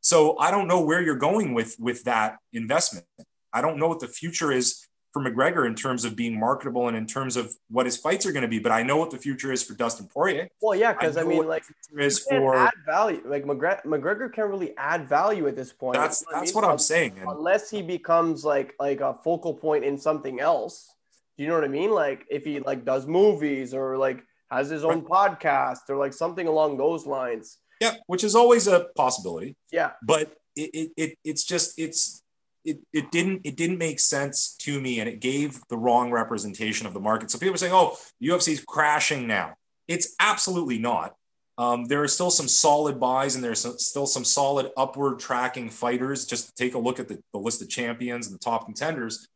So 0.00 0.38
I 0.38 0.50
don't 0.50 0.68
know 0.68 0.80
where 0.80 1.02
you're 1.02 1.16
going 1.16 1.52
with 1.52 1.76
with 1.78 2.04
that 2.04 2.36
investment. 2.54 3.04
I 3.52 3.60
don't 3.60 3.78
know 3.78 3.88
what 3.88 4.00
the 4.00 4.08
future 4.08 4.50
is 4.50 4.86
for 5.16 5.22
McGregor 5.22 5.66
in 5.66 5.74
terms 5.74 6.04
of 6.04 6.14
being 6.14 6.38
marketable 6.38 6.88
and 6.88 6.96
in 6.96 7.06
terms 7.06 7.38
of 7.38 7.50
what 7.70 7.86
his 7.86 7.96
fights 7.96 8.26
are 8.26 8.32
going 8.32 8.42
to 8.42 8.48
be. 8.48 8.58
But 8.58 8.70
I 8.70 8.82
know 8.82 8.98
what 8.98 9.10
the 9.10 9.16
future 9.16 9.50
is 9.50 9.62
for 9.62 9.72
Dustin 9.72 10.08
Poirier. 10.12 10.46
Well, 10.60 10.78
yeah, 10.78 10.92
because 10.92 11.16
I, 11.16 11.22
I, 11.22 11.24
mean, 11.24 11.46
like, 11.46 11.62
is 11.98 12.18
for 12.18 12.54
add 12.54 12.74
value. 12.84 13.22
Like 13.24 13.44
McGregor, 13.44 13.82
McGregor 13.84 14.30
can't 14.30 14.50
really 14.50 14.76
add 14.76 15.08
value 15.08 15.48
at 15.48 15.56
this 15.56 15.72
point. 15.72 15.96
That's 15.96 16.22
that's 16.30 16.54
mean? 16.54 16.62
what 16.62 16.70
I'm 16.70 16.76
saying. 16.76 17.18
Unless 17.26 17.70
he 17.70 17.80
becomes 17.80 18.44
like 18.44 18.74
like 18.78 19.00
a 19.00 19.14
focal 19.24 19.54
point 19.54 19.84
in 19.84 19.96
something 19.96 20.38
else. 20.38 20.92
Do 21.38 21.44
you 21.44 21.48
know 21.48 21.54
what 21.54 21.64
I 21.64 21.68
mean? 21.68 21.92
Like 21.92 22.26
if 22.30 22.44
he 22.44 22.60
like 22.60 22.84
does 22.84 23.06
movies 23.06 23.72
or 23.72 23.96
like 23.96 24.22
has 24.50 24.68
his 24.68 24.84
own 24.84 25.02
right. 25.02 25.32
podcast 25.32 25.88
or 25.88 25.96
like 25.96 26.12
something 26.12 26.46
along 26.46 26.76
those 26.76 27.06
lines. 27.06 27.56
Yeah, 27.80 27.94
which 28.06 28.22
is 28.22 28.34
always 28.34 28.66
a 28.66 28.88
possibility. 28.96 29.56
Yeah. 29.72 29.92
But 30.02 30.36
it, 30.56 30.70
it, 30.74 30.92
it 30.98 31.18
it's 31.24 31.44
just 31.44 31.78
it's 31.78 32.22
it, 32.66 32.80
it 32.92 33.10
didn't 33.10 33.42
it 33.44 33.56
didn't 33.56 33.78
make 33.78 34.00
sense 34.00 34.56
to 34.60 34.80
me 34.80 35.00
and 35.00 35.08
it 35.08 35.20
gave 35.20 35.60
the 35.68 35.76
wrong 35.76 36.10
representation 36.10 36.86
of 36.86 36.92
the 36.92 37.00
market. 37.00 37.30
So 37.30 37.38
people 37.38 37.54
are 37.54 37.58
saying, 37.58 37.72
oh, 37.72 37.96
UFC 38.22 38.52
is 38.52 38.64
crashing 38.66 39.26
now. 39.26 39.54
It's 39.88 40.14
absolutely 40.20 40.78
not. 40.78 41.14
Um, 41.58 41.86
there 41.86 42.02
are 42.02 42.08
still 42.08 42.30
some 42.30 42.48
solid 42.48 43.00
buys 43.00 43.34
and 43.34 43.42
there's 43.42 43.66
still 43.82 44.06
some 44.06 44.24
solid 44.24 44.70
upward 44.76 45.20
tracking 45.20 45.70
fighters. 45.70 46.26
Just 46.26 46.54
take 46.56 46.74
a 46.74 46.78
look 46.78 47.00
at 47.00 47.08
the, 47.08 47.18
the 47.32 47.38
list 47.38 47.62
of 47.62 47.70
champions 47.70 48.26
and 48.26 48.34
the 48.34 48.40
top 48.40 48.66
contenders. 48.66 49.26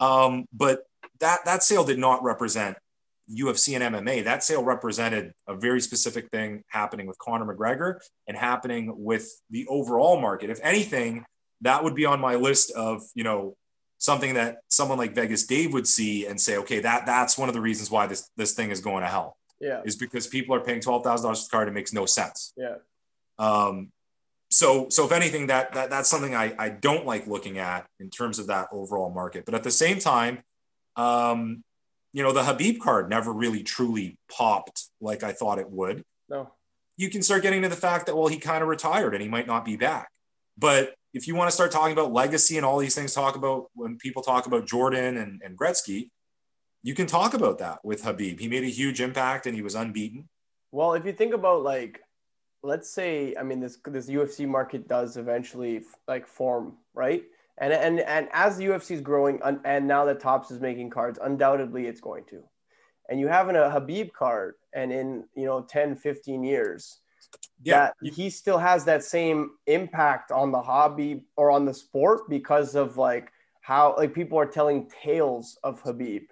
Um, 0.00 0.46
but 0.52 0.80
that 1.20 1.40
that 1.44 1.62
sale 1.62 1.84
did 1.84 1.98
not 1.98 2.24
represent 2.24 2.76
UFC 3.30 3.80
and 3.80 3.94
MMA, 3.94 4.24
that 4.24 4.42
sale 4.42 4.64
represented 4.64 5.32
a 5.46 5.54
very 5.54 5.80
specific 5.80 6.28
thing 6.30 6.62
happening 6.68 7.06
with 7.06 7.18
Conor 7.18 7.54
McGregor 7.54 8.00
and 8.26 8.36
happening 8.36 8.92
with 8.96 9.30
the 9.50 9.66
overall 9.68 10.20
market. 10.20 10.50
If 10.50 10.58
anything, 10.62 11.24
that 11.62 11.82
would 11.82 11.94
be 11.94 12.04
on 12.04 12.20
my 12.20 12.34
list 12.34 12.70
of, 12.72 13.02
you 13.14 13.24
know, 13.24 13.56
something 13.98 14.34
that 14.34 14.58
someone 14.68 14.98
like 14.98 15.14
Vegas 15.14 15.46
Dave 15.46 15.72
would 15.72 15.86
see 15.86 16.26
and 16.26 16.40
say, 16.40 16.58
okay, 16.58 16.80
that 16.80 17.06
that's 17.06 17.38
one 17.38 17.48
of 17.48 17.54
the 17.54 17.60
reasons 17.60 17.90
why 17.90 18.06
this 18.06 18.28
this 18.36 18.52
thing 18.52 18.70
is 18.70 18.80
going 18.80 19.02
to 19.02 19.08
hell. 19.08 19.36
Yeah. 19.60 19.80
Is 19.84 19.96
because 19.96 20.26
people 20.26 20.54
are 20.56 20.60
paying 20.60 20.80
twelve 20.80 21.04
thousand 21.04 21.24
dollars 21.24 21.42
for 21.42 21.46
the 21.46 21.50
card. 21.50 21.68
It 21.68 21.72
makes 21.72 21.92
no 21.92 22.04
sense. 22.04 22.52
Yeah. 22.56 22.76
Um, 23.38 23.92
so 24.50 24.88
so 24.88 25.06
if 25.06 25.12
anything, 25.12 25.46
that 25.46 25.72
that 25.74 25.88
that's 25.88 26.10
something 26.10 26.34
I, 26.34 26.54
I 26.58 26.68
don't 26.68 27.06
like 27.06 27.26
looking 27.26 27.58
at 27.58 27.86
in 28.00 28.10
terms 28.10 28.38
of 28.38 28.48
that 28.48 28.68
overall 28.72 29.10
market. 29.10 29.44
But 29.44 29.54
at 29.54 29.62
the 29.62 29.70
same 29.70 30.00
time, 30.00 30.42
um, 30.96 31.62
you 32.12 32.22
know, 32.22 32.32
the 32.32 32.42
Khabib 32.42 32.80
card 32.80 33.08
never 33.08 33.32
really 33.32 33.62
truly 33.62 34.18
popped 34.30 34.84
like 35.00 35.22
I 35.22 35.32
thought 35.32 35.58
it 35.58 35.70
would. 35.70 36.04
No. 36.28 36.52
You 36.96 37.08
can 37.08 37.22
start 37.22 37.42
getting 37.42 37.62
to 37.62 37.68
the 37.68 37.76
fact 37.76 38.06
that, 38.06 38.16
well, 38.16 38.28
he 38.28 38.38
kind 38.38 38.62
of 38.62 38.68
retired 38.68 39.14
and 39.14 39.22
he 39.22 39.28
might 39.28 39.46
not 39.46 39.64
be 39.64 39.76
back. 39.76 40.10
But 40.58 40.94
if 41.12 41.26
you 41.26 41.34
want 41.34 41.48
to 41.48 41.54
start 41.54 41.70
talking 41.70 41.92
about 41.92 42.12
legacy 42.12 42.56
and 42.56 42.64
all 42.64 42.78
these 42.78 42.94
things, 42.94 43.12
talk 43.12 43.36
about 43.36 43.66
when 43.74 43.98
people 43.98 44.22
talk 44.22 44.46
about 44.46 44.66
Jordan 44.66 45.18
and, 45.18 45.42
and 45.44 45.58
Gretzky, 45.58 46.10
you 46.82 46.94
can 46.94 47.06
talk 47.06 47.34
about 47.34 47.58
that 47.58 47.84
with 47.84 48.02
Khabib. 48.02 48.40
He 48.40 48.48
made 48.48 48.64
a 48.64 48.70
huge 48.70 49.00
impact 49.00 49.46
and 49.46 49.54
he 49.54 49.62
was 49.62 49.74
unbeaten. 49.74 50.28
Well, 50.72 50.94
if 50.94 51.04
you 51.04 51.12
think 51.12 51.34
about 51.34 51.62
like, 51.62 52.00
let's 52.62 52.90
say, 52.90 53.34
I 53.38 53.42
mean, 53.42 53.60
this 53.60 53.78
this 53.86 54.08
UFC 54.08 54.48
market 54.48 54.88
does 54.88 55.16
eventually 55.16 55.82
like 56.08 56.26
form, 56.26 56.78
right? 56.94 57.22
And 57.58 57.72
and 57.72 58.00
and 58.00 58.28
as 58.32 58.56
the 58.56 58.64
UFC 58.64 58.92
is 58.92 59.00
growing, 59.00 59.40
and 59.64 59.86
now 59.86 60.06
that 60.06 60.20
Topps 60.20 60.50
is 60.50 60.60
making 60.60 60.90
cards, 60.90 61.18
undoubtedly 61.22 61.86
it's 61.86 62.00
going 62.00 62.24
to. 62.30 62.42
And 63.08 63.20
you 63.20 63.28
have 63.28 63.48
a 63.48 63.52
Khabib 63.52 64.12
card, 64.12 64.54
and 64.72 64.90
in 64.90 65.24
you 65.36 65.44
know 65.44 65.60
10, 65.62 65.96
15 65.96 66.42
years, 66.42 67.01
yeah, 67.62 67.90
that 68.02 68.12
he 68.12 68.30
still 68.30 68.58
has 68.58 68.84
that 68.84 69.04
same 69.04 69.52
impact 69.66 70.32
on 70.32 70.50
the 70.50 70.60
hobby 70.60 71.24
or 71.36 71.50
on 71.50 71.64
the 71.64 71.74
sport 71.74 72.28
because 72.28 72.74
of 72.74 72.96
like 72.96 73.30
how 73.60 73.94
like 73.96 74.14
people 74.14 74.38
are 74.38 74.46
telling 74.46 74.90
tales 75.02 75.58
of 75.62 75.82
Khabib. 75.82 76.26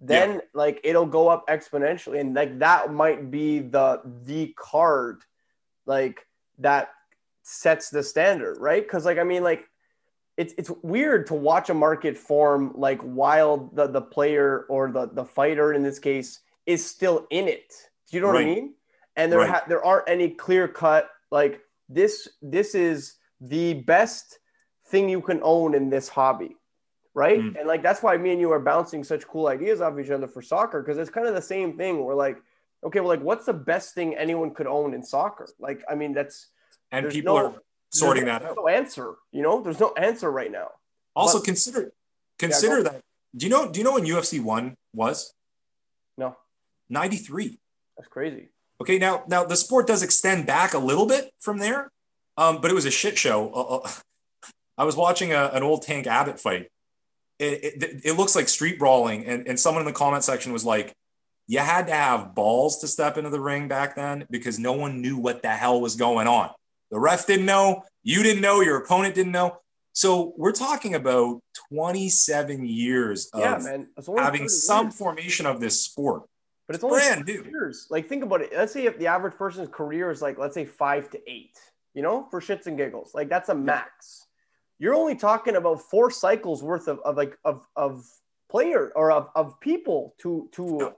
Then 0.00 0.34
yeah. 0.34 0.40
like 0.54 0.80
it'll 0.82 1.06
go 1.06 1.28
up 1.28 1.46
exponentially, 1.48 2.20
and 2.20 2.34
like 2.34 2.58
that 2.58 2.92
might 2.92 3.30
be 3.30 3.60
the 3.60 4.00
the 4.24 4.54
card, 4.56 5.22
like 5.86 6.26
that 6.58 6.90
sets 7.42 7.90
the 7.90 8.02
standard, 8.02 8.58
right? 8.58 8.82
Because 8.82 9.04
like 9.04 9.18
I 9.18 9.24
mean 9.24 9.42
like 9.44 9.68
it's 10.36 10.54
it's 10.56 10.70
weird 10.82 11.26
to 11.26 11.34
watch 11.34 11.70
a 11.70 11.74
market 11.74 12.16
form 12.16 12.72
like 12.74 13.00
while 13.02 13.70
the, 13.74 13.86
the 13.86 14.00
player 14.00 14.64
or 14.68 14.90
the, 14.90 15.06
the 15.06 15.24
fighter 15.24 15.72
in 15.72 15.82
this 15.82 15.98
case 15.98 16.40
is 16.66 16.84
still 16.84 17.26
in 17.30 17.48
it. 17.48 17.72
Do 18.10 18.16
you 18.16 18.22
know 18.22 18.28
right. 18.28 18.46
what 18.46 18.52
I 18.52 18.54
mean? 18.54 18.74
And 19.16 19.30
there 19.30 19.40
right. 19.40 19.50
ha- 19.50 19.64
there 19.68 19.84
aren't 19.84 20.08
any 20.08 20.30
clear 20.30 20.68
cut 20.68 21.08
like 21.30 21.60
this 21.88 22.28
this 22.40 22.74
is 22.74 23.14
the 23.40 23.74
best 23.74 24.38
thing 24.86 25.08
you 25.08 25.20
can 25.20 25.40
own 25.42 25.74
in 25.74 25.90
this 25.90 26.08
hobby. 26.08 26.56
Right. 27.14 27.40
Mm. 27.40 27.58
And 27.58 27.68
like 27.68 27.82
that's 27.82 28.02
why 28.02 28.16
me 28.16 28.32
and 28.32 28.40
you 28.40 28.52
are 28.52 28.60
bouncing 28.60 29.04
such 29.04 29.26
cool 29.26 29.48
ideas 29.48 29.80
off 29.80 29.98
each 29.98 30.10
other 30.10 30.28
for 30.28 30.40
soccer 30.40 30.82
because 30.82 30.98
it's 30.98 31.10
kind 31.10 31.26
of 31.26 31.34
the 31.34 31.42
same 31.42 31.76
thing. 31.76 32.04
We're 32.04 32.14
like, 32.14 32.38
okay, 32.84 33.00
well, 33.00 33.08
like 33.08 33.20
what's 33.20 33.46
the 33.46 33.52
best 33.52 33.94
thing 33.94 34.14
anyone 34.14 34.54
could 34.54 34.66
own 34.66 34.94
in 34.94 35.02
soccer? 35.02 35.48
Like, 35.58 35.82
I 35.90 35.94
mean, 35.94 36.14
that's 36.14 36.48
and 36.90 37.10
people 37.10 37.34
no, 37.34 37.46
are 37.46 37.54
sorting 37.90 38.26
that 38.26 38.42
out. 38.42 38.56
No 38.56 38.68
answer. 38.68 39.14
You 39.30 39.42
know, 39.42 39.60
there's 39.60 39.80
no 39.80 39.92
answer 39.94 40.30
right 40.30 40.50
now. 40.50 40.68
Also, 41.14 41.38
but, 41.38 41.44
consider 41.44 41.92
consider 42.38 42.78
yeah, 42.78 42.82
that. 42.84 43.00
Do 43.36 43.46
you 43.46 43.50
know? 43.50 43.70
Do 43.70 43.78
you 43.78 43.84
know 43.84 43.94
when 43.94 44.04
UFC 44.04 44.42
one 44.42 44.76
was? 44.94 45.34
No. 46.16 46.36
Ninety 46.88 47.16
three. 47.16 47.58
That's 47.96 48.08
crazy. 48.08 48.51
Okay, 48.82 48.98
now 48.98 49.22
now 49.28 49.44
the 49.44 49.54
sport 49.54 49.86
does 49.86 50.02
extend 50.02 50.44
back 50.44 50.74
a 50.74 50.78
little 50.78 51.06
bit 51.06 51.30
from 51.38 51.58
there, 51.58 51.92
Um, 52.36 52.60
but 52.60 52.68
it 52.68 52.74
was 52.74 52.84
a 52.84 52.90
shit 52.90 53.16
show. 53.16 53.52
Uh, 53.54 53.76
uh, 53.76 53.90
I 54.78 54.82
was 54.82 54.96
watching 54.96 55.32
a, 55.32 55.50
an 55.52 55.62
old 55.62 55.82
Tank 55.82 56.08
Abbott 56.08 56.40
fight. 56.40 56.66
It, 57.38 57.82
it, 57.82 58.00
it, 58.04 58.12
looks 58.16 58.34
like 58.34 58.48
street 58.48 58.80
brawling. 58.80 59.24
And, 59.24 59.46
and 59.46 59.60
someone 59.60 59.82
in 59.82 59.86
the 59.86 59.92
comment 59.92 60.24
section 60.24 60.52
was 60.52 60.64
like, 60.64 60.92
you 61.46 61.60
had 61.60 61.86
to 61.86 61.92
have 61.92 62.34
balls 62.34 62.80
to 62.80 62.88
step 62.88 63.16
into 63.18 63.30
the 63.30 63.38
ring 63.38 63.68
back 63.68 63.94
then 63.94 64.26
because 64.30 64.58
no 64.58 64.72
one 64.72 65.00
knew 65.00 65.16
what 65.16 65.42
the 65.42 65.50
hell 65.50 65.80
was 65.80 65.94
going 65.94 66.26
on. 66.26 66.50
The 66.90 66.98
ref 66.98 67.26
didn't 67.26 67.46
know, 67.46 67.84
you 68.02 68.24
didn't 68.24 68.42
know, 68.42 68.62
your 68.62 68.78
opponent 68.78 69.14
didn't 69.14 69.32
know. 69.32 69.58
So 69.92 70.32
we're 70.36 70.52
talking 70.52 70.96
about 70.96 71.40
27 71.72 72.64
years 72.64 73.28
of 73.32 73.40
yeah, 73.40 73.84
having 74.18 74.48
some 74.48 74.86
years. 74.86 74.96
formation 74.96 75.46
of 75.46 75.60
this 75.60 75.84
sport. 75.84 76.24
But 76.66 76.76
it's 76.76 76.84
only 76.84 77.00
brand 77.00 77.26
new. 77.26 77.44
Years. 77.44 77.86
Like 77.90 78.08
think 78.08 78.22
about 78.22 78.42
it. 78.42 78.52
Let's 78.54 78.72
say 78.72 78.86
if 78.86 78.98
the 78.98 79.06
average 79.06 79.34
person's 79.34 79.68
career 79.68 80.10
is 80.10 80.22
like 80.22 80.38
let's 80.38 80.54
say 80.54 80.64
five 80.64 81.10
to 81.10 81.30
eight, 81.30 81.58
you 81.94 82.02
know, 82.02 82.26
for 82.30 82.40
shits 82.40 82.66
and 82.66 82.76
giggles. 82.76 83.14
Like 83.14 83.28
that's 83.28 83.48
a 83.48 83.54
max. 83.54 84.26
You're 84.78 84.94
only 84.94 85.16
talking 85.16 85.56
about 85.56 85.80
four 85.80 86.10
cycles 86.10 86.62
worth 86.62 86.88
of, 86.88 87.00
of 87.00 87.16
like 87.16 87.36
of 87.44 87.66
of 87.76 88.06
player 88.50 88.92
or 88.94 89.10
of, 89.10 89.28
of 89.34 89.58
people 89.60 90.14
to 90.18 90.48
to 90.52 90.92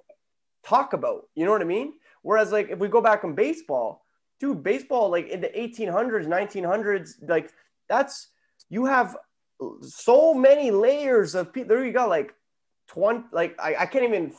talk 0.64 0.92
about. 0.92 1.28
You 1.34 1.44
know 1.44 1.52
what 1.52 1.60
I 1.60 1.64
mean? 1.64 1.94
Whereas 2.22 2.52
like 2.52 2.70
if 2.70 2.78
we 2.78 2.88
go 2.88 3.00
back 3.00 3.24
in 3.24 3.34
baseball, 3.34 4.04
dude, 4.40 4.62
baseball 4.62 5.10
like 5.10 5.28
in 5.28 5.40
the 5.40 5.48
1800s, 5.48 6.26
1900s, 6.26 7.12
like 7.28 7.50
that's 7.88 8.28
you 8.68 8.86
have 8.86 9.16
so 9.82 10.34
many 10.34 10.70
layers 10.70 11.34
of 11.34 11.52
people. 11.52 11.68
There 11.68 11.84
you 11.84 11.92
go, 11.92 12.08
like 12.08 12.34
20, 12.88 13.24
like 13.32 13.58
I, 13.60 13.76
I 13.80 13.86
can't 13.86 14.04
even 14.04 14.32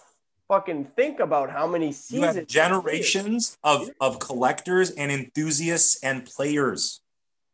fucking 0.48 0.86
think 0.96 1.20
about 1.20 1.50
how 1.50 1.68
many 1.68 1.91
seasons 1.91 2.52
generations 2.52 3.58
of 3.64 3.89
of 4.00 4.20
collectors 4.20 4.91
and 4.91 5.12
enthusiasts 5.12 6.04
and 6.04 6.26
players. 6.26 7.02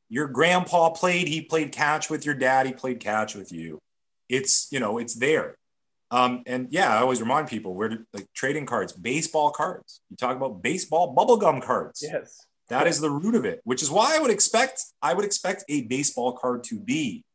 Your 0.09 0.27
grandpa 0.27 0.89
played 0.89 1.27
he 1.27 1.41
played 1.41 1.71
catch 1.71 2.09
with 2.09 2.25
your 2.25 2.35
dad 2.35 2.65
he 2.65 2.73
played 2.73 2.99
catch 2.99 3.35
with 3.35 3.51
you. 3.51 3.79
It's 4.29 4.67
you 4.71 4.79
know 4.79 4.97
it's 4.97 5.15
there. 5.15 5.55
Um, 6.09 6.43
and 6.45 6.67
yeah 6.71 6.93
i 6.93 6.99
always 6.99 7.21
remind 7.21 7.47
people 7.47 7.73
where 7.73 8.05
like 8.13 8.27
trading 8.33 8.65
cards 8.65 8.93
baseball 8.93 9.51
cards. 9.51 10.01
You 10.09 10.17
talk 10.17 10.35
about 10.35 10.61
baseball 10.61 11.15
bubblegum 11.15 11.61
cards. 11.61 12.03
Yes. 12.03 12.45
That 12.67 12.87
is 12.87 13.01
the 13.01 13.09
root 13.09 13.35
of 13.35 13.43
it 13.43 13.59
which 13.65 13.83
is 13.83 13.91
why 13.91 14.15
i 14.15 14.19
would 14.19 14.31
expect 14.31 14.85
i 15.01 15.13
would 15.13 15.25
expect 15.25 15.65
a 15.67 15.81
baseball 15.83 16.31
card 16.37 16.63
to 16.65 16.79
be 16.79 17.25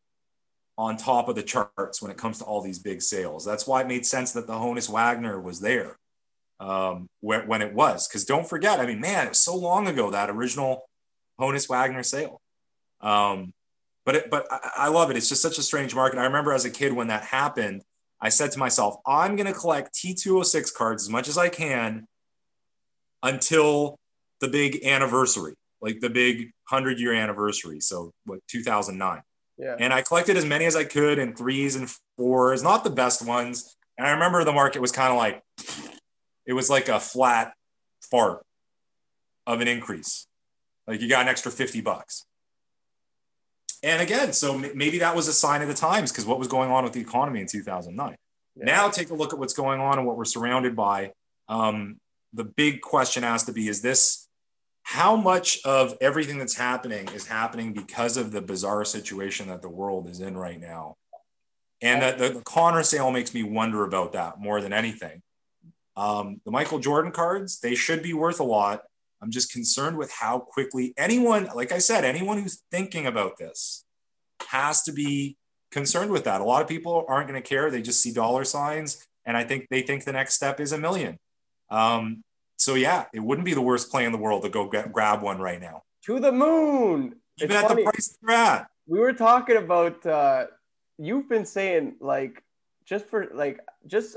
on 0.78 0.96
top 0.96 1.28
of 1.28 1.34
the 1.34 1.42
charts 1.42 2.02
when 2.02 2.10
it 2.10 2.16
comes 2.16 2.38
to 2.38 2.44
all 2.44 2.60
these 2.60 2.78
big 2.78 3.00
sales. 3.00 3.44
That's 3.44 3.66
why 3.66 3.80
it 3.80 3.86
made 3.86 4.04
sense 4.04 4.32
that 4.32 4.46
the 4.46 4.52
Honus 4.52 4.90
Wagner 4.90 5.40
was 5.40 5.60
there 5.60 5.96
um, 6.60 7.08
when, 7.20 7.46
when 7.46 7.62
it 7.62 7.72
was. 7.72 8.06
Because 8.06 8.24
don't 8.24 8.48
forget, 8.48 8.78
I 8.78 8.86
mean, 8.86 9.00
man, 9.00 9.26
it 9.26 9.30
was 9.30 9.40
so 9.40 9.56
long 9.56 9.88
ago 9.88 10.10
that 10.10 10.28
original 10.28 10.82
Honus 11.40 11.68
Wagner 11.68 12.02
sale. 12.02 12.40
Um, 13.00 13.52
but 14.04 14.16
it, 14.16 14.30
but 14.30 14.46
I, 14.50 14.70
I 14.76 14.88
love 14.88 15.10
it. 15.10 15.16
It's 15.16 15.28
just 15.28 15.42
such 15.42 15.58
a 15.58 15.62
strange 15.62 15.94
market. 15.94 16.18
I 16.18 16.24
remember 16.24 16.52
as 16.52 16.64
a 16.64 16.70
kid 16.70 16.92
when 16.92 17.08
that 17.08 17.24
happened, 17.24 17.82
I 18.20 18.28
said 18.28 18.52
to 18.52 18.58
myself, 18.58 18.96
I'm 19.06 19.36
going 19.36 19.52
to 19.52 19.58
collect 19.58 19.94
T206 19.94 20.74
cards 20.74 21.04
as 21.04 21.10
much 21.10 21.28
as 21.28 21.36
I 21.36 21.48
can 21.48 22.06
until 23.22 23.98
the 24.40 24.48
big 24.48 24.84
anniversary, 24.84 25.54
like 25.80 26.00
the 26.00 26.10
big 26.10 26.52
100 26.68 26.98
year 26.98 27.12
anniversary. 27.14 27.80
So, 27.80 28.12
what, 28.24 28.40
2009. 28.48 29.22
Yeah. 29.58 29.76
And 29.78 29.92
I 29.92 30.02
collected 30.02 30.36
as 30.36 30.44
many 30.44 30.66
as 30.66 30.76
I 30.76 30.84
could 30.84 31.18
in 31.18 31.34
threes 31.34 31.76
and 31.76 31.90
fours, 32.16 32.62
not 32.62 32.84
the 32.84 32.90
best 32.90 33.26
ones. 33.26 33.76
And 33.96 34.06
I 34.06 34.10
remember 34.10 34.44
the 34.44 34.52
market 34.52 34.80
was 34.80 34.92
kind 34.92 35.12
of 35.12 35.18
like, 35.18 35.42
it 36.44 36.52
was 36.52 36.68
like 36.68 36.88
a 36.88 37.00
flat 37.00 37.54
fart 38.10 38.44
of 39.46 39.60
an 39.60 39.68
increase. 39.68 40.26
Like 40.86 41.00
you 41.00 41.08
got 41.08 41.22
an 41.22 41.28
extra 41.28 41.50
50 41.50 41.80
bucks. 41.80 42.24
And 43.82 44.02
again, 44.02 44.32
so 44.32 44.58
maybe 44.58 44.98
that 44.98 45.14
was 45.14 45.28
a 45.28 45.32
sign 45.32 45.62
of 45.62 45.68
the 45.68 45.74
times 45.74 46.10
because 46.10 46.26
what 46.26 46.38
was 46.38 46.48
going 46.48 46.70
on 46.70 46.84
with 46.84 46.92
the 46.92 47.00
economy 47.00 47.40
in 47.40 47.46
2009. 47.46 48.16
Yeah. 48.56 48.64
Now 48.64 48.88
take 48.88 49.10
a 49.10 49.14
look 49.14 49.32
at 49.32 49.38
what's 49.38 49.54
going 49.54 49.80
on 49.80 49.98
and 49.98 50.06
what 50.06 50.16
we're 50.16 50.24
surrounded 50.24 50.74
by. 50.74 51.12
Um, 51.48 51.98
the 52.32 52.44
big 52.44 52.80
question 52.80 53.22
has 53.22 53.44
to 53.44 53.52
be 53.52 53.68
is 53.68 53.82
this 53.82 54.25
how 54.86 55.16
much 55.16 55.58
of 55.64 55.98
everything 56.00 56.38
that's 56.38 56.56
happening 56.56 57.08
is 57.08 57.26
happening 57.26 57.72
because 57.72 58.16
of 58.16 58.30
the 58.30 58.40
bizarre 58.40 58.84
situation 58.84 59.48
that 59.48 59.60
the 59.60 59.68
world 59.68 60.08
is 60.08 60.20
in 60.20 60.36
right 60.36 60.60
now? 60.60 60.94
And 61.82 62.02
that 62.02 62.18
the, 62.18 62.28
the 62.28 62.42
Conor 62.42 62.84
sale 62.84 63.10
makes 63.10 63.34
me 63.34 63.42
wonder 63.42 63.82
about 63.82 64.12
that 64.12 64.38
more 64.38 64.60
than 64.60 64.72
anything. 64.72 65.22
Um, 65.96 66.40
the 66.44 66.52
michael 66.52 66.78
jordan 66.78 67.10
cards 67.10 67.58
they 67.58 67.74
should 67.74 68.00
be 68.00 68.12
worth 68.14 68.38
a 68.38 68.44
lot. 68.44 68.82
I'm 69.20 69.32
just 69.32 69.50
concerned 69.50 69.98
with 69.98 70.12
how 70.12 70.38
quickly 70.38 70.94
anyone 70.96 71.48
like 71.56 71.72
i 71.72 71.78
said 71.78 72.04
anyone 72.04 72.40
who's 72.40 72.62
thinking 72.70 73.06
about 73.06 73.38
this 73.38 73.84
has 74.48 74.82
to 74.84 74.92
be 74.92 75.36
concerned 75.72 76.12
with 76.12 76.24
that. 76.24 76.40
A 76.40 76.44
lot 76.44 76.62
of 76.62 76.68
people 76.68 77.04
aren't 77.08 77.28
going 77.28 77.42
to 77.42 77.48
care. 77.48 77.70
They 77.72 77.82
just 77.82 78.02
see 78.02 78.12
dollar 78.12 78.44
signs 78.44 79.04
and 79.24 79.36
i 79.36 79.42
think 79.42 79.66
they 79.68 79.82
think 79.82 80.04
the 80.04 80.12
next 80.12 80.34
step 80.34 80.60
is 80.60 80.70
a 80.70 80.78
million. 80.78 81.18
Um, 81.70 82.22
so 82.56 82.74
yeah, 82.74 83.04
it 83.12 83.20
wouldn't 83.20 83.44
be 83.44 83.54
the 83.54 83.62
worst 83.62 83.90
play 83.90 84.04
in 84.04 84.12
the 84.12 84.18
world 84.18 84.42
to 84.42 84.48
go 84.48 84.68
get, 84.68 84.92
grab 84.92 85.22
one 85.22 85.38
right 85.38 85.60
now. 85.60 85.82
To 86.06 86.20
the 86.20 86.32
moon. 86.32 87.16
Even 87.38 87.56
it's 87.56 87.64
at 87.64 87.68
funny. 87.68 87.84
the 87.84 87.90
price 87.90 88.18
they're 88.22 88.36
at. 88.36 88.70
We 88.86 88.98
were 88.98 89.12
talking 89.12 89.56
about. 89.56 90.04
Uh, 90.06 90.46
you've 90.98 91.28
been 91.28 91.44
saying 91.44 91.96
like 92.00 92.42
just 92.84 93.06
for 93.06 93.28
like 93.34 93.60
just 93.86 94.16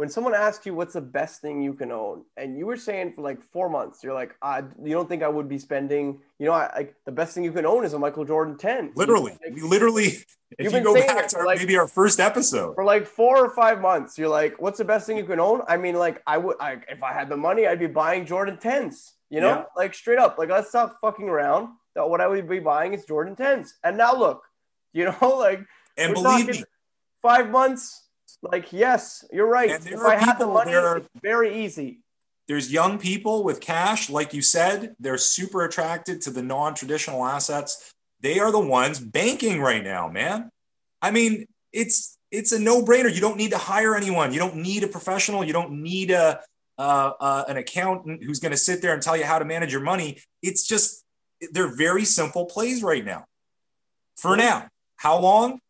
when 0.00 0.08
someone 0.08 0.34
asks 0.34 0.64
you 0.64 0.72
what's 0.72 0.94
the 0.94 1.00
best 1.02 1.42
thing 1.42 1.60
you 1.60 1.74
can 1.74 1.92
own, 1.92 2.24
and 2.38 2.56
you 2.56 2.64
were 2.64 2.78
saying 2.78 3.12
for 3.12 3.20
like 3.20 3.42
four 3.42 3.68
months, 3.68 4.02
you're 4.02 4.14
like, 4.14 4.34
I, 4.40 4.62
you 4.82 4.92
don't 4.94 5.06
think 5.06 5.22
I 5.22 5.28
would 5.28 5.46
be 5.46 5.58
spending, 5.58 6.20
you 6.38 6.46
know, 6.46 6.52
I, 6.52 6.72
like 6.74 6.94
the 7.04 7.12
best 7.12 7.34
thing 7.34 7.44
you 7.44 7.52
can 7.52 7.66
own 7.66 7.84
is 7.84 7.92
a 7.92 7.98
Michael 7.98 8.24
Jordan 8.24 8.56
10. 8.56 8.92
Literally, 8.96 9.32
like, 9.44 9.54
we 9.54 9.60
literally, 9.60 10.24
if 10.58 10.72
you 10.72 10.80
go 10.80 10.94
back 10.94 11.28
to 11.28 11.36
our, 11.40 11.44
like, 11.44 11.58
maybe 11.58 11.76
our 11.76 11.86
first 11.86 12.18
episode 12.18 12.76
for 12.76 12.82
like 12.82 13.06
four 13.06 13.44
or 13.44 13.50
five 13.50 13.82
months, 13.82 14.16
you're 14.16 14.30
like, 14.30 14.58
what's 14.58 14.78
the 14.78 14.86
best 14.86 15.06
thing 15.06 15.18
you 15.18 15.24
can 15.24 15.38
own? 15.38 15.60
I 15.68 15.76
mean, 15.76 15.96
like, 15.96 16.22
I 16.26 16.38
would, 16.38 16.56
I, 16.60 16.78
if 16.88 17.02
I 17.02 17.12
had 17.12 17.28
the 17.28 17.36
money, 17.36 17.66
I'd 17.66 17.78
be 17.78 17.86
buying 17.86 18.24
Jordan 18.24 18.56
10s, 18.56 19.10
you 19.28 19.42
know, 19.42 19.48
yeah. 19.48 19.64
like 19.76 19.92
straight 19.92 20.18
up, 20.18 20.38
like, 20.38 20.48
let's 20.48 20.70
stop 20.70 20.96
fucking 21.02 21.28
around. 21.28 21.76
That 21.94 22.08
what 22.08 22.22
I 22.22 22.26
would 22.26 22.48
be 22.48 22.60
buying 22.60 22.94
is 22.94 23.04
Jordan 23.04 23.36
10s. 23.36 23.72
And 23.84 23.98
now 23.98 24.16
look, 24.16 24.44
you 24.94 25.04
know, 25.04 25.28
like, 25.36 25.60
and 25.98 26.14
believe 26.14 26.48
me, 26.48 26.64
five 27.20 27.50
months 27.50 28.06
like, 28.42 28.72
yes, 28.72 29.24
you're 29.32 29.46
right. 29.46 29.70
If 29.70 30.00
I 30.00 30.16
had 30.16 30.38
the 30.38 30.46
money, 30.46 30.74
are, 30.74 31.02
very 31.22 31.64
easy. 31.64 32.00
There's 32.48 32.72
young 32.72 32.98
people 32.98 33.44
with 33.44 33.60
cash, 33.60 34.10
like 34.10 34.34
you 34.34 34.42
said, 34.42 34.96
they're 34.98 35.18
super 35.18 35.64
attracted 35.64 36.22
to 36.22 36.30
the 36.30 36.42
non-traditional 36.42 37.24
assets. 37.24 37.92
They 38.20 38.40
are 38.40 38.50
the 38.50 38.58
ones 38.58 38.98
banking 38.98 39.60
right 39.60 39.84
now, 39.84 40.08
man. 40.08 40.50
I 41.00 41.10
mean, 41.10 41.46
it's 41.72 42.18
it's 42.30 42.52
a 42.52 42.58
no-brainer. 42.58 43.12
You 43.12 43.20
don't 43.20 43.36
need 43.36 43.50
to 43.50 43.58
hire 43.58 43.94
anyone. 43.96 44.32
You 44.32 44.38
don't 44.38 44.56
need 44.56 44.84
a 44.84 44.88
professional. 44.88 45.44
You 45.44 45.52
don't 45.52 45.82
need 45.82 46.10
a 46.10 46.40
uh, 46.78 47.12
uh, 47.20 47.44
an 47.46 47.56
accountant 47.58 48.24
who's 48.24 48.40
going 48.40 48.52
to 48.52 48.58
sit 48.58 48.80
there 48.80 48.94
and 48.94 49.02
tell 49.02 49.16
you 49.16 49.24
how 49.24 49.38
to 49.38 49.44
manage 49.44 49.70
your 49.70 49.82
money. 49.82 50.18
It's 50.42 50.66
just 50.66 51.04
they're 51.52 51.74
very 51.74 52.04
simple 52.04 52.46
plays 52.46 52.82
right 52.82 53.04
now. 53.04 53.26
For 54.16 54.36
now, 54.36 54.68
how 54.96 55.18
long? 55.18 55.60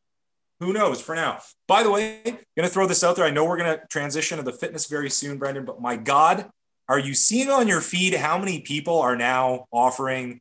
Who 0.60 0.74
knows 0.74 1.00
for 1.00 1.14
now. 1.14 1.40
By 1.66 1.82
the 1.82 1.90
way, 1.90 2.20
going 2.24 2.38
to 2.58 2.68
throw 2.68 2.86
this 2.86 3.02
out 3.02 3.16
there. 3.16 3.24
I 3.24 3.30
know 3.30 3.44
we're 3.44 3.56
going 3.56 3.78
to 3.78 3.86
transition 3.88 4.36
to 4.36 4.44
the 4.44 4.52
fitness 4.52 4.86
very 4.86 5.08
soon, 5.08 5.38
Brendan, 5.38 5.64
but 5.64 5.80
my 5.80 5.96
God, 5.96 6.50
are 6.86 6.98
you 6.98 7.14
seeing 7.14 7.50
on 7.50 7.66
your 7.66 7.80
feed 7.80 8.14
how 8.14 8.36
many 8.36 8.60
people 8.60 8.98
are 8.98 9.16
now 9.16 9.66
offering 9.72 10.40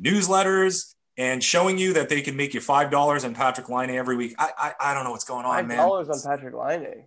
newsletters 0.00 0.94
and 1.16 1.44
showing 1.44 1.78
you 1.78 1.92
that 1.92 2.08
they 2.08 2.22
can 2.22 2.36
make 2.36 2.54
you 2.54 2.60
$5 2.60 3.24
on 3.24 3.34
Patrik 3.34 3.68
Laine 3.68 3.90
every 3.90 4.16
week? 4.16 4.34
I, 4.36 4.50
I, 4.58 4.72
I 4.80 4.94
don't 4.94 5.04
know 5.04 5.12
what's 5.12 5.24
going 5.24 5.46
on, 5.46 5.64
$5 5.64 5.68
man. 5.68 5.78
$5 5.78 6.08
on 6.10 6.38
Patrik 6.38 6.54
Laine. 6.54 7.04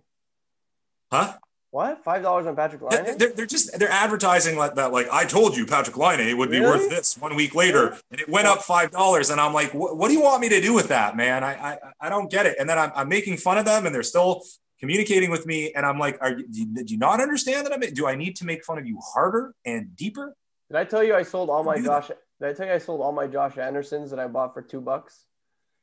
Huh? 1.12 1.34
What? 1.76 2.02
Five 2.02 2.22
dollars 2.22 2.46
on 2.46 2.56
Patrik 2.56 2.80
Laine? 2.80 3.18
They're, 3.18 3.32
they're, 3.32 3.44
just 3.44 3.78
they're 3.78 3.90
advertising 3.90 4.56
like 4.56 4.76
that. 4.76 4.94
Like 4.94 5.10
I 5.12 5.26
told 5.26 5.54
you, 5.54 5.66
Patrik 5.66 5.98
Laine 5.98 6.38
would 6.38 6.50
be 6.50 6.58
really? 6.58 6.78
worth 6.78 6.88
this 6.88 7.18
one 7.18 7.36
week 7.36 7.54
later, 7.54 7.98
and 8.10 8.18
it 8.18 8.30
went 8.30 8.46
up 8.46 8.62
five 8.62 8.90
dollars. 8.90 9.28
And 9.28 9.38
I'm 9.38 9.52
like, 9.52 9.72
what 9.72 10.08
do 10.08 10.14
you 10.14 10.22
want 10.22 10.40
me 10.40 10.48
to 10.48 10.60
do 10.62 10.72
with 10.72 10.88
that, 10.88 11.18
man? 11.18 11.44
I 11.44 11.52
I, 11.52 11.78
I 12.00 12.08
don't 12.08 12.30
get 12.30 12.46
it. 12.46 12.56
And 12.58 12.66
then 12.66 12.78
I'm, 12.78 12.92
I'm 12.94 13.10
making 13.10 13.36
fun 13.36 13.58
of 13.58 13.66
them, 13.66 13.84
and 13.84 13.94
they're 13.94 14.02
still 14.02 14.42
communicating 14.80 15.30
with 15.30 15.44
me. 15.44 15.70
And 15.74 15.84
I'm 15.84 15.98
like, 15.98 16.16
are 16.22 16.38
you, 16.38 16.64
did 16.64 16.90
you 16.90 16.96
not 16.96 17.20
understand 17.20 17.66
that? 17.66 17.74
I'm? 17.74 17.80
do 17.92 18.06
I 18.06 18.14
need 18.14 18.36
to 18.36 18.46
make 18.46 18.64
fun 18.64 18.78
of 18.78 18.86
you 18.86 18.98
harder 19.12 19.52
and 19.66 19.94
deeper? 19.94 20.34
Did 20.70 20.78
I 20.78 20.84
tell 20.84 21.04
you 21.04 21.14
I 21.14 21.24
sold 21.24 21.50
all 21.50 21.62
my 21.62 21.78
Josh? 21.78 22.08
Did 22.08 22.48
I 22.48 22.52
tell 22.54 22.68
you 22.68 22.72
I 22.72 22.78
sold 22.78 23.02
all 23.02 23.12
my 23.12 23.26
Josh 23.26 23.58
Andersons 23.58 24.08
that 24.12 24.18
I 24.18 24.28
bought 24.28 24.54
for 24.54 24.62
two 24.62 24.80
bucks? 24.80 25.26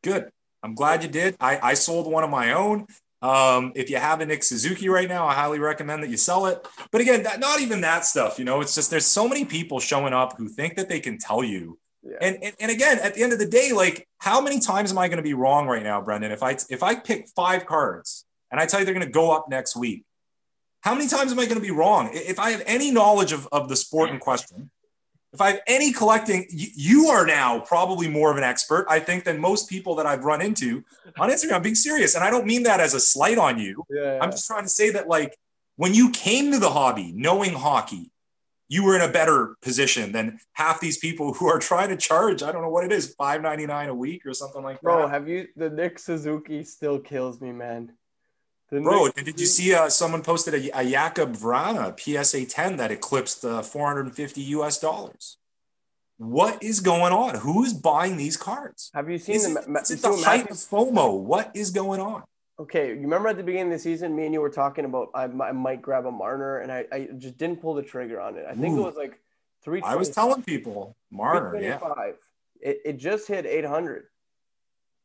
Good. 0.02 0.32
I'm 0.64 0.74
glad 0.74 1.04
you 1.04 1.10
did. 1.10 1.36
I, 1.40 1.60
I 1.62 1.74
sold 1.76 2.12
one 2.12 2.24
of 2.24 2.32
my 2.32 2.54
own. 2.54 2.88
Um, 3.24 3.72
if 3.74 3.90
you 3.90 3.96
have 3.96 4.20
a 4.20 4.26
Nick 4.26 4.44
Suzuki 4.44 4.90
right 4.90 5.08
now, 5.08 5.26
I 5.26 5.34
highly 5.34 5.58
recommend 5.58 6.04
that 6.04 6.10
you 6.10 6.18
sell 6.18 6.46
it. 6.48 6.68
But 6.92 7.00
again, 7.00 7.24
that, 7.24 7.40
not 7.40 7.62
even 7.62 7.80
that 7.82 8.06
stuff. 8.06 8.38
You 8.38 8.44
know, 8.44 8.60
it's 8.60 8.76
just 8.76 8.92
there's 8.92 9.06
so 9.06 9.30
many 9.30 9.46
people 9.46 9.80
showing 9.80 10.12
up 10.14 10.38
who 10.38 10.50
think 10.50 10.76
that 10.76 10.90
they 10.90 11.00
can 11.00 11.18
tell 11.18 11.42
you. 11.42 11.80
Yeah. 12.04 12.18
And, 12.20 12.38
and 12.44 12.54
and 12.60 12.70
again, 12.70 13.00
at 13.00 13.14
the 13.14 13.24
end 13.24 13.32
of 13.32 13.40
the 13.40 13.46
day, 13.46 13.72
like 13.72 14.10
how 14.18 14.42
many 14.42 14.60
times 14.60 14.92
am 14.92 14.98
I 14.98 15.08
going 15.08 15.18
to 15.18 15.24
be 15.24 15.34
wrong 15.34 15.68
right 15.68 15.82
now, 15.82 16.02
Brendan? 16.02 16.34
If 16.34 16.44
I 16.44 16.58
if 16.70 16.84
I 16.84 16.96
pick 16.96 17.30
five 17.34 17.66
cards 17.66 18.26
and 18.52 18.60
I 18.60 18.66
tell 18.66 18.82
you 18.82 18.86
they're 18.86 18.94
going 18.94 19.06
to 19.06 19.12
go 19.12 19.32
up 19.32 19.48
next 19.50 19.78
week, 19.78 20.04
how 20.82 20.94
many 20.94 21.08
times 21.08 21.32
am 21.32 21.40
I 21.40 21.46
going 21.46 21.56
to 21.56 21.62
be 21.62 21.72
wrong? 21.72 22.10
If 22.12 22.40
I 22.40 22.52
have 22.52 22.62
any 22.66 22.92
knowledge 22.92 23.32
of, 23.32 23.48
of 23.54 23.70
the 23.70 23.78
sport 23.78 24.10
in 24.10 24.20
question, 24.20 24.70
if 25.34 25.42
I 25.42 25.52
have 25.52 25.62
any 25.66 25.92
collecting, 25.92 26.46
you, 26.50 26.68
you, 26.76 27.08
are 27.08 27.26
now 27.26 27.60
probably 27.60 28.08
more 28.08 28.30
of 28.30 28.38
an 28.38 28.44
expert, 28.44 28.86
I 28.88 29.00
think, 29.00 29.24
than 29.24 29.40
most 29.40 29.68
people 29.68 29.96
that 29.96 30.06
I've 30.06 30.24
run 30.24 30.42
into 30.42 30.84
on 31.18 31.30
Instagram. 31.30 31.54
I'm 31.54 31.62
being 31.64 31.76
serious. 31.76 32.14
And 32.14 32.24
I 32.24 32.30
don't 32.30 32.46
mean 32.46 32.64
that 32.64 32.80
as 32.80 32.94
a 32.94 33.00
slight 33.00 33.40
on 33.40 33.58
you. 33.58 33.84
Yeah, 33.90 34.02
yeah. 34.04 34.20
I'm 34.22 34.30
just 34.30 34.46
trying 34.46 34.64
to 34.64 34.70
say 34.70 34.92
that, 34.92 35.08
like, 35.08 35.36
when 35.76 35.96
you 35.96 36.12
came 36.12 36.52
to 36.52 36.60
the 36.60 36.70
hobby 36.70 37.12
knowing 37.16 37.54
hockey, 37.54 38.12
you 38.70 38.84
were 38.84 38.96
in 38.96 39.02
a 39.02 39.12
better 39.12 39.56
position 39.62 40.12
than 40.12 40.40
half 40.54 40.80
these 40.80 40.98
people 40.98 41.34
who 41.34 41.48
are 41.48 41.60
trying 41.60 41.90
to 41.90 41.98
charge, 41.98 42.44
I 42.44 42.52
don't 42.52 42.62
know 42.62 42.70
what 42.70 42.86
it 42.86 42.92
is, 42.92 43.14
five 43.16 43.42
ninety 43.42 43.66
nine 43.66 43.90
a 43.90 43.94
week 43.94 44.26
or 44.26 44.34
something 44.34 44.64
like 44.64 44.78
that. 44.78 44.84
Bro, 44.84 45.08
have 45.08 45.28
you 45.28 45.48
the 45.56 45.70
Nick 45.70 46.00
Suzuki 46.00 46.64
still 46.64 47.00
kills 47.00 47.42
me, 47.42 47.52
man. 47.52 47.92
The 48.74 48.82
Bro, 48.82 49.10
did 49.10 49.40
you 49.40 49.46
see 49.46 49.76
uh, 49.76 49.88
someone 49.88 50.24
posted 50.24 50.56
a, 50.56 50.80
a 50.80 50.84
Jakub 50.84 51.38
Vrana 51.38 51.94
PSA 51.96 52.46
10 52.46 52.78
that 52.78 52.92
eclipsed 52.92 53.46
uh, 53.46 53.62
450 53.62 54.42
US 54.42 54.80
dollars? 54.80 55.38
What 56.18 56.64
is 56.64 56.80
going 56.80 57.14
on? 57.14 57.36
Who's 57.36 57.72
buying 57.72 58.18
these 58.18 58.36
cards? 58.36 58.90
Have 58.96 59.12
you 59.12 59.20
seen 59.20 59.36
is 59.36 59.54
the, 59.54 59.60
it, 59.60 59.82
is 59.84 59.92
it 59.92 60.02
the 60.02 60.16
height 60.26 60.50
of 60.50 60.58
FOMO? 60.58 61.20
What 61.20 61.52
is 61.54 61.70
going 61.70 62.02
on? 62.02 62.24
Okay, 62.60 62.90
you 62.90 63.02
remember 63.02 63.30
at 63.30 63.38
the 63.38 63.44
beginning 63.44 63.72
of 63.74 63.78
the 63.78 63.84
season, 63.84 64.16
me 64.16 64.26
and 64.26 64.34
you 64.34 64.42
were 64.42 64.50
talking 64.50 64.86
about 64.86 65.10
I, 65.14 65.26
I 65.26 65.52
might 65.52 65.84
grab 65.84 66.08
a 66.08 66.12
Marner, 66.12 66.58
and 66.60 66.72
I, 66.72 66.86
I 66.92 67.10
just 67.18 67.38
didn't 67.38 67.62
pull 67.62 67.76
the 67.76 67.84
trigger 67.84 68.20
on 68.20 68.38
it. 68.38 68.46
I 68.50 68.56
think 68.56 68.76
Ooh. 68.76 68.82
it 68.82 68.86
was 68.86 68.96
like 68.96 69.20
three. 69.64 69.82
I 69.84 69.96
was 69.96 70.10
telling 70.10 70.42
people 70.42 70.96
Marner, 71.12 71.60
yeah. 71.62 71.80
It, 72.60 72.82
it 72.86 72.98
just 72.98 73.28
hit 73.28 73.46
800. 73.46 74.06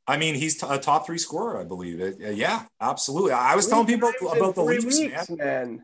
I 0.08 0.16
mean, 0.16 0.34
he's 0.34 0.60
a 0.62 0.78
top 0.78 1.04
three 1.04 1.18
scorer, 1.18 1.60
I 1.60 1.64
believe. 1.64 2.00
It, 2.00 2.34
yeah, 2.34 2.64
absolutely. 2.80 3.32
I 3.32 3.54
was 3.54 3.68
telling 3.68 3.86
people 3.86 4.10
about 4.32 4.54
the 4.54 4.62
Leafs, 4.62 4.98
weeks, 4.98 5.28
man. 5.28 5.36
man. 5.36 5.82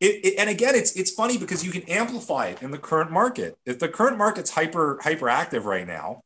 It, 0.00 0.24
it, 0.24 0.34
and 0.38 0.48
again, 0.48 0.74
it's 0.74 0.96
it's 0.96 1.10
funny 1.10 1.36
because 1.36 1.64
you 1.64 1.70
can 1.70 1.82
amplify 1.82 2.46
it 2.46 2.62
in 2.62 2.70
the 2.70 2.78
current 2.78 3.10
market. 3.10 3.58
If 3.66 3.78
the 3.78 3.88
current 3.88 4.16
market's 4.16 4.50
hyper 4.50 4.98
hyperactive 5.02 5.64
right 5.64 5.86
now, 5.86 6.22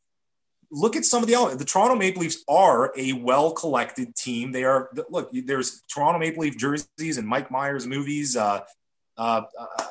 look 0.71 0.95
at 0.95 1.05
some 1.05 1.23
of 1.23 1.29
the 1.29 1.35
elements. 1.35 1.59
The 1.59 1.69
Toronto 1.69 1.97
Maple 1.97 2.23
Leafs 2.23 2.45
are 2.49 2.93
a 2.97 3.15
well 3.15 3.53
collected 3.53 4.15
team. 4.15 4.53
They 4.53 4.63
are 4.63 4.91
look. 5.09 5.31
There's 5.33 5.83
Toronto 5.89 6.21
Maple 6.21 6.43
Leaf 6.43 6.57
jerseys 6.57 7.19
and 7.19 7.27
Mike 7.27 7.51
Myers 7.51 7.87
movies. 7.87 8.37
Uh, 8.37 8.61
uh, 9.23 9.43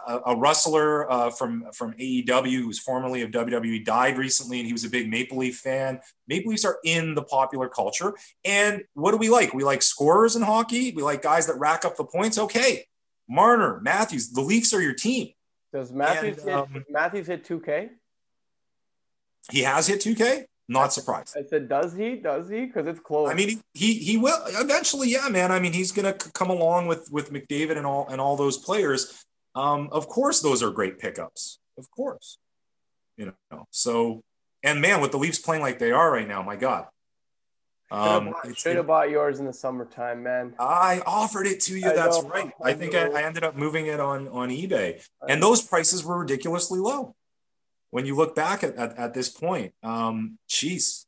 a, 0.08 0.20
a, 0.32 0.36
wrestler 0.36 1.10
uh, 1.10 1.30
from 1.30 1.66
from 1.72 1.94
AEW 1.94 2.62
who's 2.62 2.80
formerly 2.80 3.22
of 3.22 3.32
WWE 3.32 3.86
died 3.86 4.18
recently, 4.18 4.60
and 4.60 4.68
he 4.68 4.74
was 4.74 4.84
a 4.84 4.90
big 4.90 5.10
Maple 5.10 5.38
Leaf 5.38 5.60
fan. 5.60 6.02
Maple 6.28 6.52
Leafs 6.52 6.66
are 6.66 6.80
in 6.84 7.16
the 7.16 7.24
popular 7.24 7.70
culture, 7.70 8.14
and 8.44 8.84
what 8.94 9.12
do 9.12 9.18
we 9.18 9.30
like? 9.30 9.54
We 9.54 9.64
like 9.64 9.82
scorers 9.84 10.36
in 10.36 10.42
hockey. 10.42 10.92
We 10.92 11.02
like 11.02 11.22
guys 11.22 11.48
that 11.48 11.58
rack 11.58 11.86
up 11.86 11.96
the 11.96 12.04
points. 12.04 12.38
Okay, 12.38 12.86
Marner, 13.30 13.80
Matthews, 13.82 14.32
the 14.32 14.42
Leafs 14.42 14.74
are 14.74 14.82
your 14.82 14.96
team. 14.96 15.30
Does 15.72 15.94
Matthews 15.94 16.40
and, 16.40 16.50
hit, 16.50 16.54
um, 16.54 16.86
Matthews 16.90 17.28
hit 17.28 17.46
two 17.46 17.62
K? 17.62 17.90
He 19.50 19.62
has 19.62 19.88
hit 19.88 20.02
two 20.02 20.16
K. 20.16 20.46
Not 20.72 20.94
surprised. 20.94 21.36
I 21.38 21.44
said, 21.44 21.68
does 21.68 21.94
he? 21.94 22.16
Does 22.16 22.50
he? 22.50 22.66
Because 22.66 22.88
it's 22.88 23.02
close. 23.02 23.30
I 23.30 23.34
mean, 23.34 23.62
he 23.74 23.96
he 23.96 24.16
will 24.16 24.42
eventually. 24.48 25.10
Yeah, 25.10 25.28
man. 25.28 25.52
I 25.52 25.60
mean, 25.60 25.74
he's 25.74 25.92
gonna 25.92 26.14
come 26.14 26.50
along 26.50 26.88
with 26.88 27.12
with 27.12 27.34
McDavid 27.34 27.76
and 27.76 27.86
all 27.86 28.08
and 28.08 28.22
all 28.22 28.38
those 28.38 28.58
players. 28.58 29.26
Um, 29.54 29.90
of 29.92 30.08
course, 30.08 30.40
those 30.40 30.64
are 30.64 30.72
great 30.72 30.98
pickups. 30.98 31.60
Of 31.78 31.92
course, 31.92 32.38
you 33.18 33.34
know. 33.52 33.68
So, 33.72 34.24
and 34.64 34.80
man, 34.80 35.02
with 35.02 35.12
the 35.12 35.18
Leafs 35.18 35.40
playing 35.40 35.62
like 35.62 35.78
they 35.78 35.92
are 35.92 36.10
right 36.10 36.28
now, 36.28 36.42
my 36.42 36.56
God. 36.56 36.88
Um, 37.92 38.34
should 38.56 38.78
have 38.78 38.88
bought 38.88 39.10
yours 39.10 39.42
in 39.42 39.46
the 39.46 39.52
summertime, 39.52 40.24
man. 40.24 40.54
I 40.58 41.02
offered 41.06 41.48
it 41.48 41.60
to 41.64 41.78
you. 41.78 41.90
I 41.90 41.94
that's 41.94 42.24
know, 42.24 42.30
right. 42.30 42.52
I, 42.64 42.70
I 42.70 42.74
think 42.76 42.96
I, 42.96 43.10
I, 43.10 43.24
ended 43.24 43.44
up 43.44 43.58
moving 43.58 43.88
it 43.88 44.00
on 44.00 44.30
on 44.30 44.48
eBay, 44.48 45.06
and 45.28 45.44
those 45.44 45.62
prices 45.62 46.06
were 46.06 46.20
ridiculously 46.20 46.80
low 46.80 47.14
when 47.92 48.06
you 48.06 48.16
look 48.16 48.36
back 48.36 48.64
at, 48.64 48.76
at, 48.76 48.98
at 48.98 49.14
this 49.14 49.30
point. 49.30 49.74
Um, 49.84 50.40
jeez, 50.50 51.06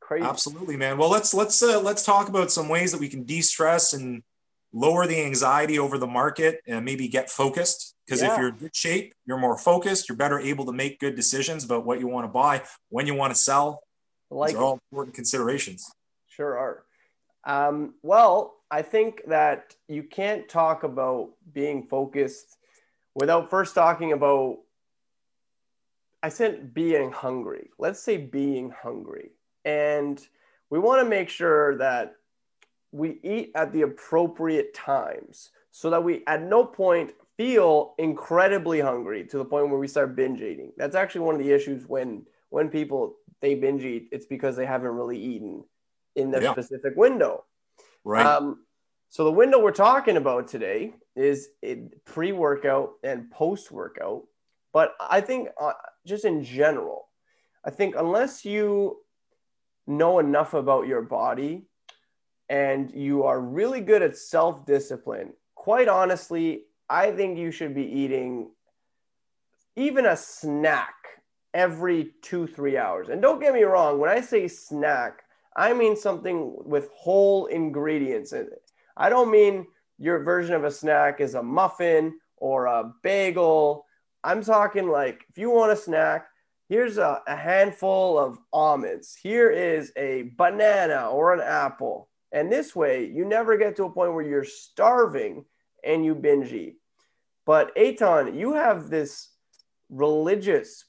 crazy. 0.00 0.26
Absolutely, 0.26 0.76
man. 0.76 0.98
Well, 0.98 1.10
let's 1.10 1.32
let's 1.32 1.62
uh, 1.62 1.80
let's 1.80 2.04
talk 2.04 2.28
about 2.28 2.50
some 2.50 2.68
ways 2.68 2.92
that 2.92 3.00
we 3.00 3.08
can 3.08 3.22
de-stress 3.22 3.92
and 3.92 4.22
lower 4.72 5.06
the 5.06 5.22
anxiety 5.22 5.78
over 5.78 5.98
the 5.98 6.06
market 6.06 6.60
and 6.66 6.84
maybe 6.84 7.06
get 7.06 7.30
focused. 7.30 7.94
Because 8.04 8.20
yeah. 8.20 8.32
if 8.32 8.38
you're 8.38 8.48
in 8.48 8.56
good 8.56 8.76
shape, 8.76 9.14
you're 9.24 9.38
more 9.38 9.56
focused. 9.56 10.08
You're 10.08 10.16
better 10.16 10.38
able 10.38 10.66
to 10.66 10.72
make 10.72 10.98
good 10.98 11.14
decisions 11.14 11.64
about 11.64 11.86
what 11.86 12.00
you 12.00 12.08
want 12.08 12.24
to 12.24 12.28
buy, 12.28 12.62
when 12.88 13.06
you 13.06 13.14
want 13.14 13.32
to 13.32 13.38
sell. 13.38 13.82
Like 14.30 14.50
These 14.50 14.58
are 14.58 14.64
all 14.64 14.80
important 14.90 15.14
considerations. 15.14 15.90
Sure 16.26 16.58
are. 16.58 16.84
Um, 17.46 17.94
well, 18.02 18.54
I 18.70 18.82
think 18.82 19.22
that 19.28 19.74
you 19.88 20.02
can't 20.02 20.48
talk 20.48 20.82
about 20.82 21.30
being 21.52 21.86
focused 21.86 22.56
without 23.14 23.48
first 23.48 23.74
talking 23.74 24.12
about 24.12 24.58
I 26.24 26.30
said 26.30 26.72
being 26.72 27.12
hungry. 27.12 27.68
Let's 27.78 28.00
say 28.00 28.16
being 28.16 28.70
hungry. 28.70 29.32
And 29.66 30.18
we 30.70 30.78
want 30.78 31.02
to 31.02 31.08
make 31.08 31.28
sure 31.28 31.76
that 31.76 32.14
we 32.92 33.20
eat 33.22 33.52
at 33.54 33.74
the 33.74 33.82
appropriate 33.82 34.72
times 34.72 35.50
so 35.70 35.90
that 35.90 36.02
we 36.02 36.22
at 36.26 36.40
no 36.40 36.64
point 36.64 37.12
feel 37.36 37.94
incredibly 37.98 38.80
hungry 38.80 39.26
to 39.26 39.36
the 39.36 39.44
point 39.44 39.68
where 39.68 39.78
we 39.78 39.86
start 39.86 40.16
binge 40.16 40.40
eating. 40.40 40.72
That's 40.78 40.96
actually 40.96 41.26
one 41.26 41.34
of 41.34 41.42
the 41.42 41.52
issues 41.52 41.86
when 41.86 42.24
when 42.48 42.70
people 42.70 43.16
they 43.42 43.54
binge 43.54 43.84
eat, 43.84 44.08
it's 44.10 44.24
because 44.24 44.56
they 44.56 44.64
haven't 44.64 44.92
really 44.92 45.20
eaten 45.20 45.62
in 46.16 46.30
their 46.30 46.42
yeah. 46.42 46.52
specific 46.52 46.94
window. 46.96 47.44
Right. 48.02 48.24
Um, 48.24 48.64
so 49.10 49.24
the 49.24 49.30
window 49.30 49.58
we're 49.60 49.72
talking 49.72 50.16
about 50.16 50.48
today 50.48 50.94
is 51.14 51.48
pre-workout 52.06 52.92
and 53.02 53.30
post-workout. 53.30 54.22
But 54.74 54.96
I 55.00 55.20
think 55.20 55.48
uh, 55.58 55.72
just 56.04 56.26
in 56.26 56.42
general, 56.42 57.08
I 57.64 57.70
think 57.70 57.94
unless 57.96 58.44
you 58.44 58.98
know 59.86 60.18
enough 60.18 60.52
about 60.52 60.88
your 60.88 61.00
body 61.00 61.62
and 62.50 62.90
you 62.92 63.22
are 63.22 63.40
really 63.40 63.80
good 63.80 64.02
at 64.02 64.16
self 64.16 64.66
discipline, 64.66 65.32
quite 65.54 65.86
honestly, 65.88 66.64
I 66.90 67.12
think 67.12 67.38
you 67.38 67.52
should 67.52 67.72
be 67.72 67.86
eating 67.86 68.50
even 69.76 70.06
a 70.06 70.16
snack 70.16 70.94
every 71.54 72.12
two, 72.20 72.48
three 72.48 72.76
hours. 72.76 73.08
And 73.08 73.22
don't 73.22 73.40
get 73.40 73.54
me 73.54 73.62
wrong, 73.62 74.00
when 74.00 74.10
I 74.10 74.20
say 74.20 74.48
snack, 74.48 75.22
I 75.56 75.72
mean 75.72 75.94
something 75.96 76.52
with 76.64 76.90
whole 76.92 77.46
ingredients 77.46 78.32
in 78.32 78.42
it. 78.42 78.72
I 78.96 79.08
don't 79.08 79.30
mean 79.30 79.68
your 79.98 80.24
version 80.24 80.56
of 80.56 80.64
a 80.64 80.70
snack 80.70 81.20
is 81.20 81.34
a 81.34 81.42
muffin 81.44 82.18
or 82.38 82.66
a 82.66 82.92
bagel 83.04 83.86
I'm 84.24 84.42
talking 84.42 84.88
like 84.88 85.24
if 85.28 85.38
you 85.38 85.50
want 85.50 85.72
a 85.72 85.76
snack, 85.76 86.26
here's 86.68 86.98
a, 86.98 87.22
a 87.26 87.36
handful 87.36 88.18
of 88.18 88.38
almonds. 88.52 89.14
Here 89.14 89.50
is 89.50 89.92
a 89.96 90.30
banana 90.36 91.08
or 91.10 91.34
an 91.34 91.40
apple. 91.40 92.08
And 92.32 92.50
this 92.50 92.74
way, 92.74 93.06
you 93.06 93.24
never 93.24 93.56
get 93.56 93.76
to 93.76 93.84
a 93.84 93.90
point 93.90 94.14
where 94.14 94.26
you're 94.26 94.44
starving 94.44 95.44
and 95.84 96.04
you 96.04 96.14
binge 96.14 96.52
eat. 96.52 96.76
But 97.46 97.76
Aton, 97.76 98.34
you 98.34 98.54
have 98.54 98.90
this 98.90 99.28
religious 99.90 100.84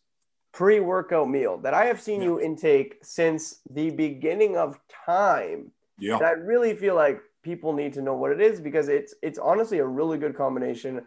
pre 0.53 0.79
workout 0.79 1.29
meal 1.29 1.57
that 1.59 1.73
I 1.73 1.85
have 1.85 2.01
seen 2.01 2.21
yeah. 2.21 2.27
you 2.27 2.39
intake 2.39 2.97
since 3.03 3.59
the 3.69 3.91
beginning 3.91 4.57
of 4.57 4.79
time. 5.05 5.71
Yeah. 5.99 6.15
And 6.15 6.25
I 6.25 6.31
really 6.31 6.73
feel 6.75 6.95
like 6.95 7.19
people 7.43 7.73
need 7.73 7.93
to 7.93 8.01
know 8.01 8.15
what 8.15 8.31
it 8.31 8.41
is 8.41 8.59
because 8.59 8.87
it's 8.87 9.13
it's 9.21 9.37
honestly 9.37 9.79
a 9.79 9.85
really 9.85 10.17
good 10.17 10.35
combination 10.35 11.05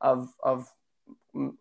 of 0.00 0.32
of 0.42 0.72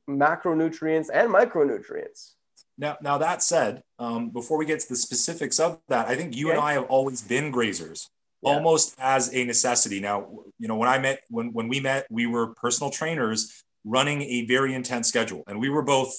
macronutrients 0.10 1.08
and 1.14 1.30
micronutrients. 1.30 2.34
Now, 2.78 2.98
now 3.02 3.18
that 3.20 3.42
said, 3.42 3.84
um, 4.00 4.30
before 4.30 4.58
we 4.58 4.66
get 4.66 4.80
to 4.82 4.90
the 4.90 4.96
specifics 4.96 5.60
of 5.60 5.80
that, 5.88 6.08
I 6.08 6.16
think 6.16 6.36
you 6.36 6.48
okay. 6.48 6.58
and 6.58 6.66
I 6.66 6.74
have 6.74 6.86
always 6.86 7.22
been 7.22 7.52
grazers, 7.52 8.08
yeah. 8.42 8.52
almost 8.52 8.96
as 9.00 9.34
a 9.34 9.46
necessity. 9.46 10.00
Now, 10.00 10.28
you 10.60 10.68
know, 10.68 10.76
when 10.76 10.90
I 10.90 10.98
met, 10.98 11.22
when 11.30 11.54
when 11.54 11.70
we 11.70 11.80
met, 11.80 12.06
we 12.10 12.26
were 12.26 12.48
personal 12.48 12.92
trainers 12.92 13.64
running 13.86 14.22
a 14.24 14.46
very 14.46 14.74
intense 14.74 15.08
schedule, 15.08 15.44
and 15.48 15.60
we 15.60 15.70
were 15.70 15.84
both 15.84 16.10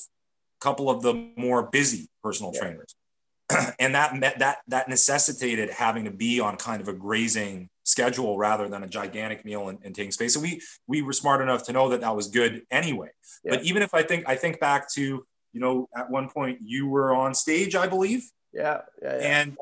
a 0.61 0.65
couple 0.65 0.89
of 0.89 1.03
the 1.03 1.31
more 1.37 1.65
busy 1.65 2.09
personal 2.23 2.53
yeah. 2.55 2.61
trainers, 2.61 2.95
and 3.79 3.95
that 3.95 4.17
met 4.17 4.39
that 4.39 4.59
that 4.69 4.89
necessitated 4.89 5.69
having 5.69 6.05
to 6.05 6.11
be 6.11 6.41
on 6.41 6.57
kind 6.57 6.81
of 6.81 6.89
a 6.89 6.95
grazing 6.95 7.69
schedule 7.87 8.37
rather 8.37 8.69
than 8.69 8.83
a 8.83 8.87
gigantic 8.87 9.45
meal 9.45 9.69
and, 9.69 9.79
and, 9.85 9.95
taking 9.95 10.11
space. 10.11 10.35
So 10.35 10.41
we 10.41 10.61
we 10.87 11.03
were 11.03 11.13
smart 11.13 11.41
enough 11.41 11.65
to 11.67 11.73
know 11.73 11.89
that 11.91 12.01
that 12.01 12.15
was 12.15 12.29
good 12.29 12.63
anyway. 12.71 13.11
Yeah. 13.45 13.53
But 13.53 13.65
even 13.65 13.83
if 13.83 13.95
I 13.95 14.03
think 14.03 14.29
I 14.29 14.35
think 14.35 14.61
back 14.61 14.93
to 14.95 15.25
you 15.53 15.61
know 15.61 15.89
at 15.97 16.11
one 16.11 16.29
point 16.29 16.59
you 16.61 16.89
were 16.89 17.15
on 17.15 17.33
stage, 17.33 17.75
I 17.75 17.87
believe. 17.87 18.25
Yeah, 18.53 18.81
yeah, 19.03 19.19
yeah. 19.19 19.43
And 19.43 19.57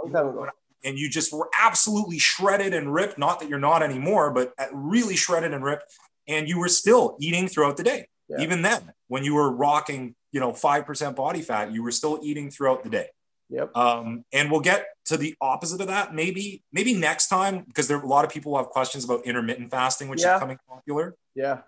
and 0.84 0.98
you 0.98 1.08
just 1.08 1.32
were 1.32 1.48
absolutely 1.58 2.18
shredded 2.18 2.74
and 2.74 2.92
ripped. 2.92 3.18
Not 3.18 3.40
that 3.40 3.48
you're 3.48 3.58
not 3.58 3.82
anymore, 3.82 4.32
but 4.32 4.52
really 4.72 5.16
shredded 5.16 5.52
and 5.54 5.62
ripped. 5.62 5.84
And 6.26 6.48
you 6.48 6.58
were 6.58 6.68
still 6.68 7.16
eating 7.20 7.48
throughout 7.48 7.76
the 7.76 7.82
day. 7.82 8.08
Yeah. 8.28 8.40
Even 8.40 8.62
then, 8.62 8.92
when 9.08 9.22
you 9.22 9.34
were 9.34 9.50
rocking, 9.50 10.14
you 10.32 10.40
know, 10.40 10.52
five 10.54 10.86
percent 10.86 11.16
body 11.16 11.42
fat, 11.42 11.72
you 11.72 11.82
were 11.82 11.90
still 11.90 12.20
eating 12.22 12.50
throughout 12.50 12.82
the 12.82 12.90
day. 12.90 13.08
Yep. 13.50 13.76
Um, 13.76 14.24
and 14.32 14.50
we'll 14.50 14.60
get 14.60 14.86
to 15.06 15.16
the 15.16 15.34
opposite 15.40 15.80
of 15.80 15.88
that 15.88 16.14
maybe 16.14 16.62
maybe 16.72 16.94
next 16.94 17.28
time 17.28 17.64
because 17.66 17.88
there 17.88 17.98
are 17.98 18.02
a 18.02 18.06
lot 18.06 18.24
of 18.24 18.30
people 18.30 18.52
who 18.52 18.58
have 18.58 18.68
questions 18.68 19.04
about 19.04 19.26
intermittent 19.26 19.70
fasting, 19.70 20.08
which 20.08 20.22
yeah. 20.22 20.34
is 20.34 20.40
becoming 20.40 20.58
popular. 20.68 21.14
Yeah. 21.34 21.58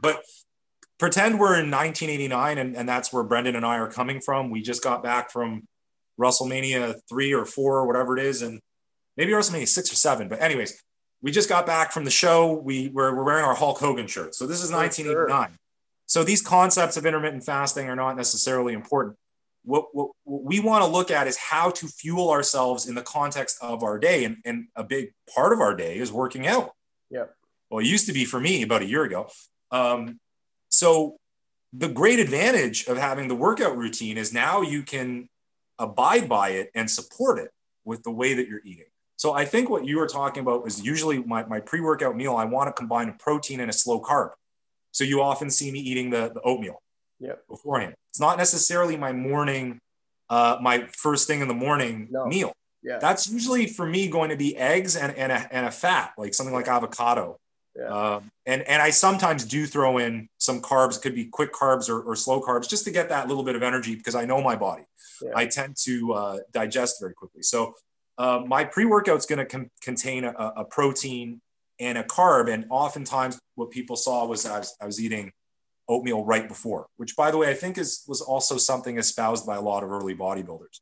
But 0.00 0.22
pretend 0.98 1.38
we're 1.38 1.58
in 1.58 1.70
1989 1.70 2.58
and, 2.58 2.76
and 2.76 2.88
that's 2.88 3.12
where 3.12 3.24
Brendan 3.24 3.56
and 3.56 3.66
I 3.66 3.78
are 3.78 3.90
coming 3.90 4.20
from. 4.20 4.50
We 4.50 4.62
just 4.62 4.82
got 4.82 5.02
back 5.02 5.30
from 5.30 5.66
WrestleMania 6.20 7.00
three 7.08 7.32
or 7.32 7.44
four 7.44 7.78
or 7.78 7.86
whatever 7.86 8.16
it 8.16 8.24
is, 8.24 8.42
and 8.42 8.60
maybe 9.16 9.32
WrestleMania 9.32 9.68
six 9.68 9.92
or 9.92 9.96
seven. 9.96 10.28
But 10.28 10.40
anyways, 10.40 10.80
we 11.22 11.30
just 11.30 11.48
got 11.48 11.66
back 11.66 11.92
from 11.92 12.04
the 12.04 12.10
show. 12.10 12.52
We 12.52 12.90
were, 12.90 13.14
we're 13.14 13.24
wearing 13.24 13.44
our 13.44 13.54
Hulk 13.54 13.78
Hogan 13.78 14.06
shirt. 14.06 14.34
So 14.34 14.46
this 14.46 14.62
is 14.62 14.70
1989. 14.70 15.48
Sure. 15.48 15.58
So 16.06 16.22
these 16.22 16.42
concepts 16.42 16.96
of 16.96 17.06
intermittent 17.06 17.44
fasting 17.44 17.88
are 17.88 17.96
not 17.96 18.16
necessarily 18.16 18.74
important. 18.74 19.16
What, 19.64 19.86
what, 19.92 20.10
what 20.24 20.42
we 20.44 20.60
want 20.60 20.84
to 20.84 20.90
look 20.90 21.10
at 21.10 21.26
is 21.26 21.36
how 21.36 21.70
to 21.70 21.86
fuel 21.86 22.30
ourselves 22.30 22.86
in 22.86 22.94
the 22.94 23.02
context 23.02 23.58
of 23.62 23.82
our 23.82 23.98
day. 23.98 24.24
And, 24.24 24.36
and 24.44 24.68
a 24.76 24.84
big 24.84 25.12
part 25.34 25.52
of 25.52 25.60
our 25.60 25.74
day 25.74 25.98
is 25.98 26.12
working 26.12 26.46
out. 26.46 26.72
Yeah. 27.10 27.24
Well, 27.70 27.80
it 27.80 27.86
used 27.86 28.06
to 28.06 28.12
be 28.12 28.24
for 28.24 28.38
me 28.38 28.62
about 28.62 28.82
a 28.82 28.86
year 28.86 29.04
ago. 29.04 29.28
Um, 29.70 30.20
so 30.68 31.16
the 31.72 31.88
great 31.88 32.20
advantage 32.20 32.86
of 32.86 32.98
having 32.98 33.26
the 33.28 33.34
workout 33.34 33.76
routine 33.76 34.18
is 34.18 34.32
now 34.32 34.60
you 34.60 34.82
can 34.82 35.28
abide 35.78 36.28
by 36.28 36.50
it 36.50 36.70
and 36.74 36.90
support 36.90 37.38
it 37.38 37.50
with 37.84 38.02
the 38.02 38.10
way 38.10 38.34
that 38.34 38.46
you're 38.46 38.62
eating. 38.64 38.86
So 39.16 39.32
I 39.32 39.44
think 39.44 39.70
what 39.70 39.86
you 39.86 39.98
were 39.98 40.06
talking 40.06 40.42
about 40.42 40.62
was 40.62 40.82
usually 40.82 41.22
my, 41.22 41.44
my 41.46 41.60
pre-workout 41.60 42.16
meal, 42.16 42.36
I 42.36 42.44
want 42.44 42.68
to 42.68 42.72
combine 42.72 43.08
a 43.08 43.12
protein 43.14 43.60
and 43.60 43.70
a 43.70 43.72
slow 43.72 44.00
carb. 44.00 44.30
So 44.92 45.04
you 45.04 45.22
often 45.22 45.50
see 45.50 45.72
me 45.72 45.80
eating 45.80 46.10
the, 46.10 46.30
the 46.34 46.40
oatmeal 46.42 46.80
yep. 47.18 47.46
beforehand. 47.48 47.94
It's 48.10 48.20
not 48.20 48.38
necessarily 48.38 48.96
my 48.96 49.12
morning, 49.12 49.80
uh, 50.30 50.58
my 50.60 50.86
first 50.92 51.26
thing 51.26 51.40
in 51.40 51.48
the 51.48 51.54
morning 51.54 52.08
no. 52.10 52.26
meal. 52.26 52.52
Yeah. 52.82 52.98
That's 52.98 53.30
usually 53.30 53.66
for 53.66 53.86
me 53.86 54.08
going 54.08 54.30
to 54.30 54.36
be 54.36 54.56
eggs 54.56 54.96
and, 54.96 55.16
and, 55.16 55.32
a, 55.32 55.48
and 55.50 55.66
a 55.66 55.70
fat, 55.70 56.12
like 56.18 56.34
something 56.34 56.54
like 56.54 56.68
avocado. 56.68 57.38
Yeah. 57.76 57.86
Um, 57.86 58.30
and, 58.46 58.62
and 58.62 58.80
I 58.80 58.90
sometimes 58.90 59.44
do 59.44 59.66
throw 59.66 59.98
in 59.98 60.28
some 60.38 60.60
carbs, 60.60 61.00
could 61.00 61.14
be 61.14 61.24
quick 61.24 61.52
carbs 61.52 61.88
or, 61.88 62.02
or 62.02 62.14
slow 62.14 62.40
carbs, 62.40 62.68
just 62.68 62.84
to 62.84 62.90
get 62.90 63.08
that 63.08 63.26
little 63.26 63.42
bit 63.42 63.56
of 63.56 63.62
energy 63.62 63.96
because 63.96 64.14
I 64.14 64.26
know 64.26 64.40
my 64.42 64.54
body. 64.54 64.84
Yeah. 65.22 65.30
I 65.34 65.46
tend 65.46 65.76
to 65.84 66.12
uh, 66.12 66.38
digest 66.52 67.00
very 67.00 67.14
quickly. 67.14 67.42
So 67.42 67.74
uh, 68.18 68.42
my 68.46 68.64
pre-workout 68.64 69.16
is 69.18 69.26
going 69.26 69.40
to 69.40 69.46
com- 69.46 69.70
contain 69.80 70.24
a, 70.24 70.32
a, 70.32 70.64
protein 70.64 71.40
and 71.80 71.98
a 71.98 72.04
carb. 72.04 72.52
And 72.52 72.66
oftentimes 72.70 73.38
what 73.56 73.70
people 73.70 73.96
saw 73.96 74.26
was 74.26 74.46
I 74.46 74.58
was, 74.58 74.76
I 74.80 74.86
was 74.86 75.00
eating 75.00 75.32
oatmeal 75.88 76.24
right 76.24 76.48
before, 76.48 76.86
which 76.96 77.16
by 77.16 77.30
the 77.30 77.38
way, 77.38 77.50
I 77.50 77.54
think 77.54 77.78
is, 77.78 78.04
was 78.08 78.20
also 78.20 78.56
something 78.56 78.98
espoused 78.98 79.46
by 79.46 79.56
a 79.56 79.60
lot 79.60 79.82
of 79.82 79.90
early 79.90 80.14
bodybuilders. 80.14 80.80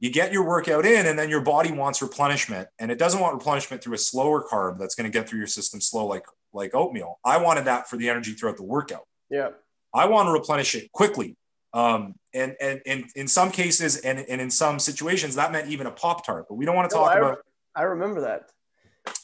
You 0.00 0.10
get 0.10 0.32
your 0.32 0.44
workout 0.44 0.84
in 0.84 1.06
and 1.06 1.18
then 1.18 1.28
your 1.28 1.42
body 1.42 1.70
wants 1.70 2.02
replenishment 2.02 2.68
and 2.78 2.90
it 2.90 2.98
doesn't 2.98 3.20
want 3.20 3.34
replenishment 3.34 3.82
through 3.82 3.94
a 3.94 3.98
slower 3.98 4.44
carb 4.50 4.78
that's 4.78 4.94
going 4.94 5.10
to 5.10 5.16
get 5.16 5.28
through 5.28 5.38
your 5.38 5.46
system 5.46 5.80
slow, 5.80 6.06
like, 6.06 6.24
like 6.52 6.74
oatmeal. 6.74 7.20
I 7.24 7.38
wanted 7.38 7.66
that 7.66 7.88
for 7.88 7.96
the 7.96 8.08
energy 8.08 8.32
throughout 8.32 8.56
the 8.56 8.64
workout. 8.64 9.06
Yeah. 9.30 9.50
I 9.94 10.06
want 10.06 10.26
to 10.26 10.32
replenish 10.32 10.74
it 10.74 10.90
quickly 10.92 11.36
um, 11.74 12.14
and, 12.34 12.54
and, 12.60 12.80
and 12.86 13.04
in 13.16 13.28
some 13.28 13.50
cases 13.50 13.98
and, 13.98 14.18
and 14.18 14.40
in 14.40 14.50
some 14.50 14.78
situations 14.78 15.36
that 15.36 15.52
meant 15.52 15.68
even 15.68 15.86
a 15.86 15.90
pop 15.90 16.24
tart, 16.26 16.46
but 16.48 16.56
we 16.56 16.64
don't 16.64 16.76
want 16.76 16.90
to 16.90 16.96
talk 16.96 17.14
I, 17.14 17.18
about. 17.18 17.38
I 17.74 17.82
remember 17.82 18.22
that. 18.22 18.50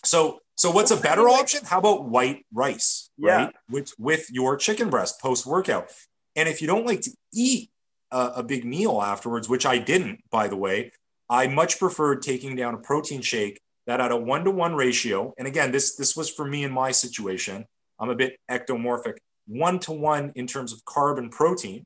So, 0.04 0.40
so 0.58 0.72
what's 0.72 0.90
a 0.90 0.96
better 0.96 1.28
option? 1.28 1.60
How 1.64 1.78
about 1.78 2.06
white 2.06 2.44
rice, 2.52 3.10
yeah. 3.16 3.36
right? 3.36 3.54
With, 3.70 3.92
with 3.96 4.28
your 4.28 4.56
chicken 4.56 4.90
breast 4.90 5.20
post 5.20 5.46
workout. 5.46 5.92
And 6.34 6.48
if 6.48 6.60
you 6.60 6.66
don't 6.66 6.84
like 6.84 7.00
to 7.02 7.12
eat 7.32 7.70
a, 8.10 8.32
a 8.36 8.42
big 8.42 8.64
meal 8.64 9.00
afterwards, 9.00 9.48
which 9.48 9.64
I 9.64 9.78
didn't, 9.78 10.20
by 10.30 10.48
the 10.48 10.56
way, 10.56 10.90
I 11.30 11.46
much 11.46 11.78
preferred 11.78 12.22
taking 12.22 12.56
down 12.56 12.74
a 12.74 12.78
protein 12.78 13.22
shake 13.22 13.60
that 13.86 14.00
had 14.00 14.10
a 14.10 14.16
one 14.16 14.44
to 14.46 14.50
one 14.50 14.74
ratio. 14.74 15.32
And 15.38 15.46
again, 15.46 15.70
this, 15.70 15.94
this 15.94 16.16
was 16.16 16.28
for 16.28 16.44
me 16.44 16.64
in 16.64 16.72
my 16.72 16.90
situation. 16.90 17.64
I'm 18.00 18.10
a 18.10 18.16
bit 18.16 18.36
ectomorphic, 18.50 19.18
one 19.46 19.78
to 19.80 19.92
one 19.92 20.32
in 20.34 20.48
terms 20.48 20.72
of 20.72 20.84
carb 20.84 21.18
and 21.18 21.30
protein. 21.30 21.84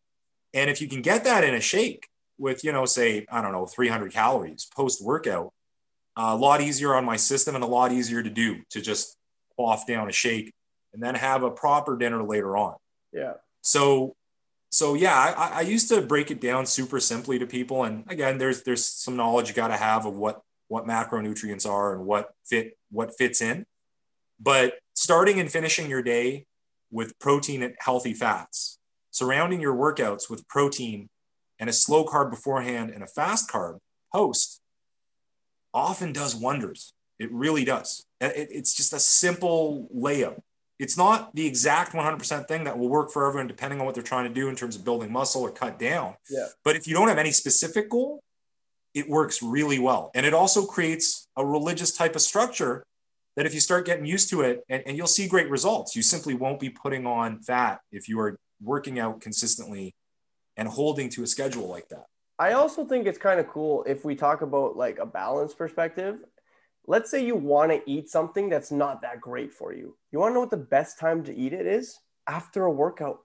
And 0.54 0.70
if 0.70 0.80
you 0.80 0.88
can 0.88 1.02
get 1.02 1.24
that 1.24 1.44
in 1.44 1.54
a 1.54 1.60
shake 1.60 2.08
with, 2.38 2.64
you 2.64 2.72
know, 2.72 2.86
say, 2.86 3.26
I 3.30 3.42
don't 3.42 3.52
know, 3.52 3.66
300 3.66 4.12
calories 4.12 4.66
post 4.74 5.04
workout, 5.04 5.52
a 6.16 6.36
lot 6.36 6.60
easier 6.60 6.94
on 6.94 7.04
my 7.04 7.16
system 7.16 7.54
and 7.54 7.64
a 7.64 7.66
lot 7.66 7.92
easier 7.92 8.22
to 8.22 8.30
do 8.30 8.62
to 8.70 8.80
just 8.80 9.16
off 9.56 9.86
down 9.86 10.08
a 10.08 10.12
shake 10.12 10.52
and 10.92 11.02
then 11.02 11.14
have 11.14 11.42
a 11.42 11.50
proper 11.50 11.96
dinner 11.96 12.22
later 12.22 12.56
on. 12.56 12.74
Yeah. 13.12 13.34
So, 13.62 14.14
so 14.70 14.94
yeah, 14.94 15.14
I, 15.14 15.58
I 15.58 15.60
used 15.62 15.88
to 15.88 16.02
break 16.02 16.30
it 16.30 16.40
down 16.40 16.66
super 16.66 17.00
simply 17.00 17.38
to 17.38 17.46
people. 17.46 17.84
And 17.84 18.04
again, 18.08 18.38
there's, 18.38 18.62
there's 18.62 18.84
some 18.84 19.16
knowledge 19.16 19.48
you 19.48 19.54
got 19.54 19.68
to 19.68 19.76
have 19.76 20.06
of 20.06 20.16
what, 20.16 20.42
what 20.68 20.86
macronutrients 20.86 21.68
are 21.68 21.94
and 21.94 22.04
what 22.04 22.30
fit, 22.44 22.76
what 22.90 23.12
fits 23.16 23.40
in. 23.40 23.64
But 24.40 24.74
starting 24.94 25.40
and 25.40 25.50
finishing 25.50 25.88
your 25.88 26.02
day 26.02 26.46
with 26.90 27.18
protein 27.18 27.62
and 27.62 27.74
healthy 27.78 28.12
fats 28.12 28.78
surrounding 29.10 29.60
your 29.60 29.74
workouts 29.74 30.28
with 30.28 30.48
protein 30.48 31.08
and 31.60 31.70
a 31.70 31.72
slow 31.72 32.04
carb 32.04 32.30
beforehand 32.30 32.90
and 32.90 33.04
a 33.04 33.06
fast 33.06 33.48
carb 33.48 33.78
post 34.12 34.61
often 35.74 36.12
does 36.12 36.34
wonders. 36.34 36.94
It 37.18 37.30
really 37.32 37.64
does. 37.64 38.04
It's 38.20 38.74
just 38.74 38.92
a 38.92 39.00
simple 39.00 39.88
layup. 39.94 40.38
It's 40.78 40.96
not 40.96 41.34
the 41.34 41.46
exact 41.46 41.92
100% 41.92 42.48
thing 42.48 42.64
that 42.64 42.78
will 42.78 42.88
work 42.88 43.12
for 43.12 43.28
everyone, 43.28 43.46
depending 43.46 43.78
on 43.78 43.86
what 43.86 43.94
they're 43.94 44.02
trying 44.02 44.26
to 44.26 44.34
do 44.34 44.48
in 44.48 44.56
terms 44.56 44.74
of 44.74 44.84
building 44.84 45.12
muscle 45.12 45.42
or 45.42 45.52
cut 45.52 45.78
down. 45.78 46.16
Yeah. 46.28 46.46
But 46.64 46.74
if 46.74 46.88
you 46.88 46.94
don't 46.94 47.08
have 47.08 47.18
any 47.18 47.30
specific 47.30 47.88
goal, 47.88 48.20
it 48.94 49.08
works 49.08 49.42
really 49.42 49.78
well. 49.78 50.10
And 50.14 50.26
it 50.26 50.34
also 50.34 50.66
creates 50.66 51.28
a 51.36 51.46
religious 51.46 51.92
type 51.92 52.16
of 52.16 52.22
structure 52.22 52.84
that 53.36 53.46
if 53.46 53.54
you 53.54 53.60
start 53.60 53.86
getting 53.86 54.04
used 54.04 54.28
to 54.30 54.42
it, 54.42 54.62
and, 54.68 54.82
and 54.86 54.96
you'll 54.96 55.06
see 55.06 55.26
great 55.26 55.48
results, 55.48 55.96
you 55.96 56.02
simply 56.02 56.34
won't 56.34 56.60
be 56.60 56.68
putting 56.68 57.06
on 57.06 57.40
fat 57.40 57.80
if 57.90 58.08
you 58.08 58.18
are 58.20 58.36
working 58.60 58.98
out 58.98 59.20
consistently 59.20 59.94
and 60.56 60.68
holding 60.68 61.08
to 61.10 61.22
a 61.22 61.26
schedule 61.26 61.68
like 61.68 61.88
that. 61.88 62.06
I 62.42 62.54
also 62.54 62.84
think 62.84 63.06
it's 63.06 63.18
kind 63.18 63.38
of 63.38 63.46
cool 63.46 63.84
if 63.84 64.04
we 64.04 64.16
talk 64.16 64.42
about 64.42 64.76
like 64.76 64.98
a 64.98 65.06
balance 65.06 65.54
perspective. 65.54 66.24
Let's 66.88 67.08
say 67.08 67.24
you 67.24 67.36
want 67.36 67.70
to 67.70 67.80
eat 67.88 68.08
something 68.08 68.48
that's 68.48 68.72
not 68.72 69.02
that 69.02 69.20
great 69.20 69.54
for 69.54 69.72
you. 69.72 69.96
You 70.10 70.18
want 70.18 70.30
to 70.30 70.34
know 70.34 70.40
what 70.40 70.50
the 70.50 70.56
best 70.56 70.98
time 70.98 71.22
to 71.22 71.32
eat 71.32 71.52
it 71.52 71.66
is? 71.66 72.00
After 72.26 72.64
a 72.64 72.70
workout. 72.70 73.20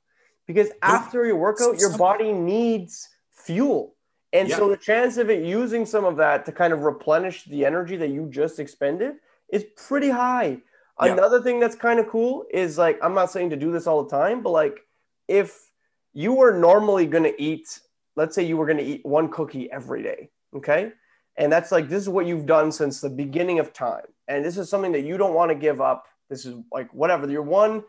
Because 0.45 0.69
after 0.83 1.25
your 1.25 1.37
workout, 1.37 1.79
your 1.79 1.97
body 1.97 2.31
needs 2.31 3.09
fuel. 3.31 3.95
And 4.33 4.51
so 4.51 4.69
the 4.69 4.77
chance 4.77 5.17
of 5.17 5.31
it 5.31 5.43
using 5.43 5.87
some 5.87 6.05
of 6.05 6.17
that 6.17 6.45
to 6.45 6.51
kind 6.51 6.71
of 6.71 6.81
replenish 6.81 7.45
the 7.45 7.65
energy 7.65 7.97
that 7.97 8.09
you 8.09 8.27
just 8.29 8.59
expended 8.59 9.15
is 9.51 9.65
pretty 9.87 10.11
high. 10.11 10.59
Another 10.99 11.41
thing 11.41 11.59
that's 11.59 11.75
kind 11.75 11.99
of 11.99 12.07
cool 12.07 12.45
is 12.51 12.77
like, 12.77 12.99
I'm 13.01 13.15
not 13.15 13.31
saying 13.31 13.49
to 13.49 13.55
do 13.55 13.71
this 13.71 13.87
all 13.87 14.03
the 14.03 14.11
time, 14.11 14.43
but 14.43 14.51
like 14.51 14.81
if 15.27 15.71
you 16.13 16.33
were 16.33 16.53
normally 16.55 17.07
going 17.07 17.23
to 17.23 17.41
eat, 17.41 17.79
let's 18.17 18.35
say 18.35 18.43
you 18.43 18.57
were 18.57 18.65
going 18.65 18.79
to 18.79 18.83
eat 18.83 19.05
one 19.05 19.29
cookie 19.29 19.71
every 19.71 20.03
day, 20.03 20.29
okay? 20.53 20.91
And 21.37 21.51
that's 21.51 21.71
like, 21.71 21.87
this 21.87 22.01
is 22.01 22.09
what 22.09 22.25
you've 22.25 22.45
done 22.45 22.71
since 22.71 22.99
the 22.99 23.09
beginning 23.09 23.59
of 23.59 23.71
time. 23.71 24.05
And 24.27 24.43
this 24.43 24.57
is 24.57 24.69
something 24.69 24.91
that 24.91 25.05
you 25.05 25.17
don't 25.17 25.33
want 25.33 25.49
to 25.49 25.55
give 25.55 25.79
up. 25.79 26.05
This 26.29 26.45
is 26.45 26.55
like 26.73 26.93
whatever, 26.93 27.29
your 27.29 27.43
one 27.43 27.83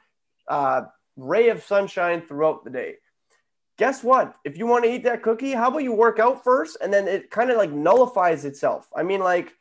uh, 0.46 0.82
ray 1.16 1.48
of 1.48 1.64
sunshine 1.64 2.22
throughout 2.22 2.62
the 2.62 2.70
day. 2.70 2.96
Guess 3.78 4.04
what? 4.04 4.36
If 4.44 4.58
you 4.58 4.66
want 4.66 4.84
to 4.84 4.92
eat 4.92 5.04
that 5.04 5.22
cookie, 5.22 5.52
how 5.52 5.68
about 5.68 5.82
you 5.82 5.92
work 5.92 6.18
out 6.18 6.44
first 6.44 6.76
and 6.80 6.92
then 6.92 7.08
it 7.08 7.30
kind 7.30 7.50
of 7.50 7.56
like 7.56 7.72
nullifies 7.72 8.44
itself? 8.44 8.88
I 8.94 9.02
mean, 9.02 9.20
like, 9.20 9.52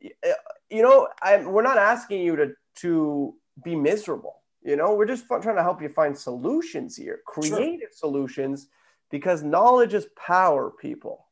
you 0.00 0.82
know, 0.82 1.08
I, 1.20 1.44
we're 1.44 1.62
not 1.62 1.78
asking 1.78 2.22
you 2.22 2.36
to, 2.36 2.52
to 2.76 3.34
be 3.62 3.74
miserable 3.74 4.42
you 4.64 4.76
know, 4.76 4.94
we're 4.94 5.06
just 5.06 5.26
trying 5.26 5.56
to 5.56 5.62
help 5.62 5.82
you 5.82 5.88
find 5.88 6.16
solutions 6.16 6.96
here, 6.96 7.20
creative 7.26 7.80
sure. 7.80 7.88
solutions, 7.92 8.68
because 9.12 9.44
knowledge 9.44 9.94
is 9.94 10.08
power, 10.16 10.70
people. 10.70 11.26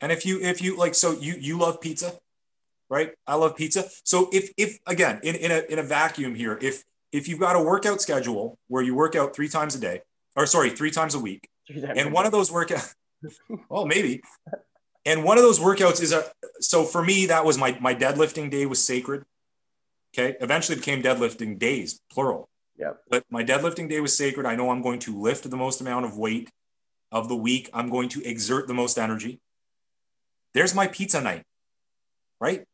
And 0.00 0.12
if 0.12 0.24
you 0.24 0.40
if 0.40 0.62
you 0.62 0.76
like, 0.76 0.94
so 0.94 1.12
you 1.12 1.34
you 1.40 1.58
love 1.58 1.80
pizza, 1.80 2.12
right? 2.88 3.12
I 3.26 3.34
love 3.34 3.56
pizza. 3.56 3.88
So 4.04 4.28
if 4.32 4.50
if 4.56 4.78
again 4.86 5.18
in 5.24 5.34
in 5.34 5.50
a 5.50 5.62
in 5.68 5.78
a 5.80 5.82
vacuum 5.82 6.36
here, 6.36 6.56
if 6.60 6.84
if 7.10 7.26
you've 7.26 7.40
got 7.40 7.56
a 7.56 7.60
workout 7.60 8.00
schedule 8.00 8.58
where 8.68 8.82
you 8.82 8.94
work 8.94 9.16
out 9.16 9.34
three 9.34 9.48
times 9.48 9.74
a 9.74 9.80
day, 9.80 10.02
or 10.36 10.46
sorry, 10.46 10.70
three 10.70 10.90
times 10.92 11.14
a 11.14 11.18
week, 11.18 11.48
and 11.68 12.12
one 12.12 12.26
of 12.26 12.32
those 12.32 12.52
workout, 12.52 12.86
well 13.68 13.86
maybe, 13.86 14.20
and 15.06 15.24
one 15.24 15.38
of 15.38 15.42
those 15.42 15.58
workouts 15.58 16.02
is 16.02 16.12
a 16.12 16.24
so 16.60 16.84
for 16.84 17.02
me 17.02 17.26
that 17.26 17.44
was 17.44 17.56
my 17.56 17.76
my 17.80 17.94
deadlifting 17.94 18.50
day 18.50 18.66
was 18.66 18.84
sacred. 18.84 19.24
Okay, 20.16 20.36
eventually 20.40 20.76
became 20.76 21.02
deadlifting 21.02 21.58
days 21.58 22.00
plural 22.12 22.48
yeah. 22.76 22.92
But 23.08 23.24
my 23.30 23.44
deadlifting 23.44 23.88
day 23.88 24.00
was 24.00 24.16
sacred. 24.16 24.46
I 24.46 24.56
know 24.56 24.70
I'm 24.70 24.82
going 24.82 24.98
to 25.00 25.20
lift 25.20 25.48
the 25.48 25.56
most 25.56 25.80
amount 25.80 26.06
of 26.06 26.18
weight 26.18 26.50
of 27.14 27.28
the 27.28 27.36
week. 27.36 27.70
I'm 27.72 27.88
going 27.88 28.10
to 28.10 28.28
exert 28.28 28.66
the 28.66 28.74
most 28.74 28.98
energy. 28.98 29.40
There's 30.52 30.74
my 30.74 30.88
pizza 30.88 31.20
night, 31.20 31.44
right? 32.40 32.64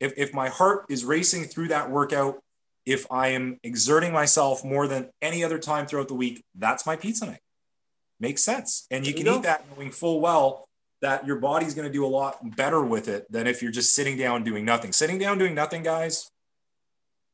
If, 0.00 0.12
if 0.16 0.34
my 0.34 0.48
heart 0.48 0.86
is 0.90 1.04
racing 1.04 1.44
through 1.44 1.68
that 1.68 1.90
workout, 1.90 2.40
if 2.84 3.06
I 3.10 3.28
am 3.28 3.58
exerting 3.62 4.12
myself 4.12 4.64
more 4.64 4.86
than 4.88 5.10
any 5.22 5.44
other 5.44 5.58
time 5.58 5.86
throughout 5.86 6.08
the 6.08 6.14
week, 6.14 6.42
that's 6.54 6.84
my 6.84 6.96
pizza 6.96 7.26
night. 7.26 7.40
Makes 8.20 8.42
sense. 8.42 8.86
And 8.90 9.06
you 9.06 9.14
can 9.14 9.26
you 9.26 9.36
eat 9.36 9.42
that 9.44 9.64
knowing 9.70 9.92
full 9.92 10.20
well 10.20 10.68
that 11.00 11.24
your 11.26 11.36
body's 11.36 11.74
going 11.74 11.86
to 11.86 11.92
do 11.92 12.04
a 12.04 12.08
lot 12.08 12.38
better 12.56 12.82
with 12.82 13.06
it 13.06 13.30
than 13.30 13.46
if 13.46 13.62
you're 13.62 13.70
just 13.70 13.94
sitting 13.94 14.16
down 14.16 14.42
doing 14.42 14.64
nothing. 14.64 14.92
Sitting 14.92 15.18
down 15.18 15.38
doing 15.38 15.54
nothing, 15.54 15.84
guys, 15.84 16.28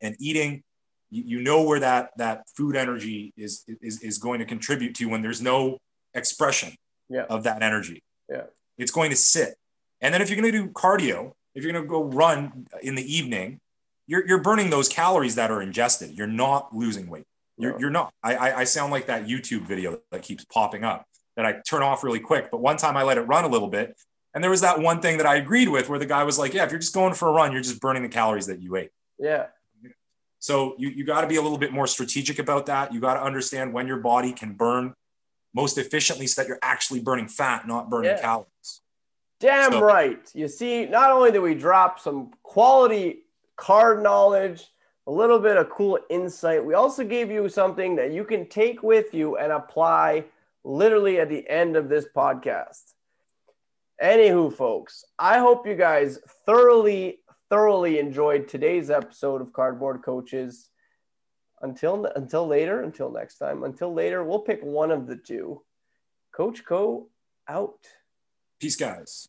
and 0.02 0.14
eating 0.20 0.62
you, 1.10 1.22
you 1.38 1.42
know 1.42 1.62
where 1.62 1.80
that 1.80 2.10
that 2.18 2.42
food 2.56 2.76
energy 2.76 3.32
is 3.36 3.64
is 3.80 4.02
is 4.02 4.18
going 4.18 4.40
to 4.40 4.44
contribute 4.44 4.94
to 4.96 5.06
when 5.06 5.22
there's 5.22 5.40
no 5.40 5.78
expression 6.14 6.76
Yeah. 7.08 7.24
of 7.28 7.42
that 7.44 7.62
energy. 7.62 8.02
Yeah. 8.28 8.44
It's 8.78 8.90
going 8.90 9.10
to 9.10 9.16
sit. 9.16 9.54
And 10.00 10.12
then 10.12 10.22
if 10.22 10.30
you're 10.30 10.40
going 10.40 10.52
to 10.52 10.58
do 10.58 10.68
cardio, 10.68 11.32
if 11.54 11.62
you're 11.62 11.72
going 11.72 11.84
to 11.84 11.88
go 11.88 12.04
run 12.04 12.66
in 12.82 12.94
the 12.94 13.16
evening, 13.16 13.60
you're, 14.06 14.26
you're 14.26 14.42
burning 14.42 14.70
those 14.70 14.88
calories 14.88 15.36
that 15.36 15.50
are 15.50 15.62
ingested. 15.62 16.10
You're 16.10 16.26
not 16.26 16.74
losing 16.74 17.08
weight. 17.08 17.24
You're, 17.56 17.78
you're 17.78 17.90
not. 17.90 18.12
I, 18.22 18.34
I, 18.34 18.58
I 18.60 18.64
sound 18.64 18.90
like 18.90 19.06
that 19.06 19.26
YouTube 19.26 19.62
video 19.62 20.00
that 20.10 20.22
keeps 20.22 20.44
popping 20.44 20.84
up 20.84 21.06
that 21.36 21.46
I 21.46 21.60
turn 21.68 21.82
off 21.82 22.02
really 22.02 22.20
quick. 22.20 22.50
But 22.50 22.60
one 22.60 22.76
time 22.76 22.96
I 22.96 23.02
let 23.02 23.16
it 23.16 23.22
run 23.22 23.44
a 23.44 23.48
little 23.48 23.68
bit. 23.68 23.96
And 24.34 24.42
there 24.42 24.50
was 24.50 24.62
that 24.62 24.80
one 24.80 25.00
thing 25.00 25.18
that 25.18 25.26
I 25.26 25.36
agreed 25.36 25.68
with 25.68 25.88
where 25.88 25.98
the 26.00 26.06
guy 26.06 26.24
was 26.24 26.38
like, 26.38 26.52
yeah, 26.52 26.64
if 26.64 26.70
you're 26.72 26.80
just 26.80 26.92
going 26.94 27.14
for 27.14 27.28
a 27.28 27.32
run, 27.32 27.52
you're 27.52 27.62
just 27.62 27.80
burning 27.80 28.02
the 28.02 28.08
calories 28.08 28.46
that 28.46 28.60
you 28.60 28.74
ate. 28.74 28.90
Yeah. 29.18 29.46
So 30.40 30.74
you, 30.76 30.90
you 30.90 31.04
got 31.04 31.20
to 31.22 31.26
be 31.28 31.36
a 31.36 31.42
little 31.42 31.56
bit 31.56 31.72
more 31.72 31.86
strategic 31.86 32.38
about 32.38 32.66
that. 32.66 32.92
You 32.92 33.00
got 33.00 33.14
to 33.14 33.22
understand 33.22 33.72
when 33.72 33.86
your 33.86 33.98
body 33.98 34.32
can 34.32 34.52
burn 34.54 34.92
most 35.54 35.78
efficiently 35.78 36.26
so 36.26 36.42
that 36.42 36.48
you're 36.48 36.58
actually 36.62 37.00
burning 37.00 37.28
fat, 37.28 37.66
not 37.66 37.88
burning 37.88 38.10
Yeah. 38.10 38.20
calories. 38.20 38.80
Damn 39.40 39.72
So- 39.72 39.80
right. 39.82 40.30
You 40.34 40.48
see, 40.48 40.86
not 40.86 41.10
only 41.10 41.30
do 41.32 41.40
we 41.42 41.54
drop 41.54 42.00
some 42.00 42.32
quality 42.42 43.24
card 43.56 44.02
knowledge, 44.02 44.68
a 45.06 45.12
little 45.12 45.38
bit 45.38 45.56
of 45.56 45.68
cool 45.70 45.98
insight, 46.08 46.64
we 46.64 46.74
also 46.74 47.04
gave 47.04 47.30
you 47.30 47.48
something 47.48 47.96
that 47.96 48.10
you 48.12 48.24
can 48.24 48.48
take 48.48 48.82
with 48.82 49.12
you 49.14 49.36
and 49.36 49.52
apply 49.52 50.24
literally 50.64 51.20
at 51.20 51.28
the 51.28 51.46
end 51.48 51.76
of 51.76 51.88
this 51.88 52.06
podcast. 52.16 52.94
Anywho, 54.02 54.52
folks, 54.52 55.04
I 55.18 55.38
hope 55.38 55.66
you 55.66 55.74
guys 55.76 56.18
thoroughly, 56.46 57.20
thoroughly 57.50 57.98
enjoyed 57.98 58.48
today's 58.48 58.90
episode 58.90 59.40
of 59.40 59.52
Cardboard 59.52 60.02
Coaches. 60.02 60.70
Until 61.64 62.04
until 62.14 62.46
later, 62.46 62.82
until 62.82 63.10
next 63.10 63.38
time, 63.38 63.64
until 63.64 63.92
later, 63.92 64.22
we'll 64.22 64.40
pick 64.40 64.60
one 64.62 64.90
of 64.90 65.06
the 65.06 65.16
two. 65.16 65.62
Coach 66.30 66.62
Koe 66.62 67.08
out. 67.48 67.78
Peace, 68.60 68.76
guys. 68.76 69.28